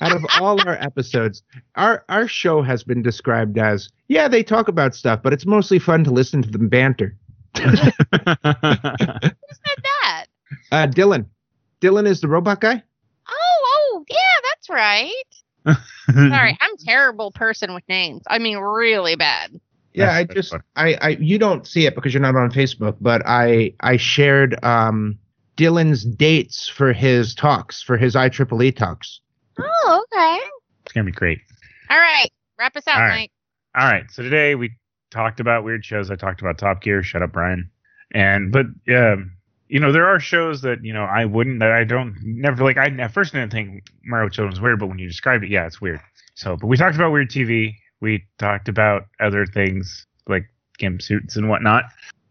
out 0.00 0.12
of 0.12 0.24
all 0.38 0.60
our 0.66 0.76
episodes, 0.76 1.42
our 1.74 2.04
our 2.08 2.28
show 2.28 2.62
has 2.62 2.84
been 2.84 3.02
described 3.02 3.58
as 3.58 3.90
yeah, 4.06 4.28
they 4.28 4.44
talk 4.44 4.68
about 4.68 4.94
stuff, 4.94 5.24
but 5.24 5.32
it's 5.32 5.44
mostly 5.44 5.80
fun 5.80 6.04
to 6.04 6.12
listen 6.12 6.40
to 6.40 6.48
them 6.48 6.68
banter. 6.68 7.16
Who 7.58 7.76
said 7.76 7.92
that? 9.24 10.26
Uh, 10.70 10.86
Dylan, 10.86 11.26
Dylan 11.80 12.06
is 12.06 12.20
the 12.20 12.28
robot 12.28 12.60
guy. 12.60 12.82
Oh, 13.28 13.32
oh, 13.94 14.04
yeah, 14.08 14.16
that's 14.50 14.68
right. 14.70 15.12
Sorry, 16.14 16.56
I'm 16.60 16.76
terrible 16.78 17.30
person 17.32 17.74
with 17.74 17.84
names. 17.88 18.22
I 18.26 18.38
mean, 18.38 18.58
really 18.58 19.16
bad. 19.16 19.60
Yeah, 19.92 20.06
That's- 20.06 20.16
I 20.18 20.24
that's 20.24 20.34
just 20.34 20.50
fun. 20.50 20.62
I, 20.76 20.94
I 20.94 21.08
you 21.20 21.38
don't 21.38 21.66
see 21.66 21.86
it 21.86 21.94
because 21.94 22.14
you're 22.14 22.22
not 22.22 22.36
on 22.36 22.50
Facebook, 22.52 22.96
but 23.00 23.22
I 23.26 23.74
I 23.80 23.96
shared 23.96 24.62
um 24.64 25.18
Dylan's 25.56 26.04
dates 26.04 26.68
for 26.68 26.92
his 26.92 27.34
talks 27.34 27.82
for 27.82 27.96
his 27.96 28.14
IEEE 28.14 28.76
talks. 28.76 29.20
Oh, 29.58 30.04
okay. 30.12 30.38
It's 30.84 30.92
gonna 30.92 31.04
be 31.06 31.12
great. 31.12 31.40
All 31.90 31.98
right, 31.98 32.28
wrap 32.58 32.76
us 32.76 32.86
out, 32.86 32.96
All 32.96 33.02
right. 33.02 33.18
Mike. 33.18 33.30
All 33.76 33.90
right. 33.90 34.04
So 34.10 34.22
today 34.22 34.54
we 34.54 34.70
talked 35.10 35.40
about 35.40 35.64
weird 35.64 35.84
shows. 35.84 36.10
I 36.10 36.14
talked 36.16 36.40
about 36.40 36.56
Top 36.56 36.82
Gear. 36.82 37.02
Shut 37.02 37.22
up, 37.22 37.32
Brian. 37.32 37.70
And 38.12 38.52
but 38.52 38.66
um, 38.94 39.32
you 39.70 39.78
know 39.80 39.92
there 39.92 40.06
are 40.06 40.18
shows 40.18 40.62
that 40.62 40.84
you 40.84 40.92
know 40.92 41.04
I 41.04 41.24
wouldn't 41.24 41.60
that 41.60 41.70
I 41.72 41.84
don't 41.84 42.16
never 42.22 42.64
like. 42.64 42.76
I 42.76 42.86
at 42.86 43.12
first 43.12 43.32
didn't 43.32 43.52
think 43.52 43.84
Mario 44.04 44.28
Children 44.28 44.50
was 44.50 44.60
weird, 44.60 44.78
but 44.80 44.88
when 44.88 44.98
you 44.98 45.06
described 45.06 45.44
it, 45.44 45.50
yeah, 45.50 45.66
it's 45.66 45.80
weird. 45.80 46.00
So, 46.34 46.56
but 46.56 46.66
we 46.66 46.76
talked 46.76 46.96
about 46.96 47.12
weird 47.12 47.30
TV. 47.30 47.74
We 48.00 48.24
talked 48.38 48.68
about 48.68 49.04
other 49.20 49.46
things 49.46 50.06
like 50.26 50.44
gimp 50.78 51.02
suits 51.02 51.36
and 51.36 51.48
whatnot. 51.48 51.84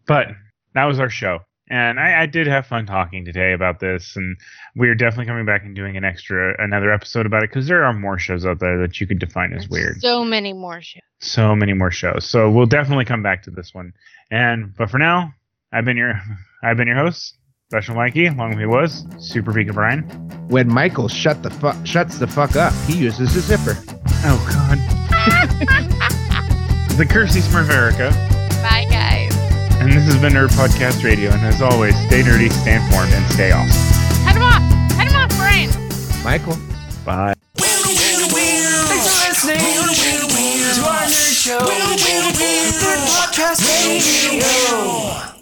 But 0.08 0.28
that 0.74 0.86
was 0.86 1.00
our 1.00 1.10
show. 1.10 1.40
And 1.72 2.00
I, 2.00 2.24
I 2.24 2.26
did 2.26 2.48
have 2.48 2.66
fun 2.66 2.88
talking 2.88 3.24
today 3.24 3.54
about 3.54 3.80
this, 3.80 4.16
and 4.16 4.36
we're 4.76 4.96
definitely 4.96 5.28
coming 5.28 5.46
back 5.46 5.64
and 5.64 5.76
doing 5.76 5.96
an 5.98 6.04
extra 6.04 6.56
another 6.58 6.92
episode 6.92 7.28
about 7.28 7.44
it 7.44 7.52
because 7.52 7.68
there 7.68 7.84
are 7.84 7.94
more 7.94 8.18
shows 8.18 8.44
out 8.44 8.60
there 8.60 8.80
that 8.82 9.00
you 9.00 9.06
could 9.06 9.20
define 9.20 9.54
as 9.54 9.70
weird 9.70 10.02
So 10.02 10.26
many 10.26 10.52
more 10.52 10.82
shows. 10.82 11.04
so 11.20 11.56
many 11.56 11.74
more 11.74 11.92
shows. 11.92 12.26
So 12.26 12.50
we'll 12.50 12.66
definitely 12.66 13.06
come 13.06 13.22
back 13.22 13.44
to 13.44 13.52
this 13.52 13.72
one. 13.74 13.94
And 14.32 14.74
but 14.76 14.90
for 14.90 14.98
now, 14.98 15.32
I've 15.72 15.86
been 15.86 15.98
your 15.98 16.20
I've 16.64 16.78
been 16.78 16.88
your 16.88 16.98
host, 16.98 17.38
Special 17.70 17.96
Mikey. 17.96 18.26
Along 18.28 18.50
with 18.50 18.58
me 18.60 18.66
was 18.66 19.06
Super 19.20 19.54
Pika 19.54 19.74
Brian. 19.74 20.04
When 20.50 20.68
Michael 20.68 21.08
shut 21.08 21.42
the 21.44 21.50
fuck 21.50 21.78
shuts 21.86 22.18
the 22.18 22.28
fuck 22.28 22.56
up, 22.56 22.74
he 22.88 22.98
uses 22.98 23.36
a 23.36 23.42
zipper. 23.42 23.78
Oh 24.26 24.40
God. 24.50 24.78
the 26.98 27.06
Cursey 27.06 27.42
Smurf 27.42 27.70
Erica. 27.70 28.10
Bye, 28.62 28.86
guys. 28.90 29.36
And 29.80 29.92
this 29.94 30.04
has 30.06 30.18
been 30.20 30.34
Nerd 30.34 30.50
Podcast 30.50 31.04
Radio. 31.04 31.30
And 31.32 31.42
as 31.46 31.62
always, 31.62 31.96
stay 32.08 32.22
nerdy, 32.22 32.52
stay 32.52 32.76
informed, 32.76 33.14
and 33.14 33.26
stay 33.32 33.52
awesome. 33.52 34.26
Cut 34.26 34.36
him 34.36 34.44
off. 34.44 34.62
Cut 34.92 35.08
him 35.08 35.16
off, 35.16 35.30
Brian. 35.38 35.70
Michael. 36.24 36.58
Bye. 37.06 37.34
Thanks 37.56 39.08
for 39.08 39.30
listening 39.30 39.60
to 39.60 40.84
our 40.84 41.06
nerd 41.06 41.34
show. 41.34 41.60
Nerd 41.60 43.06
Podcast 43.08 43.62
Radio. 43.88 45.39